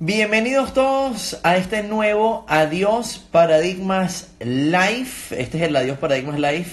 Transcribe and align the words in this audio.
Bienvenidos 0.00 0.74
todos 0.74 1.40
a 1.42 1.56
este 1.56 1.82
nuevo 1.82 2.44
Adiós 2.46 3.18
Paradigmas 3.32 4.28
Live. 4.38 5.08
Este 5.32 5.58
es 5.58 5.64
el 5.64 5.74
Adiós 5.74 5.98
Paradigmas 5.98 6.38
Live 6.38 6.68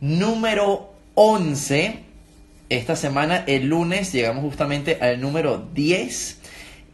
número 0.00 0.92
11. 1.16 2.04
Esta 2.68 2.94
semana, 2.94 3.42
el 3.48 3.66
lunes, 3.66 4.12
llegamos 4.12 4.44
justamente 4.44 4.98
al 5.00 5.20
número 5.20 5.58
10. 5.74 6.38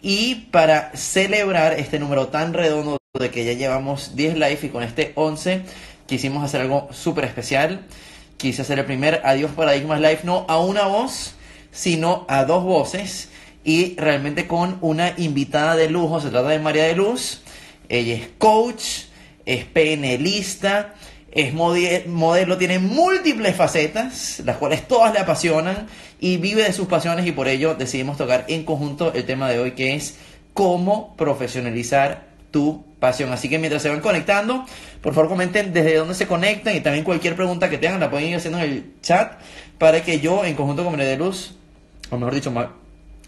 Y 0.01 0.47
para 0.51 0.97
celebrar 0.97 1.75
este 1.75 1.99
número 1.99 2.29
tan 2.29 2.55
redondo 2.55 2.97
de 3.21 3.31
que 3.31 3.45
ya 3.45 3.53
llevamos 3.53 4.17
10 4.17 4.33
live 4.37 4.59
y 4.63 4.69
con 4.71 4.83
este 4.83 5.13
11 5.15 5.61
quisimos 6.07 6.43
hacer 6.43 6.63
algo 6.63 6.89
súper 6.91 7.27
especial. 7.27 7.85
Quise 8.39 8.63
hacer 8.63 8.79
el 8.79 8.87
primer 8.87 9.21
Adiós 9.25 9.51
Paradigmas 9.51 10.01
Live 10.01 10.21
no 10.23 10.47
a 10.49 10.59
una 10.59 10.87
voz, 10.87 11.35
sino 11.71 12.25
a 12.29 12.47
dos 12.47 12.65
voces 12.65 13.29
y 13.67 13.97
realmente 13.97 14.47
con 14.47 14.79
una 14.81 15.13
invitada 15.17 15.75
de 15.75 15.91
lujo. 15.91 16.21
Se 16.21 16.31
trata 16.31 16.49
de 16.51 16.61
María 16.61 16.85
de 16.85 16.95
Luz. 16.95 17.43
Ella 17.89 18.15
es 18.15 18.29
coach, 18.39 19.07
es 19.45 19.65
PNLista, 19.65 20.95
es 21.33 21.53
modelo, 21.53 22.57
tiene 22.59 22.79
múltiples 22.79 23.57
facetas, 23.57 24.41
las 24.45 24.57
cuales 24.57 24.87
todas 24.87 25.13
le 25.13 25.19
apasionan 25.19 25.89
y 26.21 26.37
vive 26.37 26.63
de 26.63 26.73
sus 26.73 26.87
pasiones 26.87 27.27
y 27.27 27.33
por 27.33 27.49
ello 27.49 27.75
decidimos 27.75 28.17
tocar 28.17 28.45
en 28.49 28.65
conjunto 28.65 29.13
el 29.13 29.27
tema 29.27 29.51
de 29.51 29.59
hoy 29.59 29.73
que 29.73 29.97
es 29.97 30.17
cómo 30.55 31.17
profesionalizar 31.17 32.29
tu 32.53 32.85
pasión. 33.01 33.33
Así 33.33 33.49
que 33.49 33.59
mientras 33.59 33.83
se 33.83 33.89
van 33.89 34.01
conectando, 34.01 34.65
por 35.03 35.13
favor 35.13 35.29
comenten 35.29 35.73
desde 35.73 35.97
dónde 35.97 36.15
se 36.15 36.29
conectan 36.29 36.77
y 36.77 36.81
también 36.81 37.05
cualquier 37.05 37.35
pregunta 37.35 37.69
que 37.69 37.79
tengan 37.79 37.99
la 37.99 38.11
pueden 38.11 38.29
ir 38.29 38.37
haciendo 38.37 38.61
en 38.61 38.71
el 38.71 38.93
chat 39.03 39.41
para 39.77 40.05
que 40.05 40.21
yo 40.21 40.45
en 40.45 40.55
conjunto 40.55 40.85
con 40.85 40.93
María 40.93 41.09
de 41.09 41.17
Luz, 41.17 41.57
o 42.11 42.17
mejor 42.17 42.33
dicho, 42.33 42.53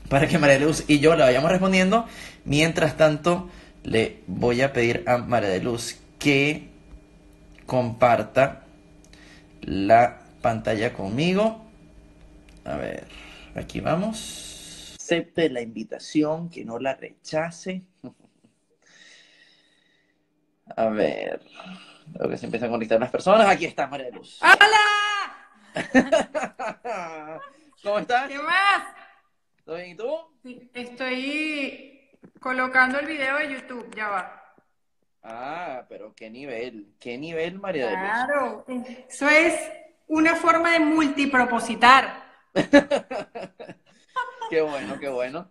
para 0.08 0.26
que 0.26 0.38
María 0.38 0.58
de 0.58 0.64
Luz 0.64 0.84
y 0.88 1.00
yo 1.00 1.16
la 1.16 1.26
vayamos 1.26 1.50
respondiendo. 1.50 2.06
Mientras 2.44 2.96
tanto, 2.96 3.50
le 3.84 4.22
voy 4.26 4.62
a 4.62 4.72
pedir 4.72 5.04
a 5.06 5.18
María 5.18 5.50
de 5.50 5.60
Luz 5.60 5.98
que 6.18 6.68
comparta 7.66 8.64
la 9.62 10.20
pantalla 10.40 10.92
conmigo. 10.92 11.64
A 12.64 12.76
ver, 12.76 13.06
aquí 13.54 13.80
vamos. 13.80 14.96
Acepte 14.96 15.48
la 15.50 15.60
invitación, 15.60 16.50
que 16.50 16.64
no 16.64 16.78
la 16.78 16.94
rechace. 16.94 17.82
A 20.76 20.90
ver, 20.90 21.40
creo 22.12 22.28
que 22.28 22.36
se 22.36 22.44
empiezan 22.44 22.68
a 22.68 22.72
conectar 22.72 23.00
las 23.00 23.10
personas. 23.10 23.48
Aquí 23.48 23.64
está 23.64 23.86
María 23.86 24.06
de 24.06 24.12
Luz. 24.12 24.38
¡Hola! 24.42 24.76
¿Cómo 27.82 27.98
estás? 28.00 28.28
¿Qué 28.28 28.38
más? 28.38 28.82
¿Todo 29.68 29.76
bien 29.76 29.90
y 29.90 29.94
tú? 29.96 30.08
Estoy 30.72 32.00
colocando 32.40 33.00
el 33.00 33.06
video 33.06 33.36
de 33.36 33.52
YouTube, 33.52 33.94
ya 33.94 34.08
va. 34.08 34.54
Ah, 35.22 35.84
pero 35.90 36.14
qué 36.14 36.30
nivel, 36.30 36.94
qué 36.98 37.18
nivel, 37.18 37.58
María 37.58 37.88
de 37.88 37.92
Luz. 37.92 38.00
Claro, 38.00 38.64
eso 39.10 39.28
es 39.28 39.60
una 40.06 40.36
forma 40.36 40.72
de 40.72 40.80
multipropositar. 40.80 42.32
qué 44.48 44.62
bueno, 44.62 44.98
qué 44.98 45.10
bueno. 45.10 45.50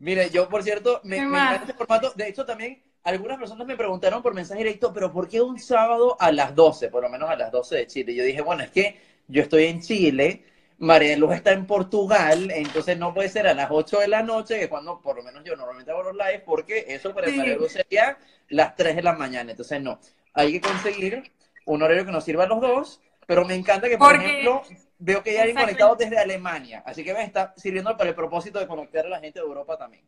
Mire, 0.00 0.28
yo 0.30 0.48
por 0.48 0.64
cierto, 0.64 1.00
me, 1.04 1.18
me 1.20 1.38
encanta 1.38 1.54
este 1.54 1.74
formato. 1.74 2.12
De 2.16 2.26
hecho, 2.26 2.44
también 2.44 2.82
algunas 3.04 3.38
personas 3.38 3.64
me 3.64 3.76
preguntaron 3.76 4.24
por 4.24 4.34
mensaje 4.34 4.58
directo, 4.64 4.92
pero 4.92 5.12
¿por 5.12 5.28
qué 5.28 5.40
un 5.40 5.60
sábado 5.60 6.16
a 6.18 6.32
las 6.32 6.52
12? 6.52 6.88
Por 6.88 7.04
lo 7.04 7.08
menos 7.08 7.30
a 7.30 7.36
las 7.36 7.52
12 7.52 7.76
de 7.76 7.86
Chile. 7.86 8.12
Yo 8.12 8.24
dije, 8.24 8.40
bueno, 8.40 8.64
es 8.64 8.72
que 8.72 9.00
yo 9.28 9.42
estoy 9.42 9.66
en 9.66 9.82
Chile 9.82 10.55
María 10.78 11.10
de 11.10 11.16
Luz 11.16 11.32
está 11.32 11.52
en 11.52 11.66
Portugal, 11.66 12.50
entonces 12.50 12.98
no 12.98 13.14
puede 13.14 13.30
ser 13.30 13.46
a 13.46 13.54
las 13.54 13.68
8 13.70 14.00
de 14.00 14.08
la 14.08 14.22
noche, 14.22 14.56
que 14.56 14.64
es 14.64 14.68
cuando 14.68 15.00
por 15.00 15.16
lo 15.16 15.22
menos 15.22 15.42
yo 15.42 15.56
normalmente 15.56 15.90
hago 15.90 16.02
los 16.02 16.14
lives, 16.14 16.42
porque 16.44 16.84
eso 16.88 17.14
para 17.14 17.28
María 17.28 17.54
de 17.54 17.58
Luz 17.58 17.72
sería 17.72 18.18
las 18.48 18.76
3 18.76 18.96
de 18.96 19.02
la 19.02 19.14
mañana. 19.14 19.52
Entonces 19.52 19.80
no, 19.80 19.98
hay 20.34 20.52
que 20.52 20.60
conseguir 20.60 21.32
un 21.64 21.82
horario 21.82 22.04
que 22.04 22.12
nos 22.12 22.24
sirva 22.24 22.44
a 22.44 22.48
los 22.48 22.60
dos, 22.60 23.00
pero 23.26 23.44
me 23.44 23.54
encanta 23.54 23.88
que, 23.88 23.96
por 23.96 24.14
ejemplo, 24.14 24.62
veo 24.98 25.22
que 25.22 25.32
ya 25.32 25.44
hay 25.44 25.54
conectados 25.54 25.96
desde 25.98 26.18
Alemania, 26.18 26.82
así 26.84 27.02
que 27.02 27.14
me 27.14 27.24
está 27.24 27.54
sirviendo 27.56 27.96
para 27.96 28.10
el 28.10 28.16
propósito 28.16 28.58
de 28.58 28.66
conectar 28.66 29.06
a 29.06 29.08
la 29.08 29.20
gente 29.20 29.40
de 29.40 29.46
Europa 29.46 29.78
también. 29.78 30.04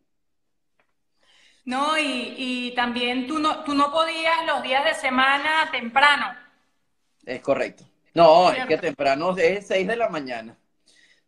No, 1.65 1.99
y, 1.99 2.35
y 2.37 2.75
también 2.75 3.27
tú 3.27 3.39
no, 3.39 3.65
tú 3.65 3.75
no 3.75 3.91
podías 3.91 4.47
los 4.47 4.63
días 4.63 4.85
de 4.85 4.95
semana 4.95 5.69
temprano. 5.71 6.35
Es 7.25 7.41
correcto. 7.43 7.85
No, 8.15 8.51
es 8.51 8.67
que 8.67 8.79
temprano 8.79 9.37
es 9.37 9.67
6 9.67 9.87
de 9.87 9.97
la 9.97 10.09
mañana. 10.09 10.58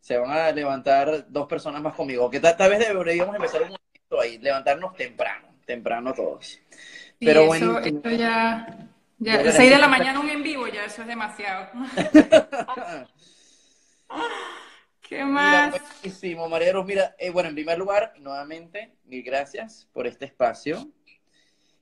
Se 0.00 0.16
van 0.16 0.30
a 0.30 0.50
levantar 0.50 1.30
dos 1.30 1.46
personas 1.46 1.82
más 1.82 1.94
conmigo. 1.94 2.30
Que 2.30 2.40
tal, 2.40 2.56
vez 2.70 2.78
deberíamos 2.78 3.36
empezar 3.36 3.62
un 3.62 3.68
momento 3.68 4.20
ahí, 4.20 4.38
levantarnos 4.38 4.94
temprano, 4.94 5.48
temprano 5.64 6.12
todos. 6.14 6.58
Pero 7.18 7.46
bueno. 7.46 7.78
Esto 7.78 8.10
ya, 8.10 8.88
ya 9.18 9.52
6 9.52 9.70
de 9.70 9.78
la 9.78 9.88
mañana 9.88 10.18
un 10.20 10.30
en 10.30 10.42
vivo, 10.42 10.66
ya 10.66 10.84
eso 10.84 11.02
es 11.02 11.08
demasiado. 11.08 11.68
¿Qué 15.02 15.24
más? 15.24 15.72
Mira, 15.72 15.84
buenísimo, 16.02 16.48
María 16.48 16.72
Mira, 16.84 17.16
eh, 17.18 17.30
bueno, 17.30 17.48
en 17.48 17.54
primer 17.56 17.76
lugar, 17.76 18.14
nuevamente, 18.20 18.94
mil 19.04 19.22
gracias 19.24 19.88
por 19.92 20.06
este 20.06 20.24
espacio. 20.24 20.88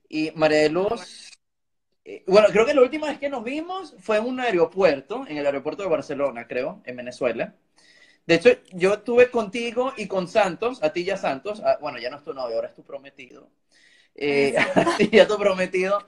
Y 0.09 0.31
María 0.35 0.61
de 0.61 0.71
Luz, 0.71 1.31
eh, 2.07 2.25
bueno, 2.27 2.49
creo 2.51 2.65
que 2.65 2.73
la 2.73 2.81
última 2.81 3.09
vez 3.09 3.19
que 3.19 3.29
nos 3.29 3.45
vimos 3.45 3.95
fue 3.99 4.17
en 4.17 4.25
un 4.25 4.41
aeropuerto, 4.41 5.27
en 5.29 5.37
el 5.37 5.45
aeropuerto 5.45 5.83
de 5.83 5.91
Barcelona, 5.91 6.47
creo, 6.47 6.81
en 6.87 6.97
Venezuela. 6.97 7.55
De 8.29 8.35
hecho, 8.35 8.51
yo 8.73 8.93
estuve 8.93 9.31
contigo 9.31 9.95
y 9.97 10.07
con 10.07 10.29
Santos, 10.29 10.83
a 10.83 10.93
ti 10.93 11.03
ya 11.03 11.17
Santos, 11.17 11.63
ah, 11.65 11.79
bueno, 11.81 11.99
ya 11.99 12.11
no 12.11 12.19
es 12.19 12.25
tu 12.25 12.35
novio, 12.35 12.57
ahora 12.57 12.69
es 12.69 12.75
tu 12.75 12.85
prometido. 12.85 13.49
Eh, 14.15 14.55
a 14.75 14.99
ti 14.99 15.09
ya 15.11 15.27
tu 15.27 15.39
prometido. 15.39 15.99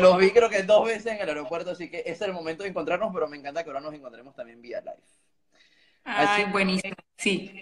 Los 0.00 0.18
vi 0.18 0.32
creo 0.32 0.50
que 0.50 0.64
dos 0.64 0.84
veces 0.84 1.06
en 1.06 1.20
el 1.20 1.28
aeropuerto, 1.28 1.70
así 1.70 1.88
que 1.88 2.02
es 2.04 2.20
el 2.22 2.32
momento 2.32 2.64
de 2.64 2.70
encontrarnos, 2.70 3.12
pero 3.14 3.28
me 3.28 3.36
encanta 3.36 3.62
que 3.62 3.70
ahora 3.70 3.80
nos 3.80 3.94
encontremos 3.94 4.34
también 4.34 4.60
vía 4.60 4.80
live. 4.80 4.96
Ay, 6.02 6.46
buenísimo, 6.50 6.96
sí. 7.16 7.52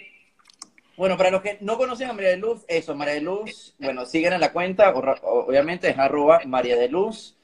Bueno, 0.97 1.19
para 1.19 1.31
los 1.31 1.43
que 1.43 1.59
no 1.61 1.77
conocen 1.77 2.09
a 2.09 2.15
María 2.15 2.31
de 2.31 2.39
Luz, 2.39 2.65
eso, 2.67 2.95
María 2.95 3.13
de 3.13 3.21
Luz, 3.21 3.75
bueno, 3.79 4.07
siguen 4.07 4.33
en 4.33 4.41
la 4.41 4.55
cuenta, 4.55 4.95
obviamente 4.95 5.91
es 5.91 5.99
arroba 5.99 6.41
María 6.47 6.79
de 6.79 6.89
Luz. 6.89 7.37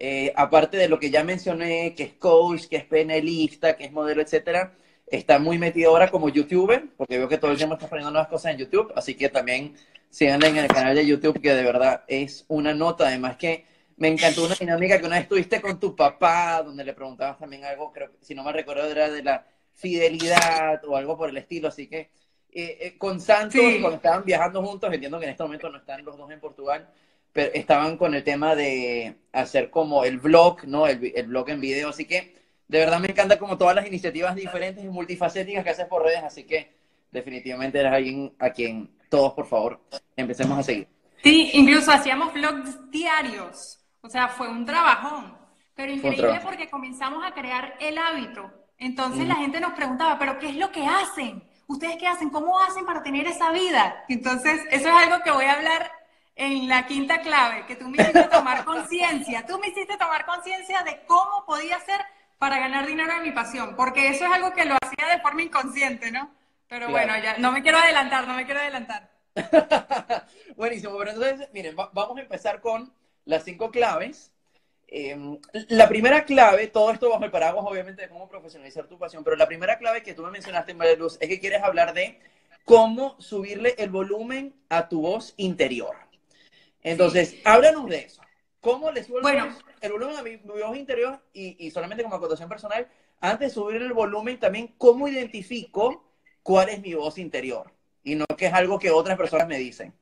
Eh, 0.00 0.32
aparte 0.34 0.78
de 0.78 0.88
lo 0.88 0.98
que 0.98 1.10
ya 1.10 1.22
mencioné, 1.22 1.94
que 1.94 2.02
es 2.02 2.14
coach, 2.14 2.66
que 2.66 2.76
es 2.76 2.84
penalista, 2.84 3.76
que 3.76 3.84
es 3.84 3.92
modelo, 3.92 4.20
etcétera, 4.20 4.74
está 5.10 5.38
muy 5.38 5.58
metido 5.58 5.90
ahora 5.90 6.10
como 6.10 6.28
youtuber, 6.28 6.86
porque 6.96 7.18
veo 7.18 7.28
que 7.28 7.38
todo 7.38 7.50
el 7.50 7.56
tiempo 7.56 7.74
está 7.74 7.88
poniendo 7.88 8.10
nuevas 8.10 8.28
cosas 8.28 8.52
en 8.52 8.58
YouTube, 8.58 8.92
así 8.96 9.14
que 9.14 9.28
también 9.28 9.74
síganle 10.10 10.48
en 10.48 10.56
el 10.58 10.68
canal 10.68 10.94
de 10.94 11.06
YouTube, 11.06 11.40
que 11.40 11.54
de 11.54 11.62
verdad 11.62 12.04
es 12.08 12.44
una 12.48 12.74
nota, 12.74 13.06
además 13.06 13.36
que 13.36 13.64
me 13.96 14.08
encantó 14.08 14.44
una 14.44 14.54
dinámica 14.54 14.98
que 14.98 15.06
una 15.06 15.18
vez 15.18 15.28
tuviste 15.28 15.60
con 15.60 15.78
tu 15.78 15.94
papá, 15.96 16.62
donde 16.62 16.84
le 16.84 16.92
preguntabas 16.92 17.38
también 17.38 17.64
algo, 17.64 17.92
creo 17.92 18.10
si 18.20 18.34
no 18.34 18.44
me 18.44 18.52
recuerdo 18.52 18.86
era 18.86 19.10
de 19.10 19.22
la 19.22 19.46
fidelidad 19.74 20.84
o 20.84 20.96
algo 20.96 21.16
por 21.16 21.30
el 21.30 21.36
estilo, 21.36 21.68
así 21.68 21.88
que 21.88 22.10
eh, 22.50 22.78
eh, 22.80 22.98
con 22.98 23.20
Santos, 23.20 23.60
cuando 23.80 23.96
estaban 23.96 24.24
viajando 24.24 24.62
juntos, 24.64 24.92
entiendo 24.92 25.18
que 25.18 25.26
en 25.26 25.32
este 25.32 25.42
momento 25.42 25.68
no 25.68 25.78
están 25.78 26.04
los 26.04 26.16
dos 26.16 26.30
en 26.30 26.40
Portugal, 26.40 26.88
pero 27.32 27.52
estaban 27.52 27.96
con 27.96 28.14
el 28.14 28.24
tema 28.24 28.54
de 28.54 29.16
hacer 29.32 29.70
como 29.70 30.04
el 30.04 30.18
blog, 30.18 30.64
¿no? 30.64 30.86
El, 30.86 31.12
el 31.14 31.26
blog 31.26 31.50
en 31.50 31.60
video, 31.60 31.90
así 31.90 32.06
que 32.06 32.34
de 32.68 32.78
verdad 32.78 33.00
me 33.00 33.08
encanta 33.08 33.38
como 33.38 33.56
todas 33.56 33.74
las 33.74 33.86
iniciativas 33.86 34.34
diferentes 34.36 34.84
y 34.84 34.88
multifacéticas 34.88 35.64
que 35.64 35.70
haces 35.70 35.86
por 35.86 36.02
redes, 36.02 36.22
así 36.22 36.44
que 36.44 36.76
definitivamente 37.10 37.80
eres 37.80 37.92
alguien 37.92 38.34
a 38.38 38.50
quien 38.50 38.90
todos, 39.08 39.32
por 39.32 39.46
favor, 39.46 39.80
empecemos 40.16 40.58
a 40.58 40.62
seguir. 40.62 40.86
Sí, 41.22 41.50
incluso 41.54 41.90
hacíamos 41.90 42.32
vlogs 42.34 42.90
diarios, 42.90 43.80
o 44.02 44.08
sea, 44.08 44.28
fue 44.28 44.48
un 44.48 44.66
trabajón, 44.66 45.36
pero 45.74 45.90
increíble 45.90 46.40
porque 46.42 46.68
comenzamos 46.68 47.24
a 47.24 47.32
crear 47.32 47.74
el 47.80 47.96
hábito. 47.98 48.52
Entonces 48.78 49.26
la 49.26 49.34
gente 49.34 49.60
nos 49.60 49.72
preguntaba, 49.72 50.18
pero 50.18 50.38
¿qué 50.38 50.50
es 50.50 50.56
lo 50.56 50.70
que 50.70 50.86
hacen? 50.86 51.42
¿Ustedes 51.66 51.96
qué 51.96 52.06
hacen? 52.06 52.30
¿Cómo 52.30 52.60
hacen 52.60 52.86
para 52.86 53.02
tener 53.02 53.26
esa 53.26 53.50
vida? 53.50 54.04
Entonces, 54.08 54.60
eso 54.70 54.88
es 54.88 54.94
algo 54.94 55.22
que 55.22 55.30
voy 55.30 55.44
a 55.44 55.54
hablar 55.54 55.90
en 56.36 56.68
la 56.68 56.86
quinta 56.86 57.20
clave, 57.20 57.66
que 57.66 57.74
tú 57.74 57.88
me 57.88 57.98
hiciste 58.00 58.24
tomar 58.24 58.64
conciencia, 58.64 59.44
tú 59.44 59.58
me 59.58 59.68
hiciste 59.68 59.96
tomar 59.96 60.24
conciencia 60.24 60.82
de 60.84 61.02
cómo 61.06 61.44
podía 61.44 61.78
ser 61.80 62.00
para 62.38 62.58
ganar 62.58 62.86
dinero 62.86 63.12
en 63.12 63.22
mi 63.22 63.32
pasión, 63.32 63.74
porque 63.76 64.08
eso 64.08 64.24
es 64.24 64.32
algo 64.32 64.52
que 64.52 64.64
lo 64.64 64.76
hacía 64.80 65.08
de 65.08 65.20
forma 65.20 65.42
inconsciente, 65.42 66.10
¿no? 66.10 66.34
Pero 66.68 66.90
bueno, 66.90 67.14
ya 67.18 67.38
no 67.38 67.50
me 67.50 67.62
quiero 67.62 67.78
adelantar, 67.78 68.26
no 68.26 68.34
me 68.34 68.44
quiero 68.44 68.60
adelantar. 68.60 69.10
Buenísimo, 70.56 70.96
pero 70.98 71.10
entonces, 71.12 71.48
miren, 71.52 71.74
vamos 71.76 72.16
a 72.16 72.20
empezar 72.20 72.60
con 72.60 72.92
las 73.24 73.44
cinco 73.44 73.70
claves. 73.70 74.32
Em, 74.86 75.38
la 75.68 75.88
primera 75.88 76.24
clave, 76.24 76.66
todo 76.68 76.92
esto 76.92 77.10
bajo 77.10 77.24
el 77.24 77.30
paraguas, 77.30 77.64
obviamente, 77.66 78.02
de 78.02 78.08
cómo 78.08 78.28
profesionalizar 78.28 78.86
tu 78.86 78.98
pasión, 78.98 79.24
pero 79.24 79.36
la 79.36 79.46
primera 79.46 79.78
clave 79.78 80.02
que 80.02 80.14
tú 80.14 80.22
me 80.22 80.30
mencionaste 80.30 80.72
en 80.72 80.98
Luz 80.98 81.18
es 81.20 81.28
que 81.28 81.40
quieres 81.40 81.62
hablar 81.62 81.92
de 81.92 82.20
cómo 82.64 83.16
subirle 83.18 83.74
el 83.78 83.90
volumen 83.90 84.54
a 84.68 84.88
tu 84.88 85.02
voz 85.02 85.34
interior. 85.36 85.96
Entonces, 86.82 87.36
háblanos 87.44 87.88
de 87.88 87.98
eso. 88.00 88.22
¿Cómo 88.60 88.90
le 88.90 89.04
subo 89.04 89.18
el, 89.18 89.22
volumen 89.22 89.56
a 89.82 90.22
mi, 90.22 90.36
voz 90.36 90.76
interior? 90.76 91.20
Y, 91.32 91.70
solamente 91.70 92.02
como 92.02 92.16
acotación 92.16 92.48
personal, 92.48 92.88
antes 93.20 93.48
de 93.48 93.54
subir 93.54 93.82
el 93.82 93.92
volumen, 93.92 94.38
también 94.38 94.74
cómo 94.78 95.08
identifico 95.08 96.04
cuál 96.42 96.68
es 96.68 96.80
mi 96.80 96.94
voz 96.94 97.18
interior. 97.18 97.72
Y 98.02 98.14
no 98.14 98.24
que 98.36 98.46
es 98.46 98.54
algo 98.54 98.78
que 98.78 98.90
otras 98.90 99.16
personas 99.16 99.48
me 99.48 99.58
dicen. 99.58 99.92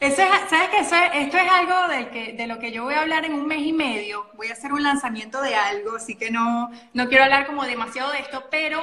¿Sabes 0.00 0.68
qué? 0.70 1.20
esto 1.20 1.38
es 1.38 1.50
algo 1.50 1.88
de, 1.88 2.10
que, 2.10 2.32
de 2.32 2.46
lo 2.46 2.58
que 2.58 2.72
yo 2.72 2.84
voy 2.84 2.94
a 2.94 3.02
hablar 3.02 3.24
en 3.24 3.34
un 3.34 3.46
mes 3.46 3.60
y 3.60 3.72
medio. 3.72 4.26
Voy 4.34 4.48
a 4.48 4.52
hacer 4.52 4.72
un 4.72 4.82
lanzamiento 4.82 5.40
de 5.40 5.54
algo, 5.54 5.96
así 5.96 6.16
que 6.16 6.30
no, 6.30 6.70
no 6.92 7.08
quiero 7.08 7.24
hablar 7.24 7.46
como 7.46 7.64
demasiado 7.64 8.10
de 8.12 8.18
esto, 8.18 8.44
pero 8.50 8.82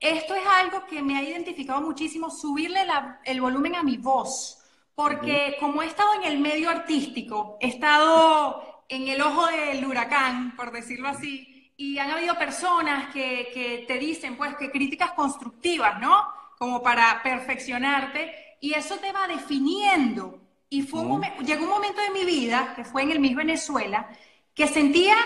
esto 0.00 0.34
es 0.34 0.42
algo 0.46 0.86
que 0.86 1.02
me 1.02 1.18
ha 1.18 1.22
identificado 1.22 1.80
muchísimo, 1.82 2.30
subirle 2.30 2.80
el 3.24 3.40
volumen 3.40 3.76
a 3.76 3.82
mi 3.82 3.98
voz, 3.98 4.58
porque 4.94 5.56
como 5.60 5.82
he 5.82 5.86
estado 5.86 6.14
en 6.14 6.24
el 6.24 6.38
medio 6.38 6.70
artístico, 6.70 7.58
he 7.60 7.68
estado 7.68 8.69
en 8.90 9.08
el 9.08 9.22
ojo 9.22 9.46
del 9.46 9.84
huracán, 9.86 10.54
por 10.56 10.70
decirlo 10.70 11.08
así, 11.08 11.72
y 11.76 11.98
han 11.98 12.10
habido 12.10 12.36
personas 12.36 13.10
que, 13.12 13.50
que 13.54 13.84
te 13.88 13.98
dicen, 13.98 14.36
pues, 14.36 14.54
que 14.56 14.70
críticas 14.70 15.12
constructivas, 15.12 15.98
¿no? 15.98 16.26
Como 16.58 16.82
para 16.82 17.22
perfeccionarte, 17.22 18.56
y 18.60 18.74
eso 18.74 18.96
te 18.96 19.12
va 19.12 19.26
definiendo 19.26 20.40
y 20.72 20.82
fue 20.82 21.00
un 21.00 21.20
llegó 21.44 21.64
un 21.64 21.70
momento 21.70 22.00
de 22.00 22.10
mi 22.10 22.24
vida, 22.24 22.74
que 22.76 22.84
fue 22.84 23.02
en 23.02 23.10
el 23.10 23.18
Miss 23.18 23.34
Venezuela, 23.34 24.08
que 24.54 24.68
sentía 24.68 25.16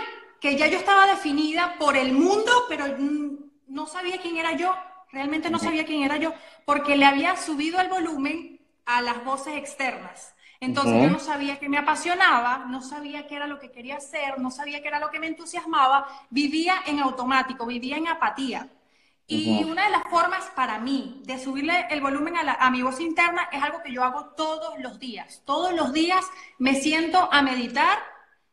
que 0.41 0.57
ya 0.57 0.67
yo 0.67 0.79
estaba 0.79 1.07
definida 1.07 1.77
por 1.79 1.97
el 1.97 2.13
mundo, 2.13 2.51
pero 2.69 2.87
no 3.67 3.87
sabía 3.87 4.21
quién 4.23 4.39
era 4.39 4.57
yo, 4.57 4.75
realmente 5.13 5.51
no 5.51 5.59
sabía 5.59 5.85
quién 5.85 6.03
era 6.03 6.17
yo, 6.17 6.33
porque 6.65 6.97
le 6.97 7.05
había 7.05 7.37
subido 7.37 7.79
el 7.81 7.89
volumen 7.89 8.61
a 8.87 9.03
las 9.03 9.23
voces 9.23 9.57
externas. 9.57 10.35
Entonces 10.65 11.03
yo 11.03 11.11
no 11.11 11.19
sabía 11.19 11.59
qué 11.59 11.69
me 11.69 11.79
apasionaba, 11.79 12.67
no 12.69 12.83
sabía 12.83 13.27
qué 13.27 13.37
era 13.37 13.47
lo 13.47 13.59
que 13.59 13.71
quería 13.71 13.97
hacer, 13.97 14.39
no 14.39 14.51
sabía 14.51 14.81
qué 14.83 14.89
era 14.89 15.01
lo 15.01 15.11
que 15.11 15.21
me 15.21 15.27
entusiasmaba, 15.27 16.07
vivía 16.31 16.77
en 16.87 17.01
automático, 17.01 17.67
vivía 17.67 17.97
en 17.97 18.09
apatía. 18.09 18.69
Y 19.27 19.65
una 19.65 19.85
de 19.85 19.91
las 19.91 20.03
formas 20.11 20.45
para 20.55 20.79
mí 20.79 21.23
de 21.25 21.39
subirle 21.39 21.87
el 21.89 22.03
volumen 22.03 22.35
a, 22.37 22.71
mi 22.71 22.83
voz 22.83 23.01
interna 23.01 23.49
es 23.51 23.63
algo 23.63 23.83
que 23.83 23.91
yo 23.91 24.05
hago 24.05 24.27
todos 24.37 24.79
los 24.81 24.99
días. 24.99 25.43
Todos 25.47 25.73
los 25.73 25.93
días 25.95 26.27
me 26.59 26.75
siento 26.75 27.29
a 27.33 27.41
meditar 27.41 27.99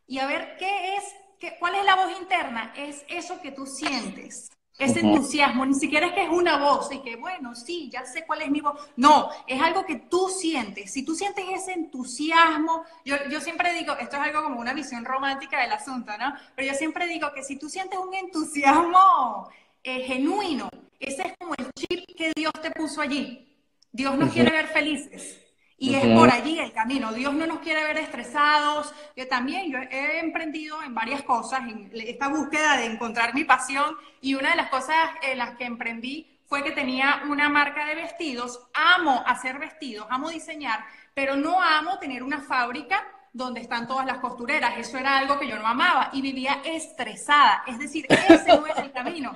y 0.06 0.18
a 0.18 0.26
ver 0.26 0.56
qué 0.58 0.96
es, 0.96 1.04
qué, 1.38 1.56
cuál 1.58 1.74
es 1.74 1.84
la 1.84 1.96
voz 1.96 2.18
interna. 2.18 2.72
Es 2.74 3.04
eso 3.08 3.40
que 3.42 3.52
tú 3.52 3.66
sientes, 3.66 4.50
ese 4.78 5.00
entusiasmo. 5.00 5.66
Ni 5.66 5.74
siquiera 5.74 6.06
es 6.06 6.12
que 6.12 6.24
es 6.24 6.30
una 6.30 6.58
voz 6.58 6.90
y 6.92 7.00
que, 7.00 7.16
bueno, 7.16 7.54
sí, 7.54 7.90
ya 7.90 8.04
sé 8.04 8.24
cuál 8.26 8.42
es 8.42 8.50
mi 8.50 8.60
voz. 8.60 8.78
No, 8.96 9.30
es 9.46 9.60
algo 9.60 9.84
que 9.84 9.96
tú 9.96 10.28
sientes. 10.28 10.92
Si 10.92 11.04
tú 11.04 11.14
sientes 11.14 11.44
ese 11.52 11.72
entusiasmo, 11.72 12.84
yo, 13.04 13.16
yo 13.30 13.40
siempre 13.40 13.72
digo, 13.74 13.94
esto 13.94 14.16
es 14.16 14.22
algo 14.22 14.42
como 14.42 14.60
una 14.60 14.72
visión 14.72 15.04
romántica 15.04 15.60
del 15.60 15.72
asunto, 15.72 16.12
¿no? 16.18 16.34
Pero 16.56 16.68
yo 16.68 16.74
siempre 16.74 17.06
digo 17.06 17.32
que 17.32 17.42
si 17.42 17.58
tú 17.58 17.68
sientes 17.68 17.98
un 17.98 18.14
entusiasmo 18.14 19.48
eh, 19.84 20.02
genuino. 20.02 20.68
Ese 21.00 21.22
es 21.22 21.32
como 21.38 21.54
el 21.58 21.66
chip 21.74 22.04
que 22.16 22.32
Dios 22.36 22.52
te 22.62 22.70
puso 22.70 23.00
allí. 23.00 23.48
Dios 23.90 24.16
nos 24.16 24.32
quiere 24.32 24.52
ver 24.52 24.68
felices. 24.68 25.41
Y 25.82 25.96
es 25.96 26.06
por 26.16 26.30
allí 26.30 26.60
el 26.60 26.72
camino. 26.72 27.12
Dios 27.12 27.34
no 27.34 27.44
nos 27.44 27.58
quiere 27.58 27.82
ver 27.82 27.98
estresados. 27.98 28.94
Yo 29.16 29.26
también, 29.26 29.68
yo 29.68 29.78
he 29.78 30.20
emprendido 30.20 30.80
en 30.80 30.94
varias 30.94 31.22
cosas, 31.22 31.62
en 31.62 31.90
esta 31.92 32.28
búsqueda 32.28 32.76
de 32.76 32.86
encontrar 32.86 33.34
mi 33.34 33.42
pasión. 33.42 33.96
Y 34.20 34.36
una 34.36 34.50
de 34.50 34.56
las 34.56 34.70
cosas 34.70 34.96
en 35.22 35.38
las 35.38 35.56
que 35.56 35.64
emprendí 35.64 36.38
fue 36.46 36.62
que 36.62 36.70
tenía 36.70 37.24
una 37.28 37.48
marca 37.48 37.84
de 37.84 37.96
vestidos. 37.96 38.60
Amo 38.72 39.24
hacer 39.26 39.58
vestidos, 39.58 40.06
amo 40.08 40.30
diseñar, 40.30 40.84
pero 41.14 41.34
no 41.34 41.60
amo 41.60 41.98
tener 41.98 42.22
una 42.22 42.42
fábrica 42.42 43.04
donde 43.32 43.60
están 43.60 43.88
todas 43.88 44.06
las 44.06 44.18
costureras. 44.18 44.74
Eso 44.78 44.98
era 44.98 45.18
algo 45.18 45.36
que 45.40 45.48
yo 45.48 45.58
no 45.58 45.66
amaba 45.66 46.10
y 46.12 46.22
vivía 46.22 46.60
estresada. 46.64 47.64
Es 47.66 47.80
decir, 47.80 48.06
ese 48.08 48.56
no 48.56 48.68
era 48.68 48.82
el 48.82 48.92
camino. 48.98 49.34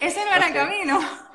Ese 0.00 0.24
no 0.24 0.32
era 0.32 0.46
el 0.46 0.54
camino. 0.54 1.27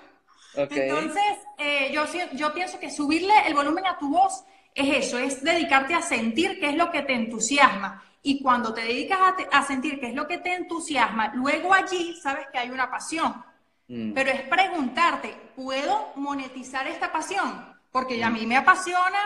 Entonces, 0.55 1.23
eh, 1.57 1.91
yo, 1.91 2.05
yo 2.33 2.53
pienso 2.53 2.79
que 2.79 2.91
subirle 2.91 3.33
el 3.47 3.53
volumen 3.53 3.85
a 3.85 3.97
tu 3.97 4.09
voz 4.09 4.44
es 4.75 5.05
eso, 5.05 5.17
es 5.17 5.44
dedicarte 5.44 5.94
a 5.94 6.01
sentir 6.01 6.59
qué 6.59 6.69
es 6.69 6.75
lo 6.75 6.91
que 6.91 7.01
te 7.01 7.13
entusiasma. 7.13 8.03
Y 8.21 8.41
cuando 8.41 8.73
te 8.73 8.81
dedicas 8.81 9.19
a, 9.51 9.63
sentir 9.63 10.00
qué 10.00 10.07
es 10.07 10.15
lo 10.15 10.27
que 10.27 10.38
te 10.38 10.53
entusiasma, 10.53 11.33
luego 11.35 11.73
allí 11.73 12.17
sabes 12.21 12.47
que 12.51 12.57
hay 12.57 12.69
una 12.69 12.89
pasión. 12.89 13.44
Mm. 13.88 14.13
Pero 14.13 14.29
es 14.31 14.41
preguntarte, 14.44 15.35
¿puedo 15.55 16.13
monetizar 16.15 16.88
esta 16.88 17.11
pasión? 17.11 17.75
Porque 17.91 18.23
a 18.23 18.29
mí 18.29 18.45
me 18.45 18.56
apasiona 18.56 19.19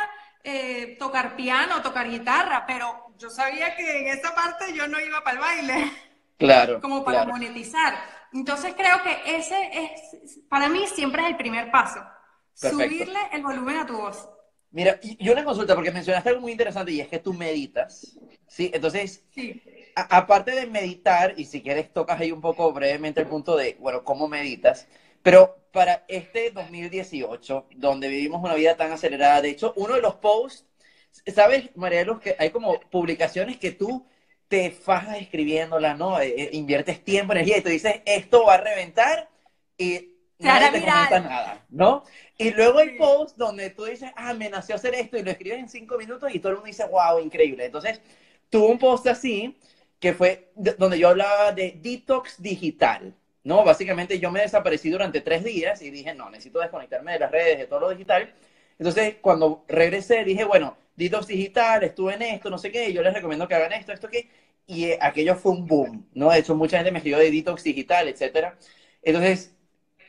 eh, 0.44 0.95
tocar 0.97 1.35
piano, 1.35 1.81
tocar 1.81 2.09
guitarra, 2.09 2.65
pero 2.65 3.13
yo 3.18 3.30
sabía 3.30 3.75
que 3.75 4.00
en 4.00 4.07
esa 4.18 4.33
parte 4.33 4.73
yo 4.73 4.88
no 4.88 5.00
iba 5.00 5.23
para 5.23 5.35
el 5.35 5.41
baile. 5.41 5.91
Claro. 6.38 6.80
Como 6.81 7.03
para 7.03 7.25
monetizar. 7.25 7.94
Entonces 8.33 8.74
creo 8.75 9.01
que 9.03 9.38
ese 9.38 9.69
es, 9.74 10.39
para 10.50 10.69
mí 10.69 10.85
siempre 10.88 11.24
es 11.24 11.29
el 11.29 11.38
primer 11.38 11.71
paso. 11.71 12.00
Subirle 12.53 13.19
el 13.31 13.44
volumen 13.44 13.77
a 13.77 13.85
tu 13.85 13.97
voz. 13.97 14.29
Mira, 14.71 15.00
y 15.01 15.29
una 15.29 15.44
consulta, 15.44 15.75
porque 15.75 15.91
mencionaste 15.91 16.29
algo 16.29 16.41
muy 16.41 16.51
interesante 16.51 16.91
y 16.91 17.00
es 17.00 17.07
que 17.07 17.19
tú 17.19 17.33
meditas, 17.33 18.18
¿sí? 18.47 18.69
Entonces, 18.74 19.24
aparte 19.95 20.51
de 20.51 20.65
meditar, 20.65 21.33
y 21.38 21.45
si 21.45 21.62
quieres 21.62 21.91
tocas 21.94 22.19
ahí 22.19 22.31
un 22.31 22.41
poco 22.41 22.71
brevemente 22.74 23.21
el 23.21 23.27
punto 23.27 23.56
de, 23.56 23.77
bueno, 23.79 24.03
cómo 24.03 24.27
meditas, 24.27 24.88
pero 25.23 25.57
para 25.71 26.03
este 26.07 26.51
2018, 26.51 27.68
donde 27.75 28.07
vivimos 28.07 28.44
una 28.44 28.56
vida 28.56 28.75
tan 28.75 28.91
acelerada, 28.91 29.41
de 29.41 29.50
hecho, 29.50 29.73
uno 29.77 29.95
de 29.95 30.01
los 30.01 30.15
posts, 30.15 30.65
¿sabes, 31.33 31.75
Mariela, 31.75 32.19
que 32.19 32.35
hay 32.38 32.50
como 32.50 32.80
publicaciones 32.91 33.57
que 33.57 33.71
tú 33.71 34.06
te 34.47 34.71
fajas 34.71 35.17
escribiéndola, 35.17 35.94
¿no? 35.94 36.19
Eh, 36.19 36.33
eh, 36.38 36.49
inviertes 36.53 37.03
tiempo, 37.03 37.33
energía 37.33 37.57
y 37.57 37.61
tú 37.61 37.69
dices, 37.69 38.01
esto 38.05 38.45
va 38.45 38.55
a 38.55 38.61
reventar 38.61 39.29
y 39.77 40.15
nadie 40.39 40.71
te 40.71 40.85
comenta 40.85 41.19
nada, 41.19 41.65
¿no? 41.69 42.03
Y 42.38 42.51
luego 42.51 42.79
el 42.79 42.95
post 42.97 43.38
donde 43.38 43.69
tú 43.71 43.85
dices, 43.85 44.11
ah, 44.15 44.33
me 44.33 44.49
nació 44.49 44.75
hacer 44.75 44.94
esto 44.95 45.17
y 45.17 45.23
lo 45.23 45.31
escribes 45.31 45.59
en 45.59 45.69
cinco 45.69 45.97
minutos 45.97 46.33
y 46.33 46.39
todo 46.39 46.51
el 46.51 46.57
mundo 46.57 46.67
dice, 46.67 46.85
wow, 46.88 47.19
increíble. 47.19 47.65
Entonces, 47.65 47.99
tuve 48.49 48.67
un 48.67 48.79
post 48.79 49.07
así 49.07 49.57
que 49.99 50.13
fue 50.13 50.51
donde 50.55 50.99
yo 50.99 51.09
hablaba 51.09 51.51
de 51.51 51.79
detox 51.81 52.41
digital, 52.41 53.15
¿no? 53.44 53.63
Básicamente 53.63 54.19
yo 54.19 54.31
me 54.31 54.41
desaparecí 54.41 54.89
durante 54.89 55.21
tres 55.21 55.44
días 55.44 55.81
y 55.81 55.89
dije, 55.89 56.13
no, 56.13 56.29
necesito 56.29 56.59
desconectarme 56.59 57.13
de 57.13 57.19
las 57.19 57.31
redes, 57.31 57.57
de 57.57 57.65
todo 57.65 57.81
lo 57.81 57.89
digital. 57.89 58.33
Entonces, 58.77 59.15
cuando 59.21 59.65
regresé, 59.67 60.23
dije, 60.23 60.44
bueno, 60.44 60.77
detox 60.97 61.27
digital, 61.27 61.83
estuve 61.83 62.15
en 62.15 62.23
esto, 62.23 62.49
no 62.49 62.57
sé 62.57 62.71
qué, 62.71 62.91
yo 62.94 63.01
les 63.01 63.13
recomiendo 63.13 63.47
que 63.47 63.55
hagan 63.55 63.73
esto, 63.73 63.94
esto, 63.94 64.09
qué, 64.09 64.29
y 64.65 64.85
eh, 64.85 64.99
aquello 65.01 65.35
fue 65.35 65.53
un 65.53 65.65
boom, 65.65 66.07
¿no? 66.13 66.31
De 66.31 66.39
hecho, 66.39 66.55
mucha 66.55 66.77
gente 66.77 66.91
me 66.91 66.99
escribió 66.99 67.19
de 67.19 67.31
detox 67.31 67.63
digital, 67.63 68.07
etcétera. 68.09 68.57
Entonces, 69.01 69.55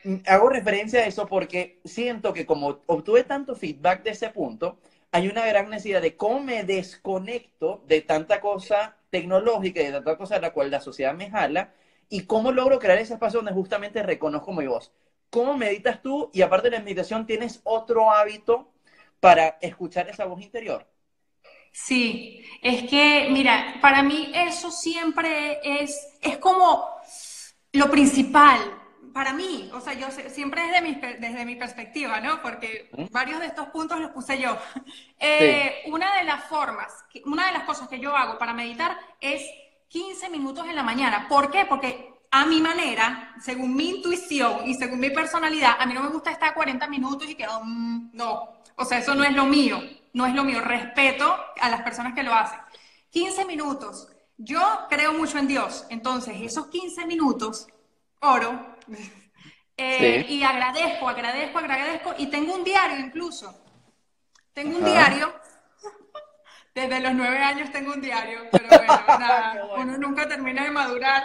mm, 0.03 0.17
hago 0.27 0.49
referencia 0.49 1.01
a 1.01 1.05
eso 1.05 1.27
porque 1.27 1.79
siento 1.85 2.33
que 2.33 2.45
como 2.45 2.81
obtuve 2.87 3.23
tanto 3.23 3.55
feedback 3.55 4.03
de 4.03 4.11
ese 4.11 4.29
punto, 4.31 4.79
hay 5.11 5.27
una 5.27 5.45
gran 5.45 5.69
necesidad 5.69 6.01
de 6.01 6.15
cómo 6.17 6.41
me 6.41 6.63
desconecto 6.63 7.83
de 7.87 8.01
tanta 8.01 8.41
cosa 8.41 8.97
tecnológica 9.09 9.81
y 9.81 9.85
de 9.85 9.91
tanta 9.93 10.17
cosa 10.17 10.35
de 10.35 10.41
la 10.41 10.53
cual 10.53 10.71
la 10.71 10.81
sociedad 10.81 11.13
me 11.15 11.29
jala 11.31 11.73
y 12.09 12.25
cómo 12.25 12.51
logro 12.51 12.79
crear 12.79 12.97
ese 12.99 13.13
espacio 13.13 13.39
donde 13.39 13.53
justamente 13.53 14.03
reconozco 14.03 14.53
mi 14.53 14.67
voz. 14.67 14.91
¿Cómo 15.29 15.55
meditas 15.57 16.01
tú? 16.01 16.29
Y 16.33 16.41
aparte 16.41 16.69
de 16.69 16.77
la 16.77 16.83
meditación, 16.83 17.25
¿tienes 17.27 17.61
otro 17.63 18.11
hábito 18.11 18.71
para 19.19 19.57
escuchar 19.61 20.09
esa 20.09 20.25
voz 20.25 20.41
interior. 20.41 20.87
Sí, 21.71 22.43
es 22.61 22.89
que, 22.89 23.29
mira, 23.31 23.75
para 23.81 24.01
mí 24.01 24.31
eso 24.33 24.71
siempre 24.71 25.59
es, 25.63 26.17
es 26.21 26.37
como 26.37 26.85
lo 27.73 27.91
principal, 27.91 28.59
para 29.13 29.33
mí, 29.33 29.69
o 29.73 29.81
sea, 29.81 29.93
yo 29.93 30.07
siempre 30.11 30.63
desde 30.63 30.81
mi, 30.81 30.95
desde 30.95 31.45
mi 31.45 31.55
perspectiva, 31.55 32.19
¿no? 32.21 32.41
Porque 32.41 32.89
varios 33.11 33.39
de 33.39 33.47
estos 33.47 33.67
puntos 33.67 33.99
los 33.99 34.11
puse 34.11 34.39
yo. 34.39 34.57
Eh, 35.21 35.83
una 35.87 36.15
de 36.15 36.23
las 36.23 36.45
formas, 36.45 36.93
una 37.25 37.47
de 37.47 37.51
las 37.51 37.63
cosas 37.63 37.89
que 37.89 37.99
yo 37.99 38.15
hago 38.15 38.37
para 38.37 38.53
meditar 38.53 38.97
es 39.19 39.43
15 39.89 40.29
minutos 40.29 40.65
en 40.65 40.75
la 40.75 40.83
mañana. 40.83 41.27
¿Por 41.27 41.51
qué? 41.51 41.65
Porque 41.65 42.08
a 42.31 42.45
mi 42.45 42.61
manera, 42.61 43.35
según 43.41 43.75
mi 43.75 43.89
intuición 43.89 44.67
y 44.67 44.75
según 44.75 44.99
mi 44.99 45.09
personalidad, 45.09 45.75
a 45.79 45.85
mí 45.85 45.93
no 45.93 46.03
me 46.03 46.09
gusta 46.09 46.31
estar 46.31 46.53
40 46.53 46.87
minutos 46.87 47.27
y 47.27 47.35
que 47.35 47.47
mm, 47.47 48.11
no, 48.13 48.61
o 48.75 48.85
sea, 48.85 48.99
eso 48.99 49.15
no 49.15 49.23
es 49.23 49.33
lo 49.33 49.45
mío, 49.45 49.81
no 50.13 50.25
es 50.25 50.33
lo 50.33 50.43
mío. 50.43 50.61
Respeto 50.61 51.35
a 51.59 51.69
las 51.69 51.81
personas 51.81 52.13
que 52.13 52.23
lo 52.23 52.33
hacen. 52.33 52.59
15 53.09 53.45
minutos. 53.45 54.07
Yo 54.37 54.61
creo 54.89 55.13
mucho 55.13 55.37
en 55.37 55.47
Dios, 55.47 55.85
entonces 55.89 56.35
esos 56.41 56.67
15 56.67 57.05
minutos 57.05 57.67
oro 58.21 58.77
eh, 59.77 60.25
y 60.29 60.43
agradezco, 60.43 61.09
agradezco, 61.09 61.57
agradezco 61.57 62.13
y 62.17 62.27
tengo 62.27 62.55
un 62.55 62.63
diario 62.63 62.99
incluso. 62.99 63.63
Tengo 64.53 64.77
un 64.77 64.85
diario 64.85 65.33
desde 66.79 67.01
los 67.01 67.13
nueve 67.13 67.37
años 67.39 67.71
tengo 67.71 67.91
un 67.91 68.01
diario, 68.01 68.39
pero 68.51 68.67
bueno, 68.69 68.85
nada, 69.19 69.69
uno 69.77 69.97
nunca 69.97 70.27
termina 70.27 70.63
de 70.63 70.71
madurar. 70.71 71.23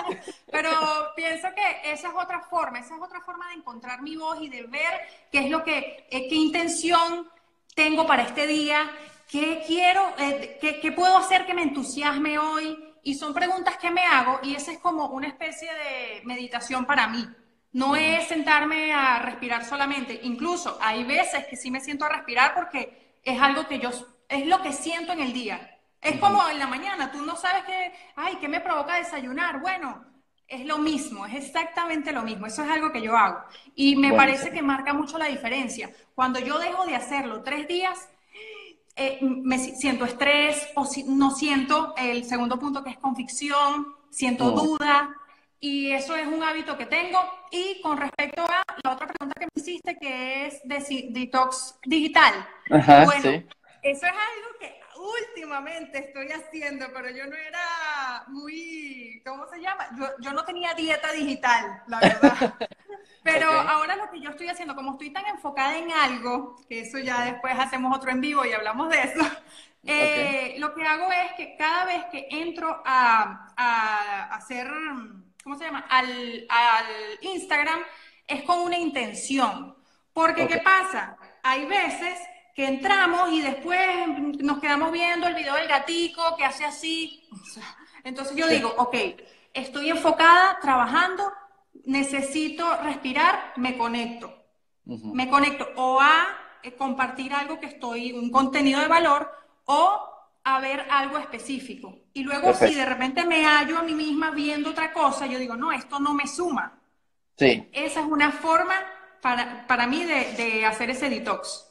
pero 0.50 0.70
pienso 1.14 1.48
que 1.54 1.92
esa 1.92 2.08
es 2.08 2.14
otra 2.14 2.40
forma, 2.40 2.80
esa 2.80 2.96
es 2.96 3.00
otra 3.00 3.20
forma 3.20 3.48
de 3.48 3.54
encontrar 3.54 4.02
mi 4.02 4.16
voz 4.16 4.40
y 4.40 4.48
de 4.48 4.64
ver 4.64 5.00
qué 5.30 5.40
es 5.40 5.50
lo 5.50 5.62
que, 5.62 6.06
eh, 6.10 6.28
qué 6.28 6.34
intención 6.34 7.28
tengo 7.74 8.06
para 8.06 8.24
este 8.24 8.46
día, 8.46 8.90
qué 9.30 9.62
quiero, 9.66 10.02
eh, 10.18 10.58
qué, 10.60 10.80
qué 10.80 10.92
puedo 10.92 11.16
hacer 11.18 11.46
que 11.46 11.54
me 11.54 11.62
entusiasme 11.62 12.38
hoy. 12.38 12.82
Y 13.02 13.14
son 13.14 13.32
preguntas 13.32 13.76
que 13.76 13.88
me 13.88 14.02
hago 14.02 14.40
y 14.42 14.56
esa 14.56 14.72
es 14.72 14.78
como 14.80 15.06
una 15.10 15.28
especie 15.28 15.72
de 15.72 16.22
meditación 16.24 16.86
para 16.86 17.06
mí. 17.06 17.24
No 17.70 17.94
es 17.94 18.26
sentarme 18.26 18.92
a 18.92 19.20
respirar 19.20 19.64
solamente. 19.64 20.18
Incluso 20.24 20.76
hay 20.80 21.04
veces 21.04 21.46
que 21.46 21.54
sí 21.54 21.70
me 21.70 21.78
siento 21.78 22.04
a 22.04 22.08
respirar 22.08 22.52
porque 22.52 23.20
es 23.22 23.40
algo 23.40 23.68
que 23.68 23.78
yo 23.78 23.92
es 24.28 24.46
lo 24.46 24.62
que 24.62 24.72
siento 24.72 25.12
en 25.12 25.20
el 25.20 25.32
día. 25.32 25.78
Es 26.00 26.20
como 26.20 26.48
en 26.48 26.58
la 26.58 26.66
mañana, 26.66 27.10
tú 27.10 27.22
no 27.22 27.36
sabes 27.36 27.64
qué, 27.64 27.92
ay, 28.14 28.36
¿qué 28.40 28.48
me 28.48 28.60
provoca 28.60 28.96
desayunar? 28.96 29.60
Bueno, 29.60 30.04
es 30.46 30.64
lo 30.64 30.78
mismo, 30.78 31.26
es 31.26 31.34
exactamente 31.34 32.12
lo 32.12 32.22
mismo. 32.22 32.46
Eso 32.46 32.62
es 32.62 32.70
algo 32.70 32.92
que 32.92 33.02
yo 33.02 33.16
hago. 33.16 33.40
Y 33.74 33.96
me 33.96 34.12
parece 34.12 34.50
que 34.50 34.62
marca 34.62 34.92
mucho 34.92 35.18
la 35.18 35.26
diferencia. 35.26 35.90
Cuando 36.14 36.38
yo 36.38 36.58
dejo 36.58 36.86
de 36.86 36.94
hacerlo 36.94 37.42
tres 37.42 37.66
días, 37.66 38.08
eh, 38.94 39.18
me 39.20 39.58
siento 39.58 40.04
estrés 40.04 40.68
o 40.74 40.84
si, 40.84 41.04
no 41.04 41.30
siento 41.30 41.94
el 41.96 42.24
segundo 42.24 42.58
punto 42.58 42.84
que 42.84 42.90
es 42.90 42.98
convicción, 42.98 43.88
siento 44.10 44.52
duda. 44.52 45.14
Y 45.58 45.90
eso 45.90 46.14
es 46.14 46.26
un 46.28 46.42
hábito 46.42 46.76
que 46.76 46.86
tengo. 46.86 47.18
Y 47.50 47.80
con 47.80 47.96
respecto 47.96 48.42
a 48.42 48.62
la 48.84 48.92
otra 48.92 49.08
pregunta 49.08 49.40
que 49.40 49.46
me 49.46 49.60
hiciste, 49.60 49.98
que 49.98 50.46
es 50.46 50.60
de 50.64 51.08
detox 51.10 51.78
digital. 51.84 52.32
bueno, 53.04 53.42
eso 53.90 54.06
es 54.06 54.12
algo 54.12 54.58
que 54.58 54.80
últimamente 54.96 55.98
estoy 55.98 56.28
haciendo, 56.32 56.86
pero 56.92 57.10
yo 57.10 57.26
no 57.26 57.36
era 57.36 58.24
muy, 58.28 59.22
¿cómo 59.24 59.46
se 59.48 59.60
llama? 59.60 59.88
Yo, 60.20 60.32
no 60.32 60.44
tenía 60.44 60.74
dieta 60.74 61.12
digital, 61.12 61.82
la 61.86 62.00
verdad. 62.00 62.54
Pero 63.22 63.50
ahora 63.50 63.96
lo 63.96 64.08
que 64.08 64.20
yo 64.20 64.30
estoy 64.30 64.48
haciendo, 64.48 64.76
como 64.76 64.92
estoy 64.92 65.10
tan 65.10 65.26
enfocada 65.26 65.76
en 65.76 65.90
algo, 65.90 66.64
que 66.68 66.80
eso 66.80 66.98
ya 66.98 67.24
después 67.24 67.58
hacemos 67.58 67.96
otro 67.96 68.12
en 68.12 68.20
vivo 68.20 68.44
y 68.44 68.52
hablamos 68.52 68.88
de 68.88 69.02
eso, 69.02 69.20
eh, 69.82 70.54
lo 70.58 70.72
que 70.72 70.84
hago 70.84 71.10
es 71.10 71.32
que 71.32 71.56
cada 71.56 71.86
vez 71.86 72.04
que 72.12 72.28
entro 72.30 72.82
a, 72.84 73.52
a, 73.56 74.34
hacer, 74.36 74.68
¿cómo 75.42 75.56
se 75.56 75.64
llama? 75.64 75.86
Al, 75.90 76.46
al, 76.48 76.86
Instagram, 77.20 77.80
es 78.28 78.44
con 78.44 78.60
una 78.60 78.78
intención. 78.78 79.76
Porque, 80.12 80.46
¿qué 80.46 80.58
pasa? 80.58 81.16
Hay 81.42 81.66
veces 81.66 82.18
que 82.56 82.66
entramos 82.66 83.30
y 83.32 83.42
después 83.42 83.78
nos 84.40 84.60
quedamos 84.60 84.90
viendo 84.90 85.28
el 85.28 85.34
video 85.34 85.54
del 85.56 85.68
gatico 85.68 86.22
que 86.38 86.44
hace 86.46 86.64
así. 86.64 87.28
Entonces 88.02 88.34
yo 88.34 88.48
digo, 88.48 88.72
ok, 88.78 88.96
estoy 89.52 89.90
enfocada, 89.90 90.58
trabajando, 90.62 91.30
necesito 91.84 92.64
respirar, 92.78 93.52
me 93.56 93.76
conecto. 93.76 94.32
Me 94.86 95.28
conecto 95.28 95.68
o 95.76 96.00
a 96.00 96.28
eh, 96.62 96.72
compartir 96.72 97.34
algo 97.34 97.60
que 97.60 97.66
estoy, 97.66 98.12
un 98.12 98.30
contenido 98.30 98.80
de 98.80 98.88
valor, 98.88 99.30
o 99.66 100.00
a 100.44 100.60
ver 100.60 100.86
algo 100.90 101.18
específico. 101.18 101.98
Y 102.14 102.22
luego 102.22 102.54
si 102.54 102.72
de 102.74 102.86
repente 102.86 103.26
me 103.26 103.44
hallo 103.44 103.80
a 103.80 103.82
mí 103.82 103.94
misma 103.94 104.30
viendo 104.30 104.70
otra 104.70 104.94
cosa, 104.94 105.26
yo 105.26 105.38
digo, 105.38 105.56
no, 105.56 105.72
esto 105.72 106.00
no 106.00 106.14
me 106.14 106.26
suma. 106.26 106.80
Sí. 107.36 107.68
Esa 107.72 108.00
es 108.00 108.06
una 108.06 108.32
forma 108.32 108.76
para, 109.20 109.66
para 109.66 109.86
mí 109.86 110.04
de, 110.04 110.32
de 110.32 110.64
hacer 110.64 110.88
ese 110.88 111.10
detox. 111.10 111.65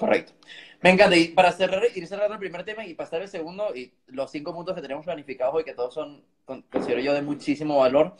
Correcto. 0.00 0.32
Me 0.80 0.88
encanta. 0.88 1.14
Y 1.14 1.28
para 1.28 1.52
cerrar, 1.52 1.82
ir 1.94 2.06
cerrando 2.06 2.32
el 2.32 2.40
primer 2.40 2.64
tema 2.64 2.86
y 2.86 2.94
pasar 2.94 3.20
el 3.20 3.28
segundo, 3.28 3.76
y 3.76 3.92
los 4.06 4.30
cinco 4.30 4.54
puntos 4.54 4.74
que 4.74 4.80
tenemos 4.80 5.04
planificados 5.04 5.54
hoy, 5.54 5.62
que 5.62 5.74
todos 5.74 5.92
son, 5.92 6.24
considero 6.70 7.02
yo, 7.02 7.12
de 7.12 7.20
muchísimo 7.20 7.78
valor. 7.78 8.16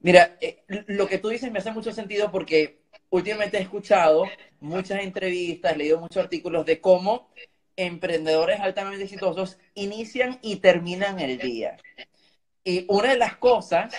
Mira, 0.00 0.38
eh, 0.40 0.64
lo 0.68 1.06
que 1.06 1.18
tú 1.18 1.28
dices 1.28 1.52
me 1.52 1.58
hace 1.58 1.70
mucho 1.70 1.92
sentido 1.92 2.32
porque 2.32 2.80
últimamente 3.10 3.58
he 3.58 3.60
escuchado 3.60 4.24
muchas 4.60 5.02
entrevistas, 5.02 5.74
he 5.74 5.76
leído 5.76 6.00
muchos 6.00 6.24
artículos 6.24 6.64
de 6.64 6.80
cómo 6.80 7.28
emprendedores 7.76 8.60
altamente 8.60 9.04
exitosos 9.04 9.58
inician 9.74 10.38
y 10.40 10.56
terminan 10.56 11.20
el 11.20 11.36
día. 11.36 11.76
Y 12.64 12.86
una 12.88 13.10
de 13.10 13.18
las 13.18 13.36
cosas 13.36 13.94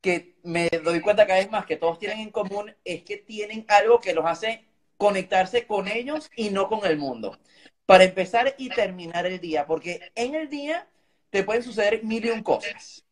que 0.00 0.34
me 0.42 0.68
doy 0.82 1.00
cuenta 1.00 1.28
cada 1.28 1.38
vez 1.38 1.50
más 1.50 1.64
que 1.64 1.76
todos 1.76 2.00
tienen 2.00 2.18
en 2.18 2.30
común 2.30 2.74
es 2.84 3.04
que 3.04 3.18
tienen 3.18 3.64
algo 3.68 4.00
que 4.00 4.14
los 4.14 4.26
hace 4.26 4.65
conectarse 4.96 5.66
con 5.66 5.88
ellos 5.88 6.30
y 6.36 6.50
no 6.50 6.68
con 6.68 6.86
el 6.86 6.96
mundo. 6.98 7.38
Para 7.84 8.04
empezar 8.04 8.54
y 8.58 8.68
terminar 8.68 9.26
el 9.26 9.40
día, 9.40 9.66
porque 9.66 10.10
en 10.14 10.34
el 10.34 10.48
día 10.48 10.88
te 11.30 11.44
pueden 11.44 11.62
suceder 11.62 12.02
mil 12.04 12.24
y 12.24 12.30
un 12.30 12.42
cosas. 12.42 13.04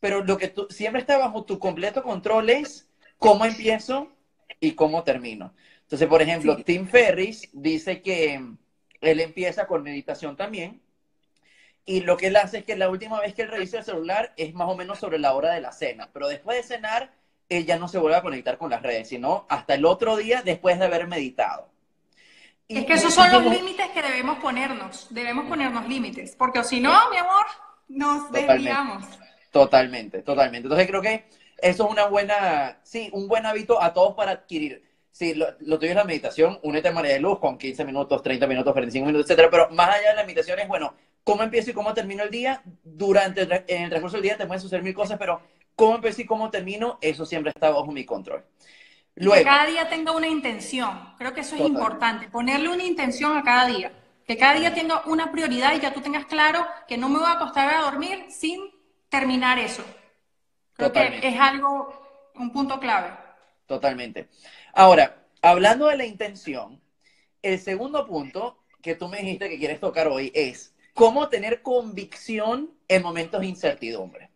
Pero 0.00 0.24
lo 0.24 0.38
que 0.38 0.48
tú, 0.48 0.66
siempre 0.70 1.00
está 1.00 1.18
bajo 1.18 1.44
tu 1.44 1.58
completo 1.58 2.02
control 2.02 2.50
es 2.50 2.88
cómo 3.18 3.44
empiezo 3.44 4.10
y 4.58 4.72
cómo 4.72 5.04
termino. 5.04 5.54
Entonces, 5.82 6.08
por 6.08 6.22
ejemplo, 6.22 6.56
Tim 6.64 6.86
Ferris 6.86 7.48
dice 7.52 8.00
que 8.02 8.40
él 9.00 9.20
empieza 9.20 9.66
con 9.66 9.82
meditación 9.82 10.36
también. 10.36 10.80
Y 11.84 12.02
lo 12.02 12.16
que 12.16 12.28
él 12.28 12.36
hace 12.36 12.58
es 12.58 12.64
que 12.64 12.76
la 12.76 12.88
última 12.88 13.20
vez 13.20 13.34
que 13.34 13.42
él 13.42 13.48
revisa 13.48 13.78
el 13.78 13.84
celular 13.84 14.32
es 14.36 14.54
más 14.54 14.68
o 14.68 14.76
menos 14.76 14.98
sobre 14.98 15.18
la 15.18 15.34
hora 15.34 15.52
de 15.52 15.60
la 15.60 15.72
cena. 15.72 16.10
Pero 16.12 16.28
después 16.28 16.56
de 16.56 16.76
cenar, 16.76 17.12
ella 17.50 17.78
no 17.78 17.88
se 17.88 17.98
vuelve 17.98 18.16
a 18.16 18.22
conectar 18.22 18.56
con 18.56 18.70
las 18.70 18.80
redes, 18.80 19.08
sino 19.08 19.44
hasta 19.48 19.74
el 19.74 19.84
otro 19.84 20.16
día 20.16 20.42
después 20.42 20.78
de 20.78 20.86
haber 20.86 21.08
meditado. 21.08 21.68
es 22.68 22.86
que 22.86 22.92
esos 22.94 23.12
son 23.12 23.30
los 23.30 23.44
límites 23.44 23.88
que 23.90 24.00
debemos 24.00 24.38
ponernos, 24.38 25.08
debemos 25.10 25.46
ponernos 25.46 25.86
límites, 25.88 26.36
porque 26.36 26.62
si 26.64 26.80
no, 26.80 27.10
mi 27.10 27.18
amor, 27.18 27.44
nos 27.88 28.30
desviamos. 28.30 29.04
Totalmente, 29.50 30.22
totalmente. 30.22 30.66
Entonces 30.66 30.86
creo 30.86 31.02
que 31.02 31.24
eso 31.58 31.84
es 31.84 31.90
una 31.90 32.06
buena, 32.06 32.78
sí, 32.84 33.10
un 33.12 33.26
buen 33.26 33.44
hábito 33.44 33.82
a 33.82 33.92
todos 33.92 34.14
para 34.14 34.30
adquirir. 34.30 34.88
Sí, 35.10 35.34
lo, 35.34 35.48
lo 35.58 35.78
tuyo 35.80 35.90
es 35.90 35.96
la 35.96 36.04
meditación, 36.04 36.60
únete 36.62 36.88
a 36.88 36.92
María 36.92 37.14
de 37.14 37.20
Luz 37.20 37.40
con 37.40 37.58
15 37.58 37.84
minutos, 37.84 38.22
30 38.22 38.46
minutos, 38.46 38.72
45 38.72 39.06
minutos, 39.06 39.26
etcétera, 39.26 39.50
pero 39.50 39.68
más 39.70 39.88
allá 39.88 40.10
de 40.10 40.16
la 40.16 40.22
meditación 40.22 40.60
es, 40.60 40.68
bueno, 40.68 40.94
cómo 41.24 41.42
empiezo 41.42 41.72
y 41.72 41.74
cómo 41.74 41.92
termino 41.94 42.22
el 42.22 42.30
día, 42.30 42.62
durante 42.84 43.42
el, 43.42 43.64
en 43.66 43.82
el 43.82 43.90
transcurso 43.90 44.16
del 44.16 44.22
día 44.22 44.36
te 44.36 44.46
pueden 44.46 44.60
suceder 44.62 44.84
mil 44.84 44.94
cosas, 44.94 45.18
pero 45.18 45.40
cómo 45.80 45.94
empecé 45.94 46.22
y 46.22 46.26
cómo 46.26 46.50
termino, 46.50 46.98
eso 47.00 47.24
siempre 47.24 47.52
está 47.54 47.70
bajo 47.70 47.90
mi 47.90 48.04
control. 48.04 48.44
Luego, 49.14 49.34
que 49.34 49.44
cada 49.44 49.64
día 49.64 49.88
tenga 49.88 50.12
una 50.12 50.28
intención. 50.28 51.14
Creo 51.16 51.32
que 51.32 51.40
eso 51.40 51.56
es 51.56 51.62
importante. 51.62 52.28
Ponerle 52.28 52.68
una 52.68 52.84
intención 52.84 53.34
a 53.34 53.42
cada 53.42 53.66
día. 53.66 53.90
Que 54.26 54.36
cada 54.36 54.60
día 54.60 54.74
tenga 54.74 55.02
una 55.06 55.32
prioridad 55.32 55.74
y 55.74 55.80
ya 55.80 55.94
tú 55.94 56.02
tengas 56.02 56.26
claro 56.26 56.66
que 56.86 56.98
no 56.98 57.08
me 57.08 57.18
voy 57.18 57.26
a 57.26 57.32
acostar 57.32 57.72
a 57.72 57.80
dormir 57.80 58.26
sin 58.28 58.60
terminar 59.08 59.58
eso. 59.58 59.82
Creo 60.74 60.92
que 60.92 61.20
es 61.22 61.40
algo, 61.40 62.30
un 62.34 62.52
punto 62.52 62.78
clave. 62.78 63.12
Totalmente. 63.64 64.28
Ahora, 64.74 65.24
hablando 65.40 65.86
de 65.86 65.96
la 65.96 66.04
intención, 66.04 66.78
el 67.40 67.58
segundo 67.58 68.06
punto 68.06 68.58
que 68.82 68.94
tú 68.94 69.08
me 69.08 69.20
dijiste 69.20 69.48
que 69.48 69.58
quieres 69.58 69.80
tocar 69.80 70.08
hoy 70.08 70.30
es 70.34 70.74
cómo 70.92 71.30
tener 71.30 71.62
convicción 71.62 72.70
en 72.86 73.02
momentos 73.02 73.40
de 73.40 73.46
incertidumbre. 73.46 74.29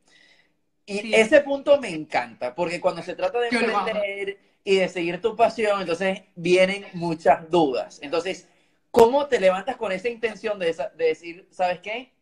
Y 0.86 1.14
ese 1.14 1.40
punto 1.40 1.80
me 1.80 1.88
encanta, 1.88 2.54
porque 2.54 2.80
cuando 2.80 3.02
se 3.02 3.14
trata 3.14 3.40
de 3.40 3.48
emprender 3.48 4.38
y 4.64 4.76
de 4.76 4.88
seguir 4.88 5.20
tu 5.20 5.34
pasión, 5.34 5.80
entonces 5.80 6.22
vienen 6.34 6.86
muchas 6.92 7.50
dudas. 7.50 8.00
Entonces, 8.02 8.48
¿cómo 8.90 9.26
te 9.26 9.40
levantas 9.40 9.76
con 9.76 9.92
esa 9.92 10.08
intención 10.08 10.58
de, 10.58 10.74
de 10.96 11.04
decir, 11.04 11.48
¿sabes 11.50 11.80
qué? 11.80 12.12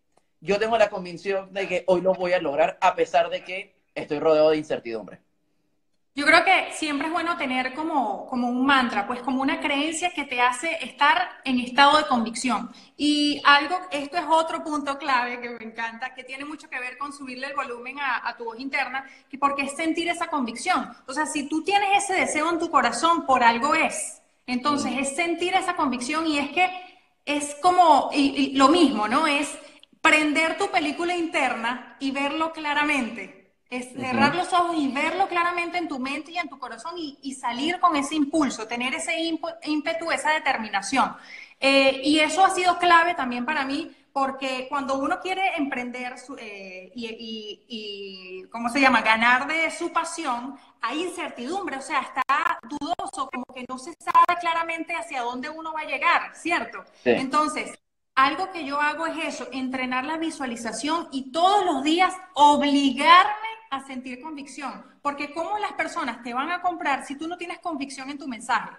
Yo 0.41 0.59
tengo 0.59 0.79
la 0.79 0.91
convicción 0.91 1.53
de 1.53 1.69
que 1.69 1.85
hoy 1.87 2.01
lo 2.01 2.15
voy 2.15 2.33
a 2.33 2.41
lograr 2.41 2.79
a 2.81 2.95
pesar 2.95 3.31
de 3.31 3.43
que 3.45 3.75
estoy 3.95 4.19
rodeado 4.19 4.51
de 4.51 4.59
incertidumbre. 4.59 5.21
Yo 6.15 6.27
creo 6.27 6.45
que 6.45 6.73
siempre 6.75 7.07
es 7.07 7.13
bueno 7.13 7.39
tener 7.39 7.73
como, 7.73 8.27
como 8.27 8.51
un 8.51 8.67
mantra, 8.67 9.07
pues 9.07 9.23
como 9.23 9.41
una 9.41 9.61
creencia 9.61 10.11
que 10.11 10.25
te 10.25 10.43
hace 10.43 10.77
estar 10.85 11.41
en 11.43 11.59
estado 11.59 11.97
de 11.97 12.07
convicción. 12.07 12.71
Y 12.99 13.41
algo, 13.47 13.79
esto 13.91 14.19
es 14.19 14.25
otro 14.29 14.63
punto 14.63 14.99
clave 14.99 15.41
que 15.41 15.49
me 15.49 15.65
encanta, 15.65 16.15
que 16.15 16.23
tiene 16.23 16.45
mucho 16.45 16.69
que 16.69 16.79
ver 16.79 16.99
con 16.99 17.15
subirle 17.15 17.47
el 17.47 17.55
volumen 17.55 17.97
a, 17.99 18.37
tu 18.37 18.45
voz 18.45 18.61
interna, 18.61 19.07
porque 19.41 19.63
es 19.63 19.75
sentir 19.75 20.07
esa 20.11 20.27
convicción. 20.27 20.95
O 21.07 21.15
sea, 21.15 21.25
si 21.25 21.49
tú 21.49 21.65
tienes 21.65 22.05
ese 22.05 22.21
deseo 22.21 22.51
en 22.51 22.59
tu 22.59 22.71
corazón, 22.71 23.25
por 23.25 23.43
algo 23.43 23.75
es. 23.75 24.21
Entonces, 24.47 24.93
es 24.99 25.17
sentir 25.17 25.55
esa 25.55 25.77
convicción 25.77 26.27
y 26.27 26.39
es 26.39 26.51
que 26.51 26.69
es 27.25 27.55
como 27.63 28.11
lo 28.53 28.69
mismo, 28.69 29.09
¿no? 29.09 29.27
Es 29.27 29.57
prender 30.03 30.59
tu 30.59 30.71
película 30.71 31.17
interna 31.17 31.97
y 32.01 32.11
verlo 32.11 32.53
claramente 32.53 33.42
es 33.73 33.91
cerrar 33.95 34.35
los 34.35 34.53
ojos 34.53 34.77
y 34.77 34.89
verlo 34.89 35.27
claramente 35.29 35.79
en 35.79 35.89
tu 35.89 35.99
mente 35.99 36.31
y 36.31 36.37
en 36.37 36.47
tu 36.47 36.59
corazón 36.59 36.93
y, 36.99 37.35
salir 37.35 37.81
con 37.81 37.97
ese 37.97 38.15
impulso, 38.15 38.69
tener 38.69 38.95
ese 38.95 39.15
ímpetu, 39.65 40.11
esa 40.13 40.31
determinación. 40.31 41.17
Eh, 41.59 42.03
y 42.05 42.21
eso 42.21 42.45
ha 42.45 42.51
sido 42.51 42.79
clave 42.79 43.15
también 43.15 43.47
para 43.47 43.65
mí 43.65 43.91
porque 44.13 44.67
cuando 44.69 44.99
uno 44.99 45.21
quiere 45.21 45.57
emprender 45.57 46.17
eh, 46.39 46.93
y, 46.95 48.45
¿cómo 48.53 48.69
se 48.69 48.79
llama?, 48.79 49.01
ganar 49.01 49.47
de 49.47 49.71
su 49.71 49.91
pasión, 49.91 50.55
hay 50.83 51.05
incertidumbre, 51.05 51.79
o 51.79 51.83
sea, 51.83 52.01
está 52.01 52.23
dudoso, 52.69 53.31
como 53.33 53.47
que 53.55 53.65
no 53.67 53.79
se 53.79 53.95
sabe 53.95 54.39
claramente 54.39 54.95
hacia 54.95 55.23
dónde 55.23 55.49
uno 55.49 55.73
va 55.73 55.81
a 55.81 55.87
llegar, 55.87 56.37
¿cierto? 56.37 56.85
Entonces, 57.07 57.73
algo 58.15 58.53
que 58.53 58.67
yo 58.67 58.79
hago 58.79 59.07
es 59.07 59.35
eso, 59.35 59.49
entrenar 59.51 60.05
la 60.05 60.19
visualización 60.19 61.09
y 61.11 61.33
todos 61.33 61.65
los 61.65 61.83
días 61.83 62.13
obligarme 62.35 63.52
a 63.73 63.85
sentir 63.87 64.21
convicción. 64.21 64.85
Porque 65.01 65.33
¿cómo 65.33 65.59
las 65.59 65.73
personas 65.73 66.23
te 66.23 66.35
van 66.35 66.51
a 66.51 66.61
comprar 66.61 67.07
si 67.07 67.17
tú 67.17 67.27
no 67.27 67.39
tienes 67.39 67.59
convicción 67.59 68.11
en 68.11 68.19
tu 68.19 68.29
mensaje? 68.29 68.71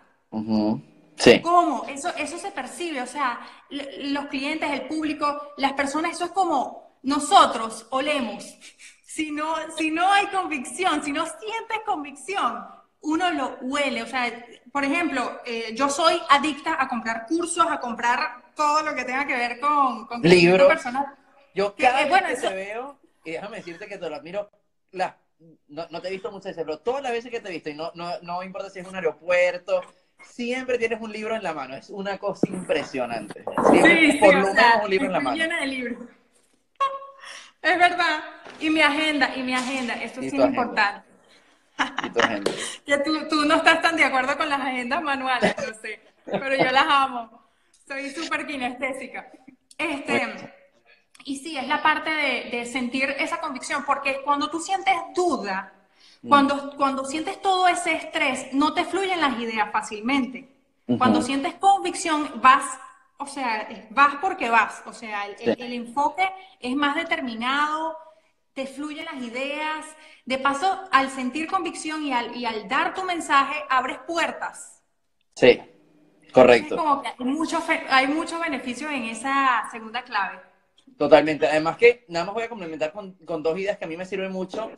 Sí. 1.16 1.42
¿Cómo? 1.42 1.86
Eso, 1.90 2.14
eso 2.16 2.38
se 2.38 2.52
percibe. 2.52 3.02
O 3.02 3.08
sea, 3.08 3.40
los 3.70 4.28
clientes, 4.28 4.70
el 4.72 4.88
público, 4.88 5.54
las 5.58 5.74
personas, 5.74 6.12
eso 6.12 6.26
es 6.26 6.32
como 6.32 7.00
nosotros 7.02 7.88
olemos. 7.90 8.46
Si 9.04 9.32
no, 9.32 9.56
si 9.78 9.90
no 9.90 10.12
hay 10.12 10.28
convicción, 10.28 11.04
si 11.04 11.12
no 11.12 11.26
sientes 11.26 11.80
convicción, 11.86 12.64
uno 13.02 13.32
lo 13.32 13.58
huele. 13.62 14.04
O 14.04 14.08
sea, 14.08 14.32
por 14.72 14.84
ejemplo, 14.84 15.40
eh, 15.44 15.74
yo 15.76 15.90
soy 15.90 16.22
adicta 16.30 16.78
a 16.80 16.88
comprar 16.88 17.26
cursos, 17.26 17.66
a 17.68 17.80
comprar 17.80 18.54
todo 18.56 18.84
lo 18.84 18.94
que 18.94 19.06
tenga 19.06 19.26
que 19.26 19.36
ver 19.36 19.60
con, 19.60 20.06
con 20.06 20.22
libros 20.22 20.68
personal. 20.68 21.08
Yo 21.56 21.76
cada 21.76 22.02
eh, 22.02 22.04
vez 22.04 22.10
bueno, 22.10 22.28
que 22.28 22.36
te 22.36 22.54
veo, 22.54 23.00
y 23.26 23.32
déjame 23.32 23.58
decirte 23.58 23.88
que 23.88 23.98
te 23.98 24.08
lo 24.08 24.16
admiro, 24.16 24.50
la, 24.94 25.18
no, 25.68 26.02
te 26.02 26.08
he 26.08 26.12
visto 26.12 26.32
muchas 26.32 26.52
veces, 26.52 26.64
pero 26.66 26.80
todas 26.80 27.04
las 27.04 27.12
veces 27.12 27.30
que 27.30 27.40
te 27.40 27.50
he 27.50 27.52
visto, 27.52 27.70
y 27.70 27.74
no, 27.74 27.92
no, 27.96 28.20
no 28.22 28.44
importa 28.44 28.70
si 28.70 28.80
es 28.80 28.88
un 28.88 28.96
aeropuerto, 28.96 29.82
siempre 30.24 30.78
tienes 30.78 31.02
un 31.02 31.12
libro 31.12 31.36
en 31.36 31.44
la 31.44 31.54
mano. 31.54 31.76
Es 31.76 31.90
una 31.90 32.18
cosa 32.18 32.48
impresionante. 32.48 33.44
sí, 33.72 34.18
por 34.20 34.34
lo 34.34 34.48
menos 34.48 34.84
un 34.84 34.90
libro 34.90 35.06
en 35.08 35.12
la 35.12 35.20
mano. 35.20 35.38
Llena 35.38 35.60
de 35.60 35.68
libros. 35.68 35.98
Es 37.62 37.78
verdad. 37.78 38.24
Y 38.60 38.70
mi 38.70 38.82
agenda, 38.82 39.34
y 39.38 39.42
mi 39.42 39.54
agenda, 39.54 39.94
esto 39.94 40.20
es 40.20 40.34
importante. 40.34 41.08
que 42.86 42.98
tú, 43.00 43.28
tú, 43.30 43.46
no 43.46 43.56
estás 43.56 43.82
tan 43.82 43.96
de 43.96 44.04
acuerdo 44.04 44.38
con 44.38 44.50
las 44.50 44.60
agendas 44.60 45.02
manuales, 45.02 45.56
no 45.58 45.74
sé, 45.82 46.02
pero 46.26 46.56
yo 46.56 46.72
las 46.72 46.86
amo. 46.88 47.48
Soy 47.88 48.10
súper 48.12 48.46
kinestésica. 48.46 49.32
Este, 49.78 50.54
y 51.26 51.38
sí, 51.38 51.58
es 51.58 51.68
la 51.68 51.82
parte 51.82 52.10
de, 52.10 52.50
de, 52.52 52.66
sentir 52.66 53.10
esa 53.18 53.40
convicción, 53.40 53.84
porque 53.86 54.22
cuando 54.24 54.50
tú 54.50 54.60
sientes 54.60 54.94
duda, 55.16 55.74
mm. 56.22 56.30
cuando, 56.30 56.76
cuando 56.76 57.06
sientes 57.06 57.42
todo 57.42 57.68
ese 57.68 57.96
estrés, 57.96 58.54
no 58.54 58.74
te 58.74 58.86
fluyen 58.86 59.22
las 59.22 59.40
ideas 59.40 59.72
fácilmente. 59.72 60.50
Cuando 60.98 61.22
sientes 61.22 61.54
convicción, 61.56 62.30
vas, 62.42 62.66
o 63.18 63.26
sea, 63.26 63.70
vas 63.92 64.16
porque 64.20 64.50
vas, 64.50 64.84
o 64.86 64.92
sea, 64.92 65.28
el, 65.28 65.62
el 65.62 65.74
enfoque 65.74 66.30
es 66.60 66.76
más 66.76 66.96
determinado, 66.96 67.98
te 68.54 68.68
fluyen 68.68 69.06
las 69.06 69.22
ideas. 69.24 69.86
De 70.26 70.38
paso, 70.38 70.80
al 70.92 71.10
sentir 71.10 71.48
convicción 71.48 72.04
y 72.04 72.14
al, 72.14 72.36
y 72.36 72.46
al 72.46 72.68
dar 72.70 72.94
tu 72.94 73.04
mensaje, 73.04 73.56
abres 73.70 73.98
puertas. 74.08 74.82
Sí, 75.36 75.60
correcto. 76.32 76.78
como 76.78 77.02
que 77.02 77.10
hay 77.10 77.26
mucho, 77.26 77.62
hay 77.90 78.08
mucho 78.08 78.40
beneficio 78.40 78.90
en 78.90 79.04
esa 79.04 79.68
segunda 79.72 80.04
clave. 80.04 80.40
Totalmente. 80.98 81.48
Además 81.48 81.78
que, 81.78 82.06
nada 82.08 82.26
más 82.26 82.36
voy 82.36 82.44
a 82.44 82.50
complementar 82.50 82.92
con, 82.92 83.14
con 83.26 83.44
dos 83.44 83.58
ideas 83.58 83.78
que 83.78 83.86
a 83.86 83.88
mí 83.88 83.98
me 83.98 84.06
sirven 84.06 84.32
mucho. 84.32 84.72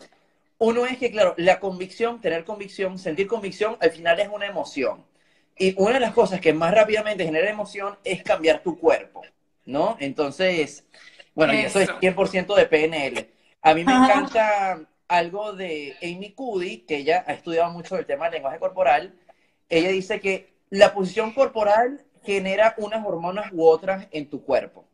Uno 0.58 0.86
es 0.86 0.98
que, 0.98 1.12
claro, 1.12 1.34
la 1.38 1.60
convicción, 1.60 2.22
tener 2.22 2.46
convicción, 2.46 2.98
sentir 2.98 3.28
convicción, 3.28 3.78
al 3.82 3.92
final 3.92 4.20
es 4.20 4.30
una 4.30 4.46
emoción. 4.46 5.06
Y 5.58 5.74
una 5.82 5.94
de 5.96 6.00
las 6.02 6.14
cosas 6.14 6.42
que 6.42 6.54
más 6.54 6.74
rápidamente 6.74 7.26
genera 7.26 7.50
emoción 7.50 7.98
es 8.04 8.24
cambiar 8.24 8.62
tu 8.62 8.78
cuerpo, 8.78 9.22
¿no? 9.66 9.96
Entonces, 10.00 10.86
bueno, 11.34 11.54
y 11.54 11.58
eso 11.58 11.80
es 11.80 11.90
100% 11.90 12.56
de 12.56 12.66
PNL. 12.66 13.30
A 13.62 13.74
mí 13.74 13.84
me 13.84 13.94
encanta 13.94 14.82
algo 15.08 15.54
de 15.54 15.96
Amy 16.02 16.34
Cuddy, 16.34 16.80
que 16.80 16.98
ella 16.98 17.24
ha 17.28 17.34
estudiado 17.34 17.72
mucho 17.72 17.98
el 17.98 18.06
tema 18.06 18.26
del 18.26 18.36
lenguaje 18.36 18.60
corporal. 18.60 19.14
Ella 19.70 19.90
dice 19.90 20.20
que 20.20 20.54
la 20.70 20.94
posición 20.94 21.34
corporal 21.34 22.04
genera 22.24 22.76
unas 22.78 23.06
hormonas 23.06 23.52
u 23.54 23.66
otras 23.66 24.08
en 24.12 24.30
tu 24.30 24.44
cuerpo. 24.44 24.85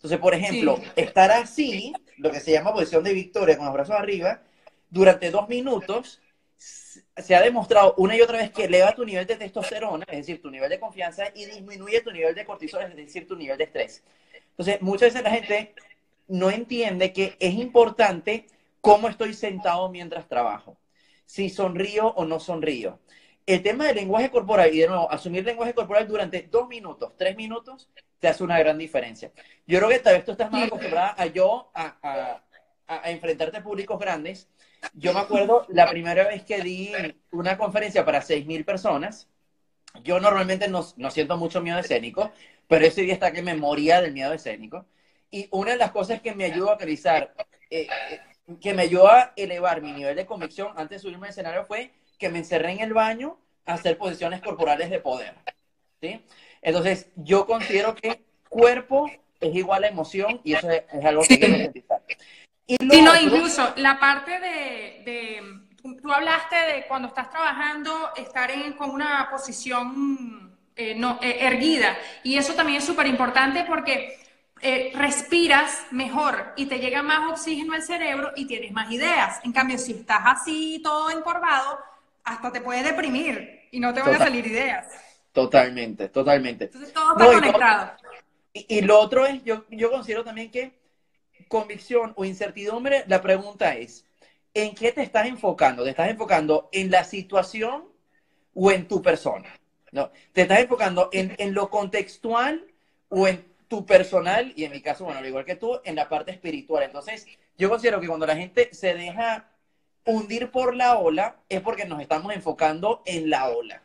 Entonces, 0.00 0.18
por 0.18 0.32
ejemplo, 0.32 0.80
estar 0.96 1.30
así, 1.30 1.92
lo 2.16 2.30
que 2.30 2.40
se 2.40 2.52
llama 2.52 2.72
posición 2.72 3.04
de 3.04 3.12
victoria 3.12 3.58
con 3.58 3.66
los 3.66 3.74
brazos 3.74 3.96
arriba, 3.96 4.42
durante 4.88 5.30
dos 5.30 5.46
minutos, 5.46 6.22
se 6.56 7.34
ha 7.34 7.42
demostrado 7.42 7.94
una 7.98 8.16
y 8.16 8.22
otra 8.22 8.38
vez 8.38 8.50
que 8.50 8.64
eleva 8.64 8.94
tu 8.94 9.04
nivel 9.04 9.26
de 9.26 9.36
testosterona, 9.36 10.06
es 10.08 10.16
decir, 10.16 10.40
tu 10.40 10.50
nivel 10.50 10.70
de 10.70 10.80
confianza, 10.80 11.24
y 11.34 11.44
disminuye 11.44 12.00
tu 12.00 12.12
nivel 12.12 12.34
de 12.34 12.46
cortisol, 12.46 12.82
es 12.84 12.96
decir, 12.96 13.28
tu 13.28 13.36
nivel 13.36 13.58
de 13.58 13.64
estrés. 13.64 14.02
Entonces, 14.52 14.80
muchas 14.80 15.12
veces 15.12 15.22
la 15.22 15.32
gente 15.32 15.74
no 16.28 16.50
entiende 16.50 17.12
que 17.12 17.36
es 17.38 17.52
importante 17.52 18.46
cómo 18.80 19.06
estoy 19.06 19.34
sentado 19.34 19.90
mientras 19.90 20.28
trabajo, 20.28 20.78
si 21.26 21.50
sonrío 21.50 22.08
o 22.08 22.24
no 22.24 22.40
sonrío. 22.40 23.00
El 23.44 23.62
tema 23.62 23.86
del 23.86 23.96
lenguaje 23.96 24.30
corporal, 24.30 24.74
y 24.74 24.78
de 24.78 24.88
nuevo, 24.88 25.12
asumir 25.12 25.44
lenguaje 25.44 25.74
corporal 25.74 26.08
durante 26.08 26.48
dos 26.50 26.68
minutos, 26.68 27.12
tres 27.18 27.36
minutos, 27.36 27.90
te 28.20 28.28
hace 28.28 28.44
una 28.44 28.58
gran 28.58 28.78
diferencia. 28.78 29.32
Yo 29.66 29.78
creo 29.78 29.88
que 29.88 29.98
tal 29.98 30.14
vez 30.14 30.24
tú 30.24 30.32
estás 30.32 30.50
más 30.50 30.66
acostumbrada 30.66 31.14
a 31.18 31.26
yo 31.26 31.70
a, 31.74 32.42
enfrentarte 33.04 33.56
a 33.56 33.62
públicos 33.62 33.98
grandes. 33.98 34.48
Yo 34.94 35.12
me 35.12 35.20
acuerdo 35.20 35.66
la 35.68 35.88
primera 35.88 36.28
vez 36.28 36.44
que 36.44 36.60
di 36.60 36.92
una 37.32 37.56
conferencia 37.56 38.04
para 38.04 38.20
6.000 38.20 38.64
personas, 38.64 39.28
yo 40.02 40.20
normalmente 40.20 40.68
no, 40.68 40.86
no 40.96 41.10
siento 41.10 41.36
mucho 41.36 41.60
miedo 41.60 41.78
escénico, 41.78 42.32
pero 42.68 42.84
ese 42.86 43.02
día 43.02 43.14
está 43.14 43.32
que 43.32 43.42
me 43.42 43.54
moría 43.54 44.00
del 44.00 44.12
miedo 44.12 44.32
escénico. 44.32 44.86
Y 45.30 45.48
una 45.50 45.72
de 45.72 45.76
las 45.76 45.92
cosas 45.92 46.20
que 46.20 46.34
me 46.34 46.44
ayudó 46.44 46.72
a 46.72 46.76
realizar, 46.76 47.34
eh, 47.70 47.88
eh, 48.10 48.56
que 48.60 48.74
me 48.74 48.82
ayudó 48.82 49.08
a 49.08 49.32
elevar 49.36 49.80
mi 49.80 49.92
nivel 49.92 50.16
de 50.16 50.26
convicción 50.26 50.72
antes 50.76 50.98
de 50.98 51.02
subirme 51.02 51.26
al 51.26 51.30
escenario 51.30 51.64
fue 51.64 51.92
que 52.18 52.28
me 52.28 52.38
encerré 52.38 52.72
en 52.72 52.80
el 52.80 52.92
baño 52.92 53.38
a 53.64 53.74
hacer 53.74 53.96
posiciones 53.96 54.42
corporales 54.42 54.90
de 54.90 55.00
poder. 55.00 55.34
¿sí? 56.00 56.24
Entonces, 56.62 57.08
yo 57.16 57.46
considero 57.46 57.94
que 57.94 58.22
cuerpo 58.48 59.10
es 59.40 59.54
igual 59.54 59.84
a 59.84 59.88
emoción 59.88 60.40
y 60.44 60.54
eso 60.54 60.70
es, 60.70 61.04
algo 61.04 61.22
que 61.22 61.72
sí. 61.72 61.84
Y 62.66 62.76
sí, 62.88 63.02
no, 63.02 63.16
incluso 63.16 63.72
la 63.76 63.98
parte 63.98 64.38
de, 64.38 65.42
tú 66.00 66.12
hablaste 66.12 66.56
de 66.56 66.86
cuando 66.86 67.08
estás 67.08 67.30
trabajando, 67.30 68.10
estar 68.16 68.50
en, 68.50 68.74
con 68.74 68.90
una 68.90 69.28
posición 69.30 70.56
eh, 70.76 70.94
no, 70.94 71.18
erguida. 71.20 71.96
Y 72.22 72.36
eso 72.36 72.54
también 72.54 72.78
es 72.78 72.84
súper 72.84 73.06
importante 73.06 73.64
porque 73.66 74.18
eh, 74.62 74.92
respiras 74.94 75.86
mejor 75.90 76.52
y 76.56 76.66
te 76.66 76.78
llega 76.78 77.02
más 77.02 77.30
oxígeno 77.30 77.72
al 77.72 77.82
cerebro 77.82 78.32
y 78.36 78.46
tienes 78.46 78.72
más 78.72 78.92
ideas. 78.92 79.40
En 79.42 79.52
cambio, 79.52 79.78
si 79.78 79.92
estás 79.92 80.20
así 80.24 80.80
todo 80.84 81.10
encorvado, 81.10 81.78
hasta 82.24 82.52
te 82.52 82.60
puede 82.60 82.82
deprimir 82.82 83.68
y 83.70 83.80
no 83.80 83.94
te 83.94 84.00
van 84.00 84.14
a 84.14 84.18
salir 84.18 84.46
ideas. 84.46 84.86
Totalmente, 85.32 86.08
totalmente. 86.08 86.64
Entonces 86.64 86.92
todo 86.92 87.12
está 87.12 87.26
conectado. 87.26 87.92
Y, 88.52 88.80
lo 88.80 88.98
otro 88.98 89.26
es, 89.26 89.44
yo, 89.44 89.64
yo 89.70 89.90
considero 89.92 90.24
también 90.24 90.50
que 90.50 90.72
convicción 91.46 92.12
o 92.16 92.24
incertidumbre, 92.24 93.04
la 93.06 93.22
pregunta 93.22 93.76
es, 93.76 94.04
¿en 94.54 94.74
qué 94.74 94.90
te 94.90 95.02
estás 95.02 95.26
enfocando? 95.26 95.84
¿Te 95.84 95.90
estás 95.90 96.10
enfocando 96.10 96.68
en 96.72 96.90
la 96.90 97.04
situación 97.04 97.84
o 98.54 98.72
en 98.72 98.88
tu 98.88 99.00
persona? 99.02 99.48
No, 99.92 100.10
¿te 100.32 100.42
estás 100.42 100.60
enfocando 100.60 101.10
en, 101.12 101.34
en 101.38 101.54
lo 101.54 101.70
contextual 101.70 102.66
o 103.08 103.28
en 103.28 103.50
tu 103.70 103.86
personal 103.86 104.52
y 104.56 104.64
en 104.64 104.72
mi 104.72 104.80
caso, 104.80 105.04
bueno, 105.04 105.20
al 105.20 105.26
igual 105.26 105.44
que 105.44 105.54
tú, 105.54 105.80
en 105.84 105.94
la 105.94 106.08
parte 106.08 106.32
espiritual. 106.32 106.82
Entonces, 106.82 107.28
yo 107.56 107.70
considero 107.70 108.00
que 108.00 108.08
cuando 108.08 108.26
la 108.26 108.34
gente 108.34 108.68
se 108.72 108.94
deja 108.94 109.48
hundir 110.04 110.50
por 110.50 110.74
la 110.74 110.98
ola, 110.98 111.36
es 111.48 111.60
porque 111.60 111.84
nos 111.84 112.00
estamos 112.00 112.34
enfocando 112.34 113.02
en 113.06 113.30
la 113.30 113.48
ola. 113.48 113.84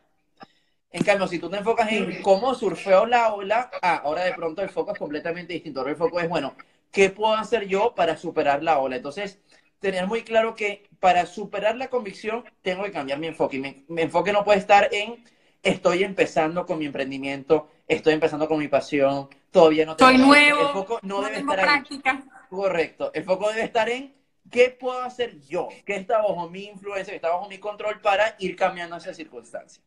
En 0.91 1.03
cambio, 1.03 1.27
si 1.27 1.39
tú 1.39 1.49
te 1.49 1.57
enfocas 1.57 1.91
en 1.91 2.21
cómo 2.21 2.55
surfeo 2.55 3.05
la 3.05 3.33
ola, 3.33 3.69
ah, 3.81 4.01
ahora 4.03 4.23
de 4.23 4.33
pronto 4.33 4.61
el 4.61 4.69
foco 4.69 4.93
es 4.93 4.99
completamente 4.99 5.53
distinto. 5.53 5.81
Ahora 5.81 5.91
el 5.91 5.97
foco 5.97 6.19
es, 6.19 6.29
bueno, 6.29 6.55
¿qué 6.91 7.09
puedo 7.09 7.33
hacer 7.35 7.67
yo 7.67 7.93
para 7.95 8.15
superar 8.15 8.63
la 8.63 8.79
ola? 8.79 8.95
Entonces, 8.95 9.39
tener 9.79 10.07
muy 10.07 10.23
claro 10.23 10.55
que 10.55 10.87
para 10.99 11.25
superar 11.25 11.75
la 11.75 11.89
convicción 11.89 12.45
tengo 12.61 12.83
que 12.83 12.91
cambiar 12.91 13.19
mi 13.19 13.27
enfoque. 13.27 13.59
Mi, 13.59 13.83
mi 13.89 14.03
enfoque 14.03 14.31
no 14.31 14.43
puede 14.43 14.59
estar 14.59 14.87
en 14.93 15.23
estoy 15.65 16.03
empezando 16.03 16.65
con 16.65 16.77
mi 16.77 16.85
emprendimiento, 16.85 17.69
estoy 17.87 18.13
empezando 18.13 18.47
con 18.47 18.59
mi 18.59 18.67
pasión, 18.67 19.29
todavía 19.51 19.85
no 19.85 19.95
tengo... 19.95 20.11
Soy 20.11 20.19
nuevo, 20.19 20.61
el 20.61 20.67
foco 20.67 20.99
no, 21.01 21.21
debe 21.21 21.39
estar 21.39 21.59
práctica. 21.59 22.23
Correcto, 22.49 23.11
el 23.13 23.23
foco 23.23 23.49
debe 23.49 23.63
estar 23.63 23.89
en 23.89 24.13
qué 24.51 24.69
puedo 24.69 25.01
hacer 25.01 25.39
yo, 25.41 25.67
qué 25.85 25.95
está 25.95 26.19
bajo 26.19 26.49
mi 26.49 26.65
influencia, 26.65 27.11
qué 27.11 27.15
está 27.15 27.29
bajo 27.29 27.49
mi 27.49 27.57
control 27.57 27.99
para 27.99 28.35
ir 28.39 28.55
cambiando 28.55 28.95
esa 28.95 29.13
circunstancia. 29.13 29.83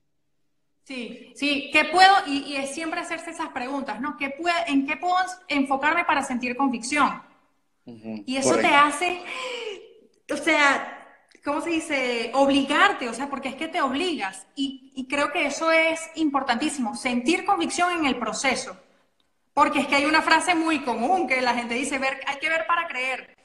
Sí, 0.89 1.35
sí, 1.35 1.69
¿qué 1.71 1.85
puedo? 1.85 2.15
Y, 2.27 2.57
es 2.57 2.71
siempre 2.71 3.01
hacerse 3.01 3.33
esas 3.33 3.51
preguntas, 3.51 4.01
¿no? 4.01 4.17
¿Qué 4.17 4.31
puedo, 4.31 4.57
¿En 4.67 4.87
qué 4.87 4.97
puedo 4.97 5.17
enfocarme 5.47 6.07
para 6.07 6.23
sentir 6.23 6.57
convicción? 6.57 7.23
y 7.85 8.37
eso 8.37 8.57
te 8.57 8.69
hace, 8.69 9.23
o 10.31 10.37
sea, 10.37 11.17
¿cómo 11.43 11.61
se 11.63 11.71
dice? 11.71 12.31
Obligarte, 12.35 13.09
o 13.09 13.15
sea, 13.15 13.29
porque 13.29 13.51
es 13.51 13.55
que 13.55 13.69
te 13.69 13.83
obligas. 13.83 14.47
Y, 14.57 14.93
y, 14.95 15.07
creo 15.09 15.31
que 15.31 15.45
eso 15.45 15.71
es 15.73 16.01
importantísimo, 16.15 16.95
sentir 16.95 17.45
convicción 17.45 17.93
en 17.93 18.07
el 18.07 18.19
proceso. 18.19 18.75
Porque 19.53 19.81
es 19.81 19.87
que 19.89 19.97
hay 19.97 20.07
una 20.07 20.23
frase 20.23 20.55
muy 20.55 20.85
común 20.85 21.27
que 21.27 21.43
la 21.43 21.55
gente 21.55 21.75
dice, 21.75 21.99
ver, 21.99 22.21
hay 22.27 22.39
que 22.39 22.49
ver 22.49 22.67
para 22.67 22.89
creer. 22.89 23.37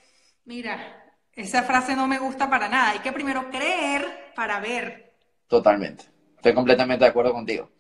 Mira, 0.46 1.14
esa 1.34 1.64
frase 1.64 1.94
no 1.96 2.08
me 2.08 2.20
gusta 2.20 2.50
para 2.50 2.70
nada. 2.70 2.92
Hay 2.92 3.00
que 3.00 3.12
primero 3.12 3.50
creer 3.50 4.32
para 4.34 4.62
ver. 4.62 5.14
Totalmente. 5.48 6.13
Estoy 6.44 6.56
completamente 6.56 7.06
de 7.06 7.10
acuerdo 7.10 7.32
contigo. 7.32 7.72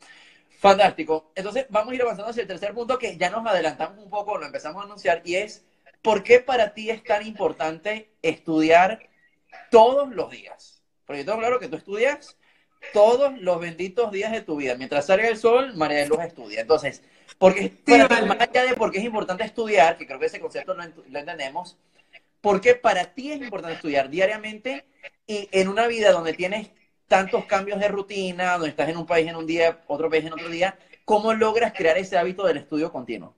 Fantástico. 0.57 1.33
Entonces, 1.35 1.65
vamos 1.67 1.91
a 1.91 1.95
ir 1.95 2.01
avanzando 2.01 2.31
hacia 2.31 2.43
el 2.43 2.47
tercer 2.47 2.73
punto 2.73 2.97
que 2.97 3.17
ya 3.17 3.29
nos 3.29 3.45
adelantamos 3.45 4.01
un 4.01 4.09
poco, 4.09 4.37
lo 4.37 4.45
empezamos 4.45 4.81
a 4.81 4.85
anunciar, 4.85 5.21
y 5.25 5.35
es, 5.35 5.65
¿por 6.01 6.23
qué 6.23 6.39
para 6.39 6.73
ti 6.73 6.89
es 6.89 7.03
tan 7.03 7.27
importante 7.27 8.13
estudiar 8.21 9.09
todos 9.69 10.15
los 10.15 10.31
días. 10.31 10.81
Porque 11.05 11.19
yo 11.19 11.25
tengo 11.25 11.39
claro 11.39 11.59
que 11.59 11.67
tú 11.67 11.75
estudias 11.75 12.37
todos 12.93 13.37
los 13.41 13.59
benditos 13.59 14.13
días 14.13 14.31
de 14.31 14.39
tu 14.39 14.55
vida. 14.55 14.75
Mientras 14.75 15.07
salga 15.07 15.27
el 15.27 15.35
sol, 15.35 15.75
María 15.75 15.97
de 15.97 16.07
Luz 16.07 16.19
estudia. 16.21 16.61
Entonces, 16.61 17.03
porque 17.37 17.73
más 17.85 18.39
allá 18.39 18.63
de 18.63 18.75
por 18.77 18.93
qué 18.93 18.99
es 18.99 19.03
importante 19.03 19.43
estudiar, 19.43 19.97
que 19.97 20.07
creo 20.07 20.19
que 20.19 20.27
ese 20.27 20.39
concepto 20.39 20.73
lo, 20.73 20.83
lo 20.85 21.19
entendemos, 21.19 21.77
porque 22.39 22.75
para 22.75 23.13
ti 23.13 23.33
es 23.33 23.41
importante 23.41 23.75
estudiar 23.75 24.09
diariamente 24.09 24.85
y 25.27 25.49
en 25.51 25.67
una 25.67 25.85
vida 25.87 26.13
donde 26.13 26.31
tienes 26.31 26.71
tantos 27.07 27.45
cambios 27.45 27.79
de 27.79 27.87
rutina, 27.87 28.53
donde 28.53 28.69
estás 28.69 28.89
en 28.89 28.97
un 28.97 29.05
país 29.05 29.27
en 29.27 29.35
un 29.35 29.45
día, 29.47 29.81
otro 29.87 30.09
país 30.09 30.25
en 30.25 30.33
otro 30.33 30.49
día, 30.49 30.77
¿cómo 31.05 31.33
logras 31.33 31.73
crear 31.73 31.97
ese 31.97 32.17
hábito 32.17 32.45
del 32.45 32.57
estudio 32.57 32.91
continuo? 32.91 33.35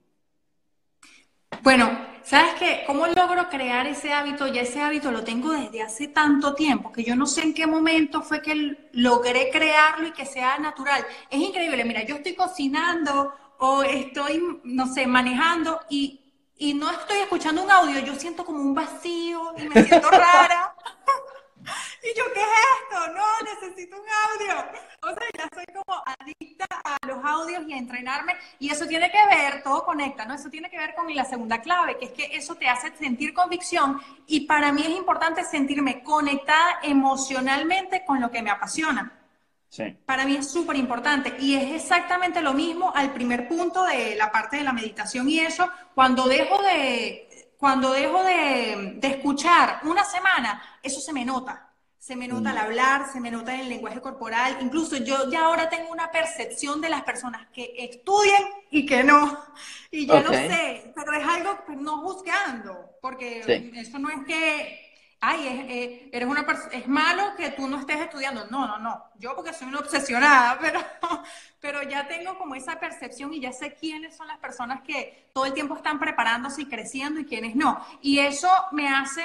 Bueno, 1.62 1.90
¿sabes 2.22 2.54
qué? 2.58 2.84
¿Cómo 2.86 3.06
logro 3.06 3.48
crear 3.48 3.86
ese 3.86 4.12
hábito? 4.12 4.46
Ya 4.46 4.62
ese 4.62 4.80
hábito 4.80 5.10
lo 5.10 5.24
tengo 5.24 5.50
desde 5.52 5.82
hace 5.82 6.08
tanto 6.08 6.54
tiempo 6.54 6.92
que 6.92 7.02
yo 7.02 7.16
no 7.16 7.26
sé 7.26 7.42
en 7.42 7.54
qué 7.54 7.66
momento 7.66 8.22
fue 8.22 8.40
que 8.42 8.88
logré 8.92 9.50
crearlo 9.50 10.06
y 10.08 10.12
que 10.12 10.26
sea 10.26 10.58
natural. 10.58 11.04
Es 11.30 11.40
increíble, 11.40 11.84
mira, 11.84 12.04
yo 12.04 12.16
estoy 12.16 12.34
cocinando 12.34 13.32
o 13.58 13.82
estoy, 13.82 14.60
no 14.64 14.86
sé, 14.86 15.06
manejando 15.06 15.80
y, 15.88 16.20
y 16.56 16.74
no 16.74 16.90
estoy 16.90 17.18
escuchando 17.18 17.62
un 17.62 17.70
audio, 17.70 17.98
yo 18.00 18.14
siento 18.14 18.44
como 18.44 18.60
un 18.60 18.74
vacío 18.74 19.54
y 19.58 19.68
me 19.68 19.78
siento 19.78 20.08
rara. 20.10 20.74
Y 22.02 22.18
yo, 22.18 22.24
¿qué 22.32 22.40
es 22.40 22.46
esto? 22.80 23.12
No, 23.12 23.24
necesito 23.42 23.96
un 23.96 24.06
audio. 24.08 24.64
O 25.02 25.08
sea, 25.08 25.28
ya 25.36 25.48
soy 25.52 25.64
como 25.66 26.02
adicta 26.20 26.66
a 26.84 27.06
los 27.06 27.24
audios 27.24 27.64
y 27.66 27.72
a 27.72 27.78
entrenarme. 27.78 28.34
Y 28.58 28.70
eso 28.70 28.86
tiene 28.86 29.10
que 29.10 29.26
ver, 29.26 29.62
todo 29.62 29.84
conecta, 29.84 30.24
¿no? 30.24 30.34
Eso 30.34 30.48
tiene 30.48 30.70
que 30.70 30.78
ver 30.78 30.94
con 30.94 31.14
la 31.14 31.24
segunda 31.24 31.60
clave, 31.60 31.98
que 31.98 32.06
es 32.06 32.12
que 32.12 32.36
eso 32.36 32.54
te 32.54 32.68
hace 32.68 32.94
sentir 32.96 33.34
convicción. 33.34 34.00
Y 34.26 34.46
para 34.46 34.72
mí 34.72 34.82
es 34.82 34.90
importante 34.90 35.44
sentirme 35.44 36.02
conectada 36.02 36.80
emocionalmente 36.82 38.04
con 38.04 38.20
lo 38.20 38.30
que 38.30 38.42
me 38.42 38.50
apasiona. 38.50 39.12
Sí. 39.68 39.96
Para 40.06 40.24
mí 40.24 40.36
es 40.36 40.50
súper 40.50 40.76
importante 40.76 41.34
y 41.40 41.56
es 41.56 41.82
exactamente 41.82 42.40
lo 42.40 42.54
mismo 42.54 42.92
al 42.94 43.12
primer 43.12 43.48
punto 43.48 43.84
de 43.84 44.14
la 44.14 44.30
parte 44.30 44.56
de 44.56 44.62
la 44.62 44.72
meditación 44.72 45.28
y 45.28 45.40
eso, 45.40 45.68
cuando 45.94 46.26
dejo 46.28 46.62
de, 46.62 47.25
cuando 47.58 47.92
dejo 47.92 48.22
de, 48.22 48.98
escuchar 49.02 49.80
una 49.84 50.04
semana, 50.04 50.62
eso 50.82 51.00
se 51.00 51.12
me 51.12 51.24
nota. 51.24 51.62
Se 51.98 52.14
me 52.14 52.28
nota 52.28 52.50
al 52.50 52.56
mm. 52.56 52.58
hablar, 52.58 53.12
se 53.12 53.20
me 53.20 53.32
nota 53.32 53.52
en 53.54 53.62
el 53.62 53.68
lenguaje 53.68 54.00
corporal. 54.00 54.58
Incluso 54.60 54.96
yo 54.96 55.28
ya 55.28 55.46
ahora 55.46 55.68
tengo 55.68 55.90
una 55.90 56.10
percepción 56.12 56.80
de 56.80 56.88
las 56.88 57.02
personas 57.02 57.48
que 57.52 57.74
estudian 57.78 58.42
y 58.70 58.86
que 58.86 59.02
no. 59.02 59.44
Y 59.90 60.06
ya 60.06 60.20
lo 60.20 60.32
sé, 60.32 60.92
pero 60.94 61.12
es 61.12 61.26
algo 61.26 61.58
no 61.80 62.02
juzgando, 62.02 62.90
porque 63.02 63.40
eso 63.74 63.98
no 63.98 64.10
es 64.10 64.24
que 64.24 64.85
ay, 65.20 65.48
es, 65.48 65.70
eh, 65.70 66.10
eres 66.12 66.28
una 66.28 66.46
es 66.72 66.88
malo 66.88 67.34
que 67.36 67.50
tú 67.50 67.66
no 67.68 67.78
estés 67.78 68.00
estudiando. 68.00 68.46
No, 68.50 68.66
no, 68.66 68.78
no. 68.78 69.04
Yo 69.18 69.34
porque 69.34 69.52
soy 69.52 69.68
una 69.68 69.80
obsesionada, 69.80 70.58
pero, 70.60 70.80
pero 71.60 71.82
ya 71.82 72.06
tengo 72.06 72.36
como 72.38 72.54
esa 72.54 72.78
percepción 72.78 73.32
y 73.32 73.40
ya 73.40 73.52
sé 73.52 73.74
quiénes 73.74 74.16
son 74.16 74.28
las 74.28 74.38
personas 74.38 74.82
que 74.82 75.30
todo 75.32 75.46
el 75.46 75.54
tiempo 75.54 75.76
están 75.76 75.98
preparándose 75.98 76.62
y 76.62 76.66
creciendo 76.66 77.20
y 77.20 77.24
quiénes 77.24 77.56
no. 77.56 77.84
Y 78.00 78.18
eso 78.20 78.48
me 78.72 78.88
hace, 78.88 79.22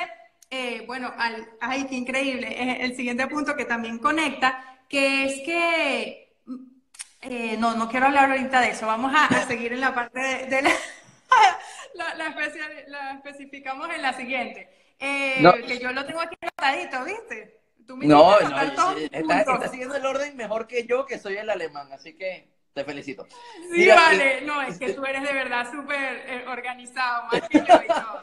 eh, 0.50 0.84
bueno, 0.88 1.12
al, 1.18 1.50
ay, 1.60 1.86
qué 1.86 1.96
increíble, 1.96 2.84
el 2.84 2.96
siguiente 2.96 3.28
punto 3.28 3.56
que 3.56 3.66
también 3.66 4.00
conecta, 4.00 4.80
que 4.88 5.26
es 5.26 5.42
que, 5.46 6.36
eh, 7.22 7.56
no, 7.58 7.76
no 7.76 7.88
quiero 7.88 8.08
hablar 8.08 8.32
ahorita 8.32 8.60
de 8.62 8.70
eso, 8.70 8.88
vamos 8.88 9.14
a, 9.16 9.46
seguir 9.46 9.74
en 9.74 9.82
la 9.82 9.94
parte 9.94 10.20
de, 10.20 10.62
la, 11.94 12.16
la, 12.16 12.36
la 12.88 13.12
especificamos 13.12 13.90
en 13.94 14.02
la 14.02 14.14
siguiente. 14.14 14.81
Eh, 15.02 15.64
que 15.68 15.80
yo 15.80 15.92
lo 15.92 16.06
tengo 16.06 16.22
aquí 16.22 16.38
anotadito, 16.40 17.04
¿viste? 17.04 17.60
Tú 17.88 17.98
no, 17.98 18.40
no, 18.40 18.62
estás, 18.62 19.72
siguiendo 19.72 19.96
el 19.96 20.06
orden 20.06 20.38
mejor 20.38 20.68
que 20.68 20.86
yo, 20.86 21.06
que 21.06 21.18
soy 21.18 21.38
el 21.38 21.50
alemán, 21.50 21.92
así 21.92 22.14
que 22.14 22.48
te 22.74 22.86
felicito. 22.86 23.28
Sí, 23.74 23.88
vale, 23.88 24.38
eh, 24.38 24.42
no, 24.42 24.62
es 24.62 24.78
que 24.78 24.94
tú 24.94 25.04
eres 25.04 25.24
de 25.24 25.34
verdad 25.34 25.70
súper 25.72 26.24
eh, 26.28 26.46
organizado, 26.48 27.24
más 27.32 27.50
que 27.50 27.58
yo 27.58 27.82
y 27.84 27.88
todo. 27.88 28.22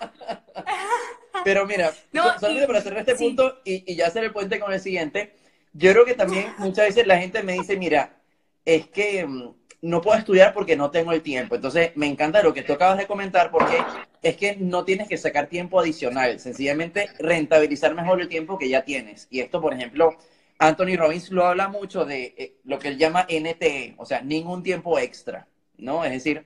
Pero 1.44 1.66
mira, 1.66 1.92
solamente 2.12 2.66
para 2.66 2.80
cerrar 2.80 3.00
este 3.00 3.16
punto 3.16 3.60
y, 3.64 3.92
y 3.92 3.96
ya 3.96 4.06
hacer 4.06 4.24
el 4.24 4.32
puente 4.32 4.60
con 4.60 4.72
el 4.72 4.80
siguiente, 4.80 5.34
yo 5.72 5.92
creo 5.92 6.04
que 6.04 6.14
también 6.14 6.54
muchas 6.58 6.86
veces 6.86 7.06
la 7.06 7.18
gente 7.18 7.42
me 7.42 7.54
dice, 7.54 7.76
mira, 7.76 8.16
es 8.64 8.86
que 8.88 9.26
mm, 9.26 9.54
no 9.80 10.00
puedo 10.00 10.18
estudiar 10.18 10.52
porque 10.52 10.76
no 10.76 10.90
tengo 10.90 11.12
el 11.12 11.22
tiempo. 11.22 11.54
Entonces, 11.54 11.92
me 11.94 12.06
encanta 12.06 12.42
lo 12.42 12.52
que 12.52 12.62
tú 12.62 12.72
acabas 12.72 12.98
de 12.98 13.06
comentar 13.06 13.50
porque 13.50 13.78
es 14.22 14.36
que 14.36 14.56
no 14.56 14.84
tienes 14.84 15.08
que 15.08 15.16
sacar 15.16 15.46
tiempo 15.48 15.78
adicional, 15.78 16.40
sencillamente 16.40 17.08
rentabilizar 17.18 17.94
mejor 17.94 18.20
el 18.20 18.28
tiempo 18.28 18.58
que 18.58 18.68
ya 18.68 18.84
tienes. 18.84 19.28
Y 19.30 19.40
esto, 19.40 19.60
por 19.60 19.74
ejemplo, 19.74 20.16
Anthony 20.58 20.96
Robbins 20.96 21.30
lo 21.30 21.46
habla 21.46 21.68
mucho 21.68 22.04
de 22.04 22.34
eh, 22.36 22.56
lo 22.64 22.78
que 22.78 22.88
él 22.88 22.98
llama 22.98 23.26
NTE, 23.28 23.94
o 23.96 24.06
sea, 24.06 24.20
ningún 24.22 24.62
tiempo 24.62 24.98
extra, 24.98 25.46
¿no? 25.76 26.04
Es 26.04 26.10
decir, 26.10 26.44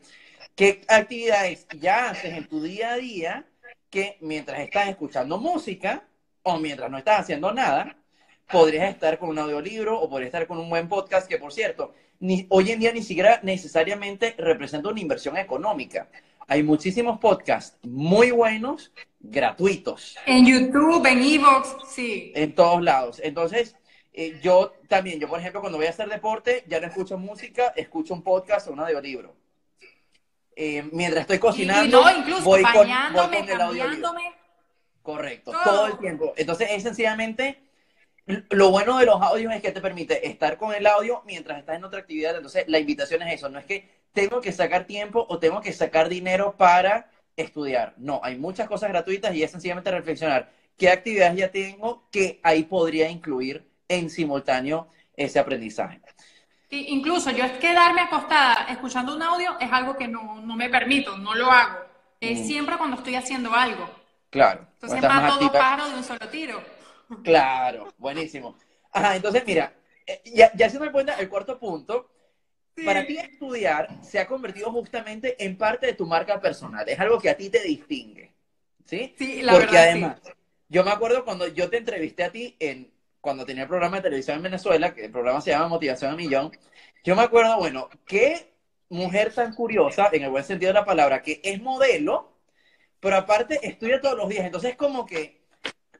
¿qué 0.54 0.82
actividades 0.88 1.66
ya 1.80 2.10
haces 2.10 2.34
en 2.34 2.46
tu 2.46 2.62
día 2.62 2.92
a 2.92 2.96
día 2.96 3.46
que 3.90 4.18
mientras 4.20 4.60
estás 4.60 4.88
escuchando 4.88 5.38
música 5.38 6.04
o 6.42 6.58
mientras 6.58 6.90
no 6.90 6.98
estás 6.98 7.20
haciendo 7.20 7.52
nada, 7.52 7.96
podrías 8.50 8.90
estar 8.90 9.18
con 9.18 9.30
un 9.30 9.38
audiolibro 9.38 9.98
o 9.98 10.08
podrías 10.10 10.28
estar 10.28 10.46
con 10.46 10.58
un 10.58 10.68
buen 10.68 10.88
podcast 10.88 11.28
que, 11.28 11.38
por 11.38 11.52
cierto, 11.52 11.94
hoy 12.48 12.70
en 12.70 12.80
día 12.80 12.92
ni 12.92 13.02
siquiera 13.02 13.40
necesariamente 13.42 14.34
representa 14.38 14.88
una 14.88 15.00
inversión 15.00 15.36
económica. 15.36 16.08
Hay 16.46 16.62
muchísimos 16.62 17.18
podcasts 17.18 17.78
muy 17.82 18.30
buenos, 18.30 18.92
gratuitos. 19.20 20.16
En 20.26 20.46
YouTube, 20.46 21.06
en 21.06 21.22
Evox, 21.22 21.76
sí. 21.88 22.32
En 22.34 22.54
todos 22.54 22.82
lados. 22.82 23.20
Entonces, 23.22 23.76
eh, 24.12 24.38
yo 24.42 24.74
también, 24.88 25.18
yo 25.18 25.28
por 25.28 25.40
ejemplo, 25.40 25.60
cuando 25.60 25.78
voy 25.78 25.86
a 25.86 25.90
hacer 25.90 26.08
deporte, 26.08 26.64
ya 26.68 26.80
no 26.80 26.86
escucho 26.86 27.16
música, 27.16 27.72
escucho 27.76 28.14
un 28.14 28.22
podcast 28.22 28.68
o 28.68 28.72
un 28.72 28.80
audiolibro. 28.80 29.34
Eh, 30.54 30.86
mientras 30.92 31.22
estoy 31.22 31.38
cocinando, 31.38 32.02
voy, 32.44 32.62
con, 32.62 32.88
el 33.34 33.60
audiolibro. 33.60 34.12
Correcto, 35.02 35.52
todo 35.64 35.86
el 35.86 35.98
tiempo. 35.98 36.34
Entonces, 36.36 36.68
es 36.70 36.82
sencillamente 36.82 37.58
lo 38.26 38.70
bueno 38.70 38.98
de 38.98 39.06
los 39.06 39.20
audios 39.20 39.52
es 39.52 39.62
que 39.62 39.72
te 39.72 39.80
permite 39.80 40.26
estar 40.26 40.56
con 40.56 40.74
el 40.74 40.86
audio 40.86 41.22
mientras 41.26 41.58
estás 41.58 41.76
en 41.76 41.84
otra 41.84 42.00
actividad. 42.00 42.36
Entonces, 42.36 42.64
la 42.68 42.78
invitación 42.78 43.22
es 43.22 43.34
eso. 43.34 43.48
No 43.48 43.58
es 43.58 43.64
que 43.64 43.88
tengo 44.12 44.40
que 44.40 44.52
sacar 44.52 44.84
tiempo 44.84 45.26
o 45.28 45.38
tengo 45.38 45.60
que 45.60 45.72
sacar 45.72 46.08
dinero 46.08 46.54
para 46.56 47.10
estudiar. 47.36 47.94
No, 47.96 48.20
hay 48.22 48.36
muchas 48.38 48.68
cosas 48.68 48.90
gratuitas 48.90 49.34
y 49.34 49.42
es 49.42 49.50
sencillamente 49.50 49.90
reflexionar 49.90 50.50
qué 50.76 50.90
actividades 50.90 51.36
ya 51.36 51.50
tengo 51.50 52.08
que 52.10 52.40
ahí 52.42 52.64
podría 52.64 53.08
incluir 53.08 53.68
en 53.88 54.10
simultáneo 54.10 54.88
ese 55.16 55.38
aprendizaje. 55.38 56.00
incluso 56.70 57.30
yo 57.30 57.44
es 57.44 57.52
quedarme 57.52 58.00
acostada 58.00 58.66
escuchando 58.70 59.14
un 59.14 59.22
audio 59.22 59.58
es 59.60 59.70
algo 59.70 59.96
que 59.96 60.08
no, 60.08 60.40
me 60.56 60.68
permito, 60.68 61.16
no 61.16 61.34
lo 61.34 61.50
hago. 61.50 61.80
Es 62.20 62.40
mm. 62.40 62.44
siempre 62.44 62.76
cuando 62.78 62.96
estoy 62.98 63.16
haciendo 63.16 63.52
algo. 63.52 63.88
Claro. 64.30 64.66
Entonces 64.74 65.02
mato 65.02 65.38
dos 65.38 65.50
pájaros 65.50 65.90
de 65.90 65.96
un 65.96 66.04
solo 66.04 66.28
tiro. 66.28 66.62
Claro, 67.22 67.92
buenísimo. 67.98 68.56
Ajá, 68.92 69.16
entonces 69.16 69.42
mira, 69.46 69.72
eh, 70.06 70.20
ya, 70.24 70.52
ya 70.54 70.68
me 70.78 70.92
cuenta, 70.92 71.18
el 71.18 71.28
cuarto 71.28 71.58
punto, 71.58 72.10
para 72.84 73.06
ti 73.06 73.18
estudiar 73.18 74.02
se 74.02 74.18
ha 74.18 74.26
convertido 74.26 74.70
justamente 74.70 75.42
en 75.44 75.56
parte 75.56 75.86
de 75.86 75.94
tu 75.94 76.06
marca 76.06 76.40
personal, 76.40 76.88
es 76.88 76.98
algo 76.98 77.20
que 77.20 77.30
a 77.30 77.36
ti 77.36 77.50
te 77.50 77.62
distingue, 77.62 78.32
¿sí? 78.86 79.14
Sí, 79.16 79.42
la 79.42 79.52
Porque 79.52 79.76
además, 79.76 80.20
yo 80.68 80.84
me 80.84 80.90
acuerdo 80.90 81.24
cuando 81.24 81.46
yo 81.48 81.68
te 81.68 81.76
entrevisté 81.76 82.24
a 82.24 82.32
ti 82.32 82.56
en 82.58 82.92
cuando 83.20 83.44
tenía 83.44 83.64
el 83.64 83.68
programa 83.68 83.98
de 83.98 84.02
televisión 84.04 84.38
en 84.38 84.42
Venezuela, 84.42 84.94
que 84.94 85.04
el 85.04 85.12
programa 85.12 85.40
se 85.40 85.50
llama 85.50 85.68
Motivación 85.68 86.12
a 86.12 86.16
Millón, 86.16 86.50
yo 87.04 87.14
me 87.14 87.22
acuerdo, 87.22 87.56
bueno, 87.58 87.88
qué 88.06 88.52
mujer 88.88 89.32
tan 89.32 89.54
curiosa, 89.54 90.10
en 90.12 90.22
el 90.24 90.30
buen 90.30 90.44
sentido 90.44 90.70
de 90.70 90.80
la 90.80 90.84
palabra, 90.84 91.22
que 91.22 91.40
es 91.44 91.60
modelo, 91.60 92.32
pero 93.00 93.16
aparte 93.16 93.60
estudia 93.66 94.00
todos 94.00 94.16
los 94.16 94.28
días, 94.28 94.44
entonces 94.44 94.76
como 94.76 95.06
que 95.06 95.41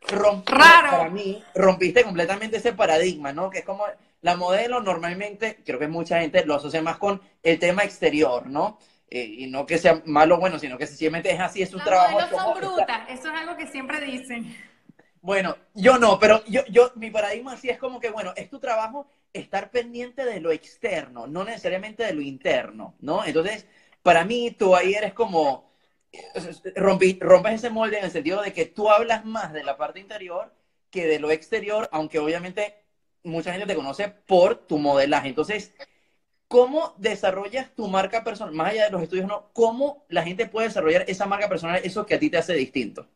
Raro. 0.08 0.90
para 0.90 1.10
mí, 1.10 1.42
rompiste 1.54 2.02
completamente 2.02 2.56
ese 2.56 2.72
paradigma, 2.72 3.32
¿no? 3.32 3.50
Que 3.50 3.60
es 3.60 3.64
como 3.64 3.84
la 4.20 4.36
modelo 4.36 4.80
normalmente, 4.80 5.58
creo 5.64 5.78
que 5.78 5.88
mucha 5.88 6.20
gente 6.20 6.44
lo 6.44 6.54
asocia 6.54 6.82
más 6.82 6.96
con 6.96 7.20
el 7.42 7.58
tema 7.58 7.82
exterior, 7.82 8.46
¿no? 8.46 8.78
Eh, 9.10 9.24
y 9.24 9.46
no 9.46 9.66
que 9.66 9.78
sea 9.78 10.02
malo 10.06 10.36
o 10.36 10.40
bueno, 10.40 10.58
sino 10.58 10.78
que 10.78 10.86
sencillamente 10.86 11.30
es 11.30 11.40
así, 11.40 11.62
es 11.62 11.74
un 11.74 11.82
trabajo. 11.82 12.18
Las 12.18 12.30
modelos 12.30 12.60
son 12.60 12.76
brutas, 12.76 13.00
eso 13.10 13.28
es 13.28 13.34
algo 13.34 13.56
que 13.56 13.66
siempre 13.66 14.00
dicen. 14.00 14.56
Bueno, 15.20 15.56
yo 15.74 15.98
no, 15.98 16.18
pero 16.18 16.42
yo, 16.46 16.64
yo, 16.66 16.92
mi 16.96 17.10
paradigma 17.10 17.52
así 17.52 17.68
es 17.68 17.78
como 17.78 18.00
que, 18.00 18.10
bueno, 18.10 18.32
es 18.36 18.48
tu 18.50 18.58
trabajo 18.58 19.06
estar 19.32 19.70
pendiente 19.70 20.24
de 20.24 20.40
lo 20.40 20.50
externo, 20.50 21.26
no 21.26 21.44
necesariamente 21.44 22.04
de 22.04 22.12
lo 22.12 22.22
interno, 22.22 22.94
¿no? 23.00 23.24
Entonces, 23.24 23.66
para 24.02 24.24
mí, 24.24 24.50
tú 24.50 24.74
ahí 24.74 24.94
eres 24.94 25.14
como, 25.14 25.71
rompes 26.74 27.54
ese 27.54 27.70
molde 27.70 27.98
en 27.98 28.04
el 28.04 28.10
sentido 28.10 28.42
de 28.42 28.52
que 28.52 28.66
tú 28.66 28.90
hablas 28.90 29.24
más 29.24 29.52
de 29.52 29.64
la 29.64 29.76
parte 29.76 30.00
interior 30.00 30.52
que 30.90 31.06
de 31.06 31.18
lo 31.18 31.30
exterior, 31.30 31.88
aunque 31.90 32.18
obviamente 32.18 32.74
mucha 33.24 33.52
gente 33.52 33.66
te 33.66 33.74
conoce 33.74 34.08
por 34.08 34.56
tu 34.56 34.78
modelaje. 34.78 35.28
Entonces, 35.28 35.72
¿cómo 36.48 36.94
desarrollas 36.98 37.74
tu 37.74 37.88
marca 37.88 38.22
personal? 38.22 38.54
Más 38.54 38.70
allá 38.70 38.84
de 38.84 38.90
los 38.90 39.02
estudios, 39.02 39.26
¿no? 39.26 39.48
¿Cómo 39.54 40.04
la 40.08 40.22
gente 40.22 40.46
puede 40.46 40.68
desarrollar 40.68 41.04
esa 41.08 41.26
marca 41.26 41.48
personal, 41.48 41.80
eso 41.82 42.04
que 42.04 42.14
a 42.14 42.18
ti 42.18 42.28
te 42.28 42.36
hace 42.36 42.52
distinto? 42.52 43.06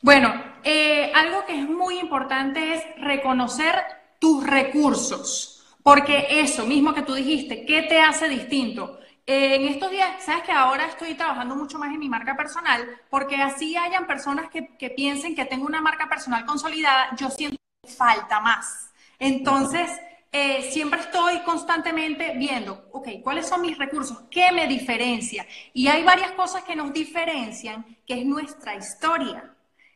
Bueno, 0.00 0.32
eh, 0.62 1.10
algo 1.12 1.44
que 1.44 1.58
es 1.58 1.68
muy 1.68 1.98
importante 1.98 2.74
es 2.74 2.84
reconocer 2.98 3.74
tus 4.20 4.46
recursos, 4.46 5.66
porque 5.82 6.26
eso 6.30 6.64
mismo 6.66 6.94
que 6.94 7.02
tú 7.02 7.14
dijiste, 7.14 7.64
¿qué 7.64 7.82
te 7.82 8.00
hace 8.00 8.28
distinto? 8.28 9.00
En 9.26 9.66
estos 9.66 9.90
días, 9.90 10.24
sabes 10.24 10.44
que 10.44 10.52
ahora 10.52 10.86
estoy 10.86 11.14
trabajando 11.14 11.56
mucho 11.56 11.78
más 11.78 11.92
en 11.92 11.98
mi 11.98 12.08
marca 12.08 12.36
personal, 12.36 13.00
porque 13.10 13.36
así 13.36 13.76
hayan 13.76 14.06
personas 14.06 14.48
que, 14.48 14.62
piensen 14.90 15.34
que 15.34 15.44
tengo 15.44 15.66
una 15.66 15.80
marca 15.80 16.08
personal 16.08 16.44
consolidada, 16.46 17.14
yo 17.16 17.28
siento 17.30 17.56
falta 17.96 18.40
más. 18.40 18.92
Entonces, 19.18 19.90
eh, 20.30 20.70
siempre 20.70 21.00
estoy 21.00 21.40
constantemente 21.40 22.34
viendo, 22.36 22.88
ok, 22.92 23.08
¿cuáles 23.22 23.48
son 23.48 23.62
mis 23.62 23.76
recursos? 23.78 24.24
¿Qué 24.30 24.52
me 24.52 24.68
diferencia? 24.68 25.46
Y 25.72 25.88
hay 25.88 26.04
varias 26.04 26.32
cosas 26.32 26.62
que 26.62 26.76
nos 26.76 26.92
diferencian, 26.92 27.84
que 28.06 28.20
es 28.20 28.26
nuestra 28.26 28.76
historia, 28.76 29.52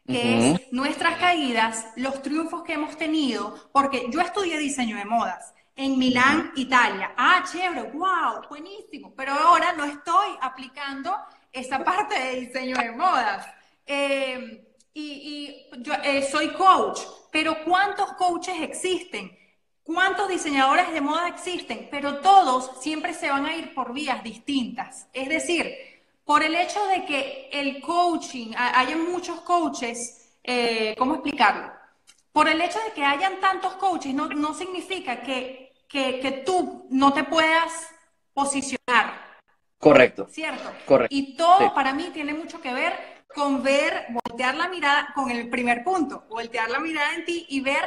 que 0.06 0.50
es 0.50 0.72
nuestras 0.72 1.18
caídas, 1.18 1.86
los 1.94 2.20
triunfos 2.20 2.64
que 2.64 2.72
hemos 2.72 2.96
tenido, 2.96 3.70
porque 3.72 4.06
yo 4.10 4.20
estudié 4.20 4.58
diseño 4.58 4.96
de 4.96 5.04
modas 5.04 5.54
en 5.76 5.98
Milán, 5.98 6.52
Italia. 6.56 7.14
Ah, 7.16 7.44
chévere, 7.50 7.90
wow, 7.92 8.42
buenísimo, 8.48 9.14
pero 9.16 9.32
ahora 9.32 9.72
no 9.72 9.84
estoy 9.84 10.28
aplicando 10.40 11.16
esa 11.52 11.82
parte 11.84 12.18
de 12.18 12.40
diseño 12.40 12.76
de 12.76 12.90
modas. 12.92 13.46
Eh, 13.86 14.66
y, 14.92 15.66
yo 15.78 15.94
eh, 16.04 16.22
soy 16.30 16.48
coach, 16.48 17.00
pero 17.30 17.64
¿cuántos 17.64 18.12
coaches 18.14 18.60
existen? 18.60 19.36
¿Cuántos 19.82 20.28
diseñadores 20.28 20.92
de 20.92 21.00
moda 21.00 21.28
existen? 21.28 21.88
Pero 21.90 22.20
todos 22.20 22.80
siempre 22.80 23.14
se 23.14 23.30
van 23.30 23.46
a 23.46 23.56
ir 23.56 23.74
por 23.74 23.92
vías 23.92 24.22
distintas. 24.22 25.08
Es 25.12 25.28
decir, 25.28 25.74
por 26.24 26.42
el 26.42 26.54
hecho 26.54 26.84
de 26.86 27.04
que 27.04 27.50
el 27.52 27.80
coaching, 27.80 28.52
hay 28.56 28.94
muchos 28.94 29.40
coaches, 29.40 30.36
eh, 30.44 30.94
¿cómo 30.96 31.14
explicarlo? 31.14 31.79
Por 32.32 32.48
el 32.48 32.60
hecho 32.60 32.78
de 32.80 32.92
que 32.92 33.04
hayan 33.04 33.40
tantos 33.40 33.74
coaches, 33.74 34.14
no, 34.14 34.28
no 34.28 34.54
significa 34.54 35.22
que, 35.22 35.72
que, 35.88 36.20
que, 36.20 36.30
tú 36.46 36.86
no 36.90 37.12
te 37.12 37.24
puedas 37.24 37.88
posicionar. 38.32 39.40
Correcto. 39.78 40.28
¿Cierto? 40.30 40.70
Correcto. 40.86 41.14
Y 41.14 41.36
todo 41.36 41.74
para 41.74 41.92
mí 41.92 42.10
tiene 42.12 42.34
mucho 42.34 42.60
que 42.60 42.72
ver 42.72 43.24
con 43.34 43.62
ver, 43.62 44.06
voltear 44.10 44.54
la 44.56 44.68
mirada 44.68 45.08
con 45.14 45.30
el 45.30 45.48
primer 45.48 45.82
punto, 45.84 46.24
voltear 46.28 46.70
la 46.70 46.80
mirada 46.80 47.14
en 47.14 47.24
ti 47.24 47.46
y 47.48 47.60
ver 47.60 47.84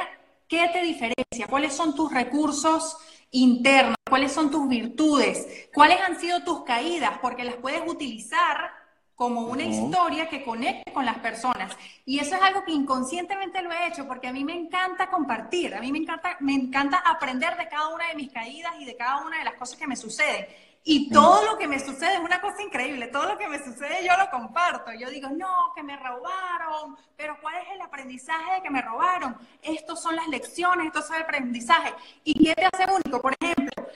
¿Qué 0.48 0.68
te 0.72 0.82
diferencia? 0.82 1.46
¿Cuáles 1.48 1.74
son 1.74 1.94
tus 1.94 2.12
recursos 2.12 2.98
internos? 3.30 3.96
¿Cuáles 4.08 4.32
son 4.32 4.50
tus 4.50 4.68
virtudes? 4.68 5.68
¿Cuáles 5.72 6.00
han 6.00 6.20
sido 6.20 6.44
tus 6.44 6.64
caídas? 6.64 7.18
Porque 7.20 7.44
las 7.44 7.56
puedes 7.56 7.82
utilizar 7.86 8.70
como 9.14 9.42
una 9.42 9.62
historia 9.62 10.28
que 10.28 10.44
conecte 10.44 10.92
con 10.92 11.04
las 11.04 11.18
personas. 11.18 11.76
Y 12.04 12.18
eso 12.18 12.34
es 12.34 12.42
algo 12.42 12.64
que 12.64 12.72
inconscientemente 12.72 13.62
lo 13.62 13.72
he 13.72 13.86
hecho 13.86 14.06
porque 14.06 14.28
a 14.28 14.32
mí 14.32 14.44
me 14.44 14.54
encanta 14.54 15.10
compartir, 15.10 15.74
a 15.74 15.80
mí 15.80 15.92
me 15.92 15.98
encanta, 15.98 16.36
me 16.40 16.54
encanta 16.54 16.98
aprender 16.98 17.56
de 17.56 17.68
cada 17.68 17.88
una 17.88 18.08
de 18.08 18.14
mis 18.14 18.32
caídas 18.32 18.74
y 18.80 18.84
de 18.84 18.96
cada 18.96 19.24
una 19.24 19.38
de 19.38 19.44
las 19.44 19.54
cosas 19.54 19.78
que 19.78 19.86
me 19.86 19.96
suceden. 19.96 20.46
Y 20.86 21.08
todo 21.08 21.42
lo 21.46 21.56
que 21.56 21.66
me 21.66 21.80
sucede 21.80 22.14
es 22.14 22.20
una 22.20 22.42
cosa 22.42 22.60
increíble, 22.60 23.06
todo 23.06 23.24
lo 23.26 23.38
que 23.38 23.48
me 23.48 23.58
sucede 23.58 24.06
yo 24.06 24.14
lo 24.18 24.30
comparto. 24.30 24.92
Yo 24.92 25.08
digo, 25.08 25.30
no, 25.30 25.72
que 25.74 25.82
me 25.82 25.96
robaron, 25.96 26.94
pero 27.16 27.38
¿cuál 27.40 27.54
es 27.56 27.72
el 27.74 27.80
aprendizaje 27.80 28.56
de 28.56 28.62
que 28.62 28.68
me 28.68 28.82
robaron? 28.82 29.34
Estos 29.62 30.02
son 30.02 30.14
las 30.14 30.28
lecciones, 30.28 30.88
esto 30.88 30.98
es 30.98 31.10
el 31.10 31.22
aprendizaje. 31.22 31.94
¿Y 32.22 32.44
qué 32.44 32.54
te 32.54 32.66
hace 32.66 32.92
único? 32.92 33.18
Por 33.22 33.34
ejemplo, 33.40 33.86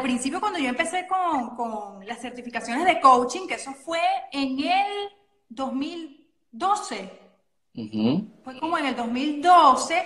al 0.00 0.04
principio 0.04 0.40
cuando 0.40 0.58
yo 0.58 0.70
empecé 0.70 1.06
con, 1.06 1.54
con 1.54 2.06
las 2.06 2.20
certificaciones 2.20 2.86
de 2.86 3.00
coaching, 3.00 3.46
que 3.46 3.54
eso 3.54 3.74
fue 3.74 4.00
en 4.32 4.58
el 4.58 5.10
2012, 5.50 7.10
fue 8.42 8.58
como 8.58 8.78
en 8.78 8.86
el 8.86 8.96
2012, 8.96 10.02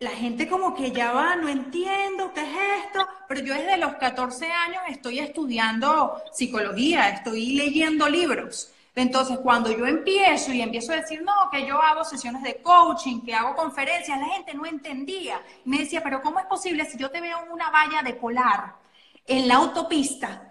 la 0.00 0.10
gente 0.10 0.48
como 0.48 0.74
que 0.74 0.92
ya 0.92 1.12
va, 1.12 1.36
no 1.36 1.48
entiendo 1.48 2.32
qué 2.32 2.40
es 2.40 2.86
esto, 2.86 3.06
pero 3.28 3.42
yo 3.42 3.52
desde 3.52 3.76
los 3.76 3.96
14 3.96 4.50
años 4.50 4.82
estoy 4.88 5.18
estudiando 5.18 6.22
psicología, 6.32 7.10
estoy 7.10 7.52
leyendo 7.52 8.08
libros. 8.08 8.72
Entonces, 8.96 9.38
cuando 9.40 9.70
yo 9.70 9.84
empiezo 9.84 10.52
y 10.52 10.62
empiezo 10.62 10.92
a 10.92 10.96
decir, 10.96 11.22
no, 11.22 11.50
que 11.52 11.66
yo 11.66 11.82
hago 11.82 12.02
sesiones 12.04 12.42
de 12.42 12.62
coaching, 12.62 13.20
que 13.20 13.34
hago 13.34 13.54
conferencias, 13.54 14.18
la 14.18 14.28
gente 14.28 14.54
no 14.54 14.64
entendía. 14.64 15.42
Me 15.66 15.80
decía, 15.80 16.02
pero 16.02 16.22
¿cómo 16.22 16.38
es 16.38 16.46
posible 16.46 16.86
si 16.86 16.96
yo 16.96 17.10
te 17.10 17.20
veo 17.20 17.44
en 17.44 17.52
una 17.52 17.70
valla 17.70 18.02
de 18.02 18.14
polar 18.14 18.83
en 19.26 19.48
la 19.48 19.56
autopista? 19.56 20.50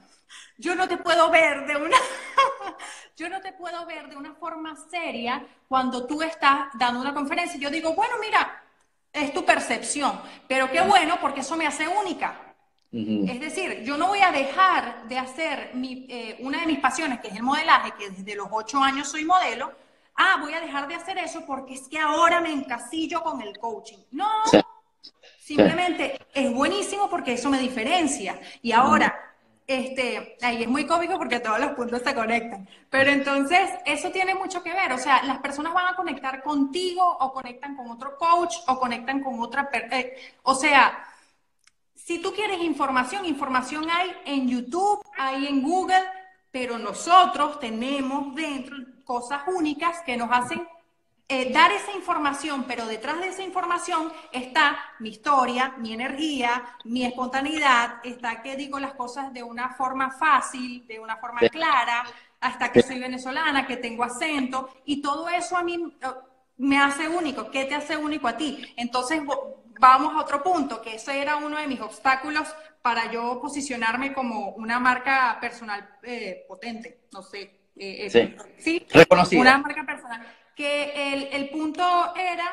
Yo 0.58 0.76
no 0.76 0.88
te 0.88 0.98
puedo 0.98 1.30
ver 1.30 1.66
de 1.66 1.76
una, 1.76 1.98
yo 3.18 3.30
no 3.30 3.42
te 3.42 3.54
puedo 3.54 3.86
ver 3.86 4.08
de 4.10 4.16
una 4.16 4.34
forma 4.34 4.76
seria 4.90 5.46
cuando 5.68 6.06
tú 6.06 6.22
estás 6.22 6.68
dando 6.76 7.02
una 7.02 7.14
conferencia. 7.14 7.60
Yo 7.60 7.70
digo, 7.70 7.94
bueno, 7.94 8.16
mira, 8.20 8.64
es 9.12 9.34
tu 9.34 9.44
percepción, 9.46 10.22
pero 10.48 10.72
qué 10.72 10.82
bueno 10.82 11.18
porque 11.20 11.42
eso 11.42 11.56
me 11.56 11.68
hace 11.68 11.88
única. 11.88 12.54
Es 12.96 13.40
decir, 13.40 13.82
yo 13.82 13.98
no 13.98 14.10
voy 14.10 14.20
a 14.20 14.32
dejar 14.32 15.08
de 15.08 15.18
hacer 15.18 15.72
mi, 15.74 16.06
eh, 16.08 16.38
una 16.42 16.60
de 16.60 16.68
mis 16.68 16.78
pasiones, 16.78 17.20
que 17.22 17.30
es 17.30 17.36
el 17.36 17.42
modelaje, 17.42 17.94
que 17.98 18.12
desde 18.12 18.36
los 18.36 18.48
ocho 18.52 18.78
años 18.78 19.10
soy 19.10 19.26
modelo. 19.26 19.74
Ah, 20.16 20.38
voy 20.40 20.54
a 20.54 20.62
dejar 20.62 20.88
de 20.88 20.94
hacer 20.94 21.18
eso 21.18 21.44
porque 21.44 21.74
es 21.74 21.88
que 21.88 21.98
ahora 21.98 22.40
me 22.40 22.52
encasillo 22.52 23.24
con 23.24 23.42
el 23.42 23.58
coaching. 23.58 23.98
No, 24.12 24.30
simplemente 25.44 26.20
es 26.34 26.54
buenísimo 26.54 27.10
porque 27.10 27.34
eso 27.34 27.50
me 27.50 27.60
diferencia. 27.60 28.40
Y 28.62 28.72
ahora, 28.72 29.14
este, 29.68 30.38
ahí 30.42 30.64
es 30.64 30.70
muy 30.70 30.86
cómico 30.86 31.18
porque 31.18 31.40
todos 31.40 31.60
los 31.60 31.72
puntos 31.72 32.02
se 32.02 32.16
conectan. 32.16 32.68
Pero 32.90 33.12
entonces, 33.12 33.70
eso 33.86 34.10
tiene 34.12 34.36
mucho 34.36 34.64
que 34.64 34.74
ver. 34.74 34.94
O 34.94 34.98
sea, 34.98 35.24
las 35.24 35.40
personas 35.40 35.74
van 35.74 35.94
a 35.94 35.96
conectar 35.96 36.42
contigo 36.42 37.06
o 37.20 37.34
conectan 37.34 37.76
con 37.76 37.92
otro 37.92 38.18
coach 38.18 38.56
o 38.68 38.80
conectan 38.80 39.22
con 39.22 39.40
otra. 39.40 39.70
Eh, 39.74 40.16
o 40.44 40.56
sea, 40.56 41.06
si 41.94 42.20
tú 42.20 42.34
quieres 42.34 42.62
información, 42.62 43.26
información 43.26 43.88
hay 43.92 44.12
en 44.26 44.48
YouTube, 44.48 45.02
hay 45.18 45.48
en 45.48 45.62
Google, 45.62 46.04
pero 46.52 46.78
nosotros 46.78 47.60
tenemos 47.60 48.34
dentro 48.36 48.78
cosas 49.04 49.42
únicas 49.48 50.02
que 50.02 50.16
nos 50.16 50.30
hacen 50.32 50.66
eh, 51.30 51.54
dar 51.54 51.72
esa 51.72 51.94
información, 51.94 52.66
pero 52.68 52.86
detrás 52.86 53.20
de 53.20 53.30
esa 53.30 53.44
información 53.44 54.12
está 54.32 54.78
mi 55.00 55.10
historia, 55.10 55.74
mi 55.78 55.94
energía, 55.94 56.78
mi 56.84 57.06
espontaneidad, 57.06 58.02
está 58.04 58.42
que 58.42 58.58
digo 58.58 58.78
las 58.78 58.94
cosas 58.94 59.34
de 59.34 59.42
una 59.42 59.70
forma 59.70 60.12
fácil, 60.12 60.86
de 60.86 61.00
una 61.00 61.16
forma 61.18 61.40
clara, 61.50 62.04
hasta 62.42 62.72
que 62.72 62.84
soy 62.84 63.00
venezolana, 63.00 63.66
que 63.66 63.78
tengo 63.78 64.04
acento, 64.04 64.70
y 64.86 65.02
todo 65.02 65.30
eso 65.30 65.56
a 65.56 65.64
mí 65.64 65.96
eh, 66.02 66.08
me 66.58 66.78
hace 66.78 67.08
único. 67.08 67.50
¿Qué 67.50 67.66
te 67.66 67.76
hace 67.76 67.96
único 67.96 68.28
a 68.28 68.36
ti? 68.36 68.74
Entonces, 68.76 69.22
vamos 69.80 70.14
a 70.14 70.20
otro 70.20 70.44
punto, 70.44 70.82
que 70.82 70.96
ese 70.96 71.22
era 71.22 71.38
uno 71.38 71.58
de 71.58 71.68
mis 71.68 71.80
obstáculos 71.80 72.54
para 72.82 73.10
yo 73.10 73.40
posicionarme 73.42 74.14
como 74.14 74.50
una 74.50 74.78
marca 74.78 75.38
personal 75.40 75.98
eh, 76.04 76.44
potente, 76.50 77.06
no 77.14 77.24
sé. 77.24 77.62
sí, 77.76 78.36
¿sí? 78.58 78.86
Reconocida. 78.92 79.40
Una 79.40 79.58
marca 79.58 79.86
personal 79.86 80.43
que 80.56 81.14
el, 81.14 81.24
el, 81.32 81.50
punto 81.50 81.84
era, 82.16 82.46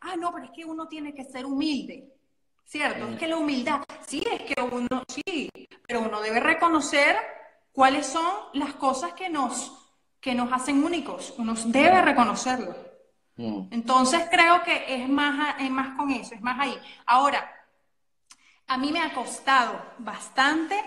ah, 0.00 0.16
no, 0.16 0.32
pero 0.32 0.44
es 0.44 0.50
que 0.50 0.64
uno 0.64 0.88
tiene 0.88 1.14
que 1.14 1.24
ser 1.24 1.46
humilde, 1.46 2.12
¿cierto? 2.64 3.08
Es 3.08 3.18
que 3.18 3.26
la 3.26 3.36
humildad, 3.36 3.82
sí, 4.06 4.24
es 4.30 4.42
que 4.42 4.60
uno, 4.60 5.02
sí, 5.08 5.50
pero 5.86 6.00
uno 6.00 6.20
debe 6.20 6.40
reconocer 6.40 7.16
cuáles 7.72 8.06
son 8.06 8.30
las 8.54 8.74
cosas 8.74 9.12
que 9.14 9.28
nos, 9.28 9.72
que 10.20 10.34
nos 10.34 10.52
hacen 10.52 10.84
únicos, 10.84 11.34
uno 11.38 11.54
debe 11.66 12.02
reconocerlo. 12.02 12.74
Mm. 13.36 13.68
Entonces 13.70 14.26
creo 14.30 14.62
que 14.62 14.94
es 14.94 15.08
más, 15.08 15.56
es 15.60 15.70
más 15.70 15.96
con 15.96 16.10
eso, 16.10 16.34
es 16.34 16.40
más 16.40 16.58
ahí. 16.58 16.78
Ahora, 17.06 17.52
a 18.66 18.76
mí 18.78 18.92
me 18.92 19.00
ha 19.00 19.14
costado 19.14 19.80
bastante 19.98 20.78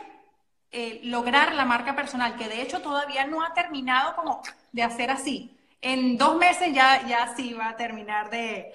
eh, 0.72 1.02
lograr 1.04 1.56
la 1.56 1.66
marca 1.66 1.96
personal, 1.96 2.36
que 2.36 2.48
de 2.48 2.62
hecho 2.62 2.82
todavía 2.82 3.26
no 3.26 3.44
ha 3.44 3.54
terminado 3.54 4.16
como 4.16 4.42
de 4.72 4.84
hacer 4.84 5.10
así 5.10 5.56
en 5.82 6.18
dos 6.18 6.38
meses 6.38 6.74
ya, 6.74 7.06
ya 7.08 7.34
sí 7.36 7.54
va 7.54 7.70
a 7.70 7.78
terminar 7.78 8.30
de, 8.30 8.72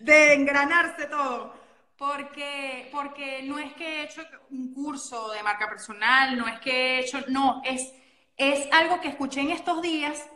de, 0.00 0.34
engranarse 0.34 1.06
todo. 1.06 1.54
Porque, 1.96 2.90
porque 2.92 3.42
no 3.42 3.58
es 3.58 3.72
que 3.72 4.00
he 4.00 4.02
hecho 4.04 4.20
un 4.50 4.74
curso 4.74 5.30
de 5.30 5.42
marca 5.42 5.66
personal, 5.66 6.36
no 6.36 6.46
es 6.46 6.60
que 6.60 6.70
he 6.70 7.00
hecho, 7.00 7.24
no, 7.28 7.62
es, 7.64 7.90
es 8.36 8.68
algo 8.70 9.00
que 9.00 9.08
escuché 9.08 9.40
en 9.40 9.50
estos 9.50 9.80
días 9.80 10.28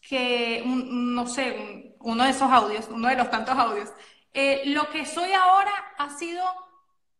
que, 0.00 0.62
no 0.66 1.26
sé, 1.28 1.94
uno 2.00 2.24
de 2.24 2.30
esos 2.30 2.50
audios, 2.50 2.88
uno 2.88 3.08
de 3.08 3.16
los 3.16 3.30
tantos 3.30 3.56
audios. 3.56 3.90
Eh, 4.32 4.62
lo 4.66 4.90
que 4.90 5.06
soy 5.06 5.32
ahora 5.32 5.72
ha 5.98 6.10
sido 6.10 6.44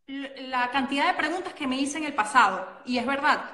la 0.07 0.71
cantidad 0.71 1.07
de 1.07 1.15
preguntas 1.15 1.55
que 1.55 1.67
me 1.67 1.77
hice 1.77 1.99
en 1.99 2.05
el 2.05 2.15
pasado. 2.15 2.83
Y 2.85 2.99
es 2.99 3.07
verdad, 3.07 3.49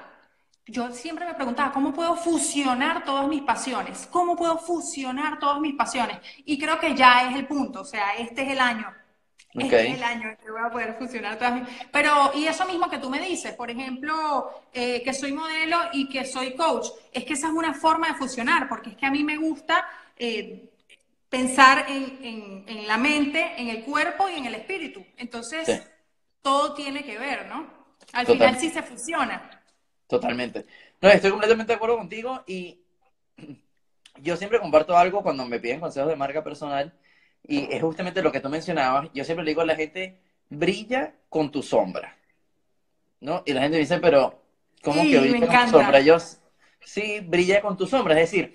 yo 0.71 0.91
siempre 0.91 1.25
me 1.25 1.33
preguntaba, 1.33 1.71
¿cómo 1.71 1.93
puedo 1.93 2.15
fusionar 2.15 3.03
todas 3.03 3.27
mis 3.27 3.41
pasiones? 3.41 4.07
¿Cómo 4.09 4.35
puedo 4.35 4.57
fusionar 4.57 5.37
todas 5.37 5.59
mis 5.59 5.75
pasiones? 5.75 6.17
Y 6.45 6.57
creo 6.57 6.79
que 6.79 6.95
ya 6.95 7.29
es 7.29 7.35
el 7.35 7.45
punto, 7.45 7.81
o 7.81 7.85
sea, 7.85 8.15
este 8.17 8.43
es 8.43 8.51
el 8.51 8.59
año. 8.59 8.87
Este 9.53 9.89
es 9.89 9.95
el 9.97 10.03
año 10.03 10.29
en 10.29 10.37
que 10.37 10.49
voy 10.49 10.61
a 10.65 10.69
poder 10.69 10.95
fusionar 10.97 11.37
todas 11.37 11.55
mis... 11.55 11.63
Pero, 11.91 12.31
y 12.33 12.45
eso 12.45 12.65
mismo 12.65 12.89
que 12.89 12.99
tú 12.99 13.09
me 13.09 13.19
dices, 13.19 13.53
por 13.53 13.69
ejemplo, 13.69 14.63
eh, 14.71 15.03
que 15.03 15.13
soy 15.13 15.33
modelo 15.33 15.77
y 15.91 16.07
que 16.07 16.23
soy 16.23 16.55
coach, 16.55 16.87
es 17.11 17.25
que 17.25 17.33
esa 17.33 17.47
es 17.47 17.53
una 17.53 17.73
forma 17.73 18.07
de 18.07 18.13
fusionar, 18.13 18.69
porque 18.69 18.91
es 18.91 18.95
que 18.95 19.05
a 19.05 19.11
mí 19.11 19.25
me 19.25 19.35
gusta 19.35 19.85
eh, 20.17 20.69
pensar 21.27 21.85
en, 21.89 22.63
en, 22.65 22.87
la 22.87 22.97
mente, 22.97 23.53
en 23.57 23.67
el 23.67 23.83
cuerpo 23.83 24.29
y 24.29 24.35
en 24.35 24.45
el 24.45 24.55
espíritu. 24.55 25.05
Entonces, 25.17 25.83
todo 26.41 26.73
tiene 26.73 27.03
que 27.03 27.19
ver, 27.19 27.47
¿no? 27.47 27.67
Al 28.13 28.25
final 28.25 28.57
sí 28.57 28.69
se 28.69 28.81
fusiona. 28.81 29.60
Totalmente. 30.11 30.65
No, 30.99 31.07
estoy 31.07 31.31
completamente 31.31 31.71
de 31.71 31.77
acuerdo 31.77 31.97
contigo 31.97 32.43
y 32.45 32.81
yo 34.17 34.35
siempre 34.35 34.59
comparto 34.59 34.97
algo 34.97 35.23
cuando 35.23 35.45
me 35.45 35.57
piden 35.57 35.79
consejos 35.79 36.09
de 36.09 36.17
marca 36.17 36.43
personal. 36.43 36.93
y 37.43 37.73
es 37.73 37.81
justamente 37.81 38.21
lo 38.21 38.29
que 38.29 38.41
tú 38.41 38.49
mencionabas. 38.49 39.09
Yo 39.13 39.23
siempre 39.23 39.45
le 39.45 39.51
digo 39.51 39.61
a 39.61 39.65
la 39.65 39.75
gente, 39.77 40.19
brilla 40.49 41.15
con 41.29 41.49
tu 41.49 41.63
sombra. 41.63 42.17
¿No? 43.21 43.41
Y 43.45 43.53
la 43.53 43.61
gente 43.61 43.77
dice, 43.77 43.99
pero, 43.99 44.43
¿cómo 44.83 45.01
que 45.01 45.17
brilla 45.17 45.47
con 45.47 45.71
tu 45.71 45.77
sombra? 45.77 46.01
Yo, 46.01 46.17
sí, 46.81 47.21
brilla 47.21 47.61
con 47.61 47.77
tu 47.77 47.87
sombra. 47.87 48.13
Es 48.19 48.31
decir, 48.31 48.53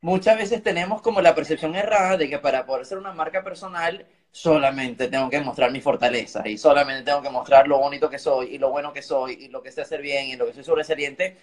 muchas 0.00 0.36
veces 0.36 0.62
tenemos 0.62 1.02
como 1.02 1.20
la 1.20 1.34
percepción 1.34 1.74
errada 1.74 2.16
de 2.16 2.30
que 2.30 2.38
para 2.38 2.64
poder 2.64 2.86
ser 2.86 2.98
una 2.98 3.12
marca 3.12 3.42
personal 3.42 4.06
solamente 4.36 5.08
tengo 5.08 5.30
que 5.30 5.40
mostrar 5.40 5.72
mis 5.72 5.82
fortalezas 5.82 6.44
y 6.46 6.58
solamente 6.58 7.02
tengo 7.02 7.22
que 7.22 7.30
mostrar 7.30 7.66
lo 7.66 7.78
bonito 7.78 8.10
que 8.10 8.18
soy 8.18 8.54
y 8.54 8.58
lo 8.58 8.70
bueno 8.70 8.92
que 8.92 9.00
soy 9.00 9.32
y 9.32 9.48
lo 9.48 9.62
que 9.62 9.72
sé 9.72 9.80
hacer 9.80 10.02
bien 10.02 10.26
y 10.26 10.36
lo 10.36 10.46
que 10.46 10.52
soy 10.52 10.62
sobresaliente. 10.62 11.38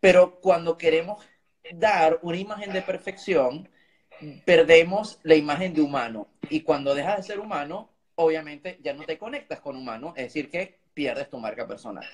Pero 0.00 0.40
cuando 0.40 0.78
queremos 0.78 1.22
dar 1.74 2.18
una 2.22 2.38
imagen 2.38 2.72
de 2.72 2.80
perfección, 2.80 3.68
perdemos 4.46 5.18
la 5.24 5.34
imagen 5.34 5.74
de 5.74 5.82
humano. 5.82 6.28
Y 6.48 6.62
cuando 6.62 6.94
dejas 6.94 7.18
de 7.18 7.22
ser 7.24 7.38
humano, 7.38 7.90
obviamente 8.14 8.78
ya 8.82 8.94
no 8.94 9.04
te 9.04 9.18
conectas 9.18 9.60
con 9.60 9.76
humano, 9.76 10.14
es 10.16 10.24
decir, 10.24 10.50
que 10.50 10.78
pierdes 10.94 11.28
tu 11.28 11.38
marca 11.38 11.66
personal. 11.66 12.06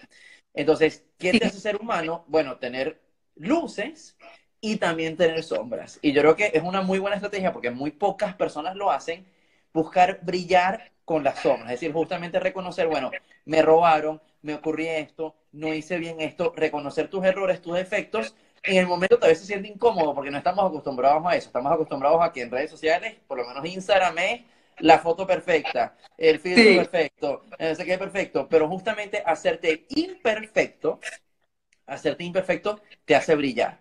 Entonces, 0.52 1.04
¿qué 1.16 1.38
te 1.38 1.46
hace 1.46 1.60
ser 1.60 1.76
humano? 1.76 2.24
Bueno, 2.26 2.56
tener 2.56 3.00
luces 3.36 4.16
y 4.60 4.78
también 4.78 5.16
tener 5.16 5.44
sombras. 5.44 6.00
Y 6.02 6.12
yo 6.12 6.22
creo 6.22 6.34
que 6.34 6.50
es 6.52 6.62
una 6.64 6.82
muy 6.82 6.98
buena 6.98 7.14
estrategia 7.14 7.52
porque 7.52 7.70
muy 7.70 7.92
pocas 7.92 8.34
personas 8.34 8.74
lo 8.74 8.90
hacen, 8.90 9.32
buscar 9.74 10.20
brillar 10.22 10.92
con 11.04 11.22
las 11.22 11.40
sombras. 11.40 11.72
Es 11.72 11.80
decir, 11.80 11.92
justamente 11.92 12.40
reconocer, 12.40 12.86
bueno, 12.86 13.10
me 13.44 13.60
robaron, 13.60 14.22
me 14.40 14.54
ocurrió 14.54 14.90
esto, 14.92 15.34
no 15.52 15.74
hice 15.74 15.98
bien 15.98 16.22
esto, 16.22 16.54
reconocer 16.56 17.08
tus 17.08 17.22
errores, 17.24 17.60
tus 17.60 17.74
defectos 17.74 18.34
en 18.64 18.78
el 18.78 18.86
momento 18.86 19.18
tal 19.18 19.28
vez 19.28 19.38
se 19.38 19.46
siente 19.46 19.68
incómodo 19.68 20.14
porque 20.14 20.30
no 20.30 20.38
estamos 20.38 20.66
acostumbrados 20.66 21.22
a 21.26 21.36
eso. 21.36 21.48
Estamos 21.48 21.72
acostumbrados 21.72 22.22
a 22.22 22.32
que 22.32 22.42
en 22.42 22.50
redes 22.50 22.70
sociales, 22.70 23.14
por 23.26 23.38
lo 23.38 23.46
menos 23.46 23.64
Instagram 23.64 24.18
es 24.18 24.40
la 24.78 24.98
foto 24.98 25.26
perfecta, 25.26 25.94
el 26.16 26.40
filtro 26.40 26.82
perfecto, 26.82 27.44
no 27.58 27.74
sé 27.74 27.84
qué 27.84 27.98
perfecto, 27.98 28.48
pero 28.48 28.68
justamente 28.68 29.22
hacerte 29.24 29.86
imperfecto, 29.90 30.98
hacerte 31.86 32.24
imperfecto 32.24 32.80
te 33.04 33.14
hace 33.14 33.36
brillar. 33.36 33.78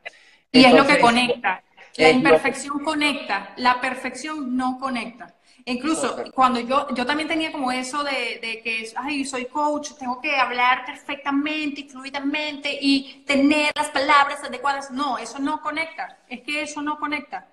Y 0.52 0.66
es 0.66 0.74
lo 0.74 0.86
que 0.86 1.00
conecta. 1.00 1.64
La 1.96 2.10
imperfección 2.10 2.80
conecta, 2.84 3.54
la 3.58 3.80
perfección 3.80 4.58
no 4.58 4.80
conecta. 4.80 5.36
Incluso 5.66 6.16
cuando 6.34 6.60
yo, 6.60 6.94
yo 6.94 7.06
también 7.06 7.28
tenía 7.28 7.52
como 7.52 7.72
eso 7.72 8.04
de, 8.04 8.40
de, 8.42 8.62
que, 8.62 8.92
ay, 8.96 9.24
soy 9.24 9.46
coach, 9.46 9.92
tengo 9.98 10.20
que 10.20 10.36
hablar 10.36 10.86
perfectamente, 10.86 11.88
fluidamente 11.88 12.78
y 12.82 13.24
tener 13.26 13.72
las 13.76 13.90
palabras 13.90 14.44
adecuadas. 14.44 14.92
No, 14.92 15.18
eso 15.18 15.40
no 15.40 15.62
conecta. 15.62 16.20
Es 16.28 16.42
que 16.42 16.64
eso 16.64 16.82
no 16.82 17.00
conecta. 17.00 17.48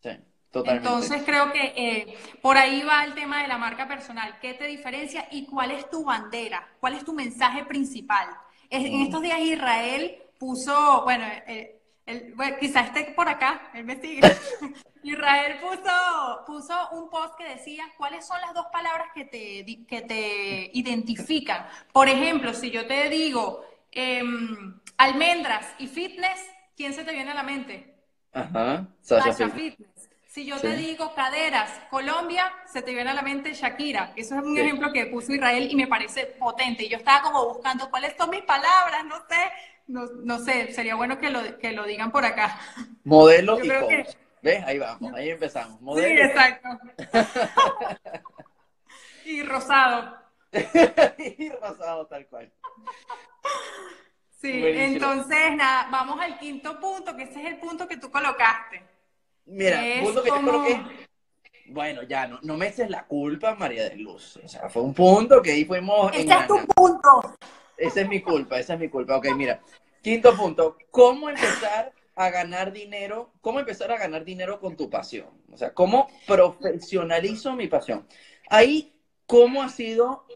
Sí, 0.00 0.10
totalmente. 0.52 0.88
Entonces 0.88 1.22
creo 1.24 1.52
que 1.52 1.72
eh, 1.76 2.18
por 2.40 2.56
ahí 2.56 2.82
va 2.82 3.04
el 3.04 3.14
tema 3.14 3.42
de 3.42 3.48
la 3.48 3.58
marca 3.58 3.88
personal. 3.88 4.38
¿Qué 4.40 4.54
te 4.54 4.66
diferencia 4.66 5.26
y 5.32 5.46
cuál 5.46 5.72
es 5.72 5.90
tu 5.90 6.04
bandera? 6.04 6.68
¿Cuál 6.78 6.94
es 6.94 7.04
tu 7.04 7.12
mensaje 7.12 7.64
principal? 7.64 8.28
En 8.70 9.00
estos 9.00 9.22
días 9.22 9.40
Israel 9.40 10.22
puso, 10.38 11.02
bueno, 11.02 11.24
eh, 11.46 11.77
bueno, 12.34 12.56
quizás 12.58 12.86
esté 12.86 13.12
por 13.12 13.28
acá, 13.28 13.70
él 13.74 13.84
me 13.84 14.00
sigue. 14.00 14.20
Israel 15.02 15.58
puso, 15.60 16.44
puso 16.46 16.90
un 16.92 17.08
post 17.08 17.36
que 17.36 17.44
decía 17.44 17.84
cuáles 17.96 18.26
son 18.26 18.40
las 18.40 18.54
dos 18.54 18.66
palabras 18.72 19.08
que 19.14 19.24
te, 19.24 19.86
que 19.86 20.02
te 20.02 20.70
identifican. 20.74 21.66
Por 21.92 22.08
ejemplo, 22.08 22.52
si 22.54 22.70
yo 22.70 22.86
te 22.86 23.08
digo 23.08 23.64
em, 23.92 24.80
almendras 24.96 25.66
y 25.78 25.86
fitness, 25.86 26.40
¿quién 26.76 26.94
se 26.94 27.04
te 27.04 27.12
viene 27.12 27.30
a 27.30 27.34
la 27.34 27.42
mente? 27.42 27.94
Ajá, 28.32 28.86
Sasha, 29.00 29.48
Fitness. 29.48 29.88
Si 30.28 30.44
yo 30.44 30.60
te 30.60 30.76
digo 30.76 31.14
caderas, 31.14 31.70
Colombia, 31.90 32.52
se 32.66 32.82
te 32.82 32.92
viene 32.92 33.10
a 33.10 33.14
la 33.14 33.22
mente 33.22 33.54
Shakira. 33.54 34.12
Eso 34.14 34.36
es 34.36 34.42
un 34.44 34.56
ejemplo 34.56 34.92
que 34.92 35.06
puso 35.06 35.32
Israel 35.32 35.66
y 35.70 35.74
me 35.74 35.88
parece 35.88 36.26
potente. 36.26 36.84
Y 36.84 36.88
yo 36.88 36.98
estaba 36.98 37.22
como 37.22 37.46
buscando 37.46 37.90
cuáles 37.90 38.14
son 38.16 38.30
mis 38.30 38.42
palabras, 38.42 39.04
no 39.06 39.16
sé 39.28 39.40
no, 39.88 40.06
no 40.22 40.38
sé, 40.38 40.72
sería 40.72 40.94
bueno 40.94 41.18
que 41.18 41.30
lo, 41.30 41.58
que 41.58 41.72
lo 41.72 41.84
digan 41.84 42.12
por 42.12 42.24
acá. 42.24 42.60
Modelo 43.04 43.62
y 43.62 43.68
coach. 43.68 44.14
¿Ves? 44.42 44.64
Ahí 44.64 44.78
vamos, 44.78 45.12
ahí 45.14 45.30
empezamos. 45.30 45.80
Modelo 45.80 46.08
sí, 46.08 46.20
exacto. 46.20 46.68
y 49.24 49.42
rosado. 49.42 50.16
y 51.18 51.50
rosado, 51.50 52.06
tal 52.06 52.26
cual. 52.28 52.52
Sí, 54.40 54.62
entonces, 54.64 55.56
nada, 55.56 55.88
vamos 55.90 56.20
al 56.20 56.38
quinto 56.38 56.78
punto, 56.78 57.16
que 57.16 57.24
ese 57.24 57.40
es 57.40 57.46
el 57.46 57.56
punto 57.58 57.88
que 57.88 57.96
tú 57.96 58.10
colocaste. 58.10 58.82
Mira, 59.46 59.82
punto 60.02 60.22
que 60.22 60.28
yo 60.28 60.36
coloqué. 60.36 60.80
Bueno, 61.70 62.02
ya, 62.02 62.26
no, 62.26 62.38
no 62.42 62.56
me 62.56 62.68
eches 62.68 62.88
la 62.88 63.04
culpa, 63.04 63.54
María 63.54 63.88
de 63.88 63.96
Luz. 63.96 64.38
O 64.42 64.48
sea, 64.48 64.68
fue 64.68 64.82
un 64.82 64.94
punto 64.94 65.42
que 65.42 65.50
ahí 65.50 65.64
fuimos. 65.64 66.14
Ese 66.14 66.32
es 66.32 66.46
tu 66.46 66.58
punto. 66.66 67.36
Esa 67.78 68.00
es 68.00 68.08
mi 68.08 68.20
culpa, 68.20 68.58
esa 68.58 68.74
es 68.74 68.80
mi 68.80 68.88
culpa. 68.88 69.16
Ok, 69.16 69.28
mira. 69.36 69.62
Quinto 70.02 70.36
punto, 70.36 70.76
¿cómo 70.90 71.28
empezar 71.30 71.92
a 72.14 72.30
ganar 72.30 72.72
dinero? 72.72 73.32
¿Cómo 73.40 73.60
empezar 73.60 73.92
a 73.92 73.98
ganar 73.98 74.24
dinero 74.24 74.60
con 74.60 74.76
tu 74.76 74.90
pasión? 74.90 75.28
O 75.52 75.56
sea, 75.56 75.72
¿cómo 75.72 76.08
profesionalizo 76.26 77.54
mi 77.54 77.68
pasión? 77.68 78.06
Ahí, 78.50 78.92
¿cómo 79.26 79.62
ha 79.62 79.68
sido 79.68 80.26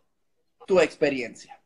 tu 0.66 0.80
experiencia? 0.80 1.60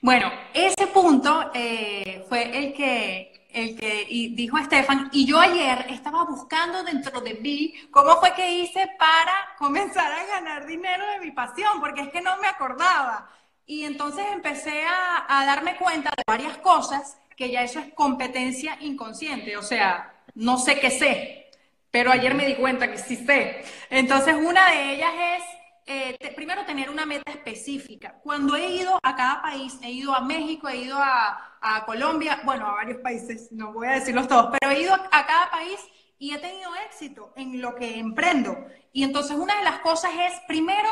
Bueno, 0.00 0.30
ese 0.52 0.88
punto 0.88 1.50
eh, 1.54 2.24
fue 2.28 2.56
el 2.56 2.74
que, 2.74 3.48
el 3.50 3.76
que 3.76 4.06
dijo 4.34 4.58
Estefan, 4.58 5.08
y 5.12 5.26
yo 5.26 5.40
ayer 5.40 5.86
estaba 5.90 6.24
buscando 6.24 6.82
dentro 6.82 7.20
de 7.20 7.34
mí 7.34 7.74
cómo 7.90 8.16
fue 8.16 8.34
que 8.34 8.60
hice 8.60 8.88
para 8.98 9.54
comenzar 9.58 10.12
a 10.12 10.26
ganar 10.26 10.66
dinero 10.66 11.04
de 11.12 11.20
mi 11.20 11.30
pasión, 11.30 11.80
porque 11.80 12.02
es 12.02 12.08
que 12.10 12.20
no 12.20 12.36
me 12.38 12.48
acordaba. 12.48 13.28
Y 13.66 13.82
entonces 13.84 14.24
empecé 14.32 14.84
a, 14.84 15.44
darme 15.44 15.76
cuenta 15.76 16.10
de 16.16 16.22
varias 16.24 16.56
cosas 16.58 17.18
que 17.36 17.50
ya 17.50 17.62
eso 17.62 17.80
es 17.80 17.92
competencia 17.94 18.78
inconsciente, 18.80 19.56
o 19.56 19.62
sea, 19.62 20.14
no 20.34 20.56
sé 20.56 20.78
qué 20.78 20.90
sé, 20.90 21.50
pero 21.90 22.12
ayer 22.12 22.34
me 22.34 22.46
di 22.46 22.54
cuenta 22.54 22.90
que 22.90 22.96
sí 22.96 23.16
sé. 23.16 23.64
Entonces 23.90 24.36
una 24.36 24.70
de 24.70 24.94
ellas 24.94 25.12
es, 25.36 25.42
eh, 25.86 26.32
primero, 26.36 26.64
tener 26.64 26.90
una 26.90 27.06
meta 27.06 27.30
específica. 27.32 28.14
Cuando 28.22 28.54
he 28.56 28.68
ido 28.68 28.98
a 29.02 29.16
cada 29.16 29.42
país, 29.42 29.78
he 29.82 29.90
ido 29.90 30.14
a 30.14 30.20
México, 30.20 30.68
he 30.68 30.76
ido 30.76 30.98
a, 30.98 31.58
a 31.60 31.84
Colombia, 31.84 32.42
bueno, 32.44 32.66
a 32.66 32.72
varios 32.72 32.98
países, 33.00 33.50
no 33.50 33.72
voy 33.72 33.88
a 33.88 33.92
decirlos 33.92 34.28
todos, 34.28 34.56
pero 34.58 34.72
he 34.72 34.82
ido 34.82 34.94
a 34.94 35.26
cada 35.26 35.50
país 35.50 35.80
y 36.18 36.32
he 36.32 36.38
tenido 36.38 36.70
éxito 36.86 37.32
en 37.36 37.60
lo 37.60 37.74
que 37.74 37.98
emprendo. 37.98 38.56
Y 38.92 39.02
entonces 39.02 39.36
una 39.36 39.58
de 39.58 39.64
las 39.64 39.80
cosas 39.80 40.12
es, 40.14 40.40
primero, 40.46 40.88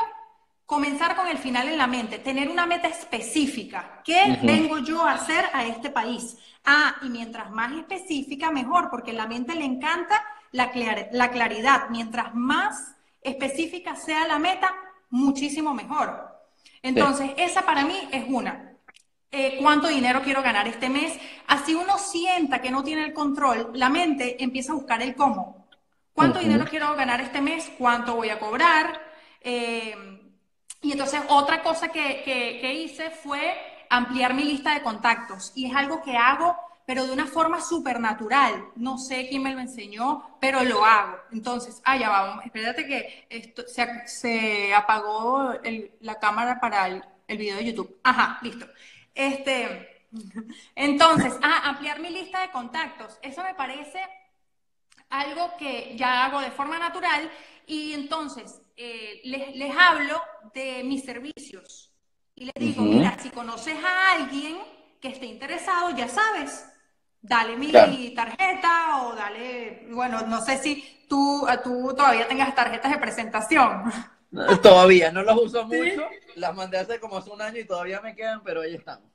comenzar 0.67 1.15
con 1.17 1.29
el 1.29 1.39
final 1.39 1.69
en 1.69 1.79
la 1.79 1.87
mente, 1.87 2.19
tener 2.19 2.49
una 2.49 2.67
meta 2.67 2.89
específica. 2.89 4.03
¿Qué 4.05 4.39
vengo 4.43 4.79
yo 4.79 5.05
a 5.05 5.13
hacer 5.13 5.45
a 5.53 5.65
este 5.67 5.91
país? 5.91 6.37
Ah, 6.65 6.97
y 7.03 7.11
mientras 7.11 7.51
más 7.51 7.73
específica, 7.73 8.51
mejor, 8.51 8.89
porque 8.91 9.11
a 9.11 9.15
la 9.15 9.27
mente 9.27 9.55
le 9.55 9.65
encanta 9.65 10.23
la, 10.53 10.71
la 11.13 11.31
claridad. 11.31 11.89
Mientras 11.91 12.35
más 12.35 12.95
específica 13.21 13.97
sea 13.97 14.27
la 14.27 14.39
meta, 14.39 14.75
muchísimo 15.11 15.75
mejor. 15.75 16.35
Entonces, 16.83 17.33
esa 17.37 17.63
para 17.63 17.85
mí 17.85 18.09
es 18.11 18.25
una. 18.29 18.73
Eh, 19.31 19.59
¿Cuánto 19.61 19.89
dinero 19.89 20.23
quiero 20.23 20.43
ganar 20.43 20.69
este 20.69 20.89
mes? 20.89 21.19
Así 21.49 21.75
uno 21.75 21.99
sienta 21.99 22.61
que 22.61 22.71
no 22.71 22.85
tiene 22.85 23.05
el 23.05 23.13
control, 23.13 23.71
la 23.75 23.89
mente 23.89 24.43
empieza 24.43 24.73
a 24.73 24.77
buscar 24.77 25.03
el 25.03 25.15
cómo. 25.15 25.67
¿Cuánto 26.13 26.39
dinero 26.39 26.65
quiero 26.71 26.95
ganar 26.95 27.21
este 27.21 27.41
mes? 27.41 27.73
¿Cuánto 27.77 28.15
voy 28.15 28.29
a 28.29 28.39
cobrar? 28.39 29.01
Eh, 29.41 30.14
y 30.85 30.93
entonces 30.93 31.23
otra 31.29 31.63
cosa 31.63 31.89
que, 31.89 32.73
hice 32.75 33.11
fue 33.11 33.57
ampliar 33.89 34.35
mi 34.35 34.45
lista 34.45 34.75
de 34.75 34.83
contactos. 34.83 35.51
Y 35.55 35.65
es 35.65 35.75
algo 35.75 36.03
que 36.03 36.15
hago, 36.15 36.55
pero 36.85 37.07
de 37.07 37.13
una 37.13 37.27
forma 37.27 37.63
súper 37.63 37.99
natural. 37.99 38.67
No 38.77 38.99
sé 38.99 39.27
quién 39.31 39.43
me 39.43 39.55
lo 39.55 39.61
enseñó, 39.61 40.37
pero 40.41 40.63
lo 40.63 40.85
hago. 40.85 41.17
Entonces, 41.33 41.81
ah, 41.87 41.97
vamos. 41.99 42.45
Espérate 42.45 42.87
que 42.87 43.27
esto, 43.31 43.63
se, 43.67 44.75
apagó 44.75 45.55
la 46.01 46.19
cámara 46.19 46.61
para 46.61 46.87
el, 46.89 47.03
el, 47.29 47.39
video 47.39 47.57
de 47.57 47.65
YouTube. 47.65 47.99
Ajá, 48.05 48.39
listo. 48.43 48.67
Este, 49.15 50.07
entonces, 50.75 51.35
ah, 51.43 51.63
ampliar 51.65 51.99
mi 51.99 52.11
lista 52.11 52.43
de 52.43 52.51
contactos. 52.51 53.19
Eso 53.23 53.43
me 53.43 53.55
parece 53.55 54.01
algo 55.09 55.57
que 55.57 55.97
ya 55.97 56.27
hago 56.27 56.41
de 56.41 56.51
forma 56.51 56.79
natural. 56.79 57.31
Y 57.67 57.95
entonces, 57.95 58.61
eh, 58.77 59.21
les, 59.25 59.77
hablo 59.77 60.21
de 60.53 60.83
mis 60.85 61.05
servicios 61.05 61.93
y 62.35 62.47
les 62.47 62.55
digo, 62.55 62.83
mira, 62.83 63.17
si 63.19 63.31
conoces 63.31 63.77
a 63.85 64.13
alguien 64.13 64.59
que 65.01 65.09
esté 65.09 65.27
interesado, 65.27 65.91
ya 65.97 66.09
sabes, 66.09 66.67
dale 67.21 67.57
mi 67.57 67.71
tarjeta 68.15 69.03
o 69.03 69.15
dale, 69.15 69.87
bueno, 69.91 70.23
no 70.27 70.41
sé 70.41 70.59
si 70.59 71.07
tú, 71.09 71.47
tú 71.63 71.95
todavía 71.97 72.27
tengas 72.27 72.55
tarjetas 72.55 72.91
de 72.91 72.99
presentación. 72.99 73.93
Todavía, 74.63 75.13
no 75.13 75.23
las 75.23 75.37
uso 75.37 75.65
mucho, 75.67 76.09
las 76.35 76.55
mandé 76.55 76.79
hace 76.79 76.99
como 76.99 77.19
hace 77.19 77.31
un 77.31 77.41
año 77.41 77.61
y 77.61 77.67
todavía 77.67 78.01
me 78.01 78.15
quedan, 78.15 78.43
pero 78.43 78.63
ahí 78.63 78.75
estamos. 78.75 79.11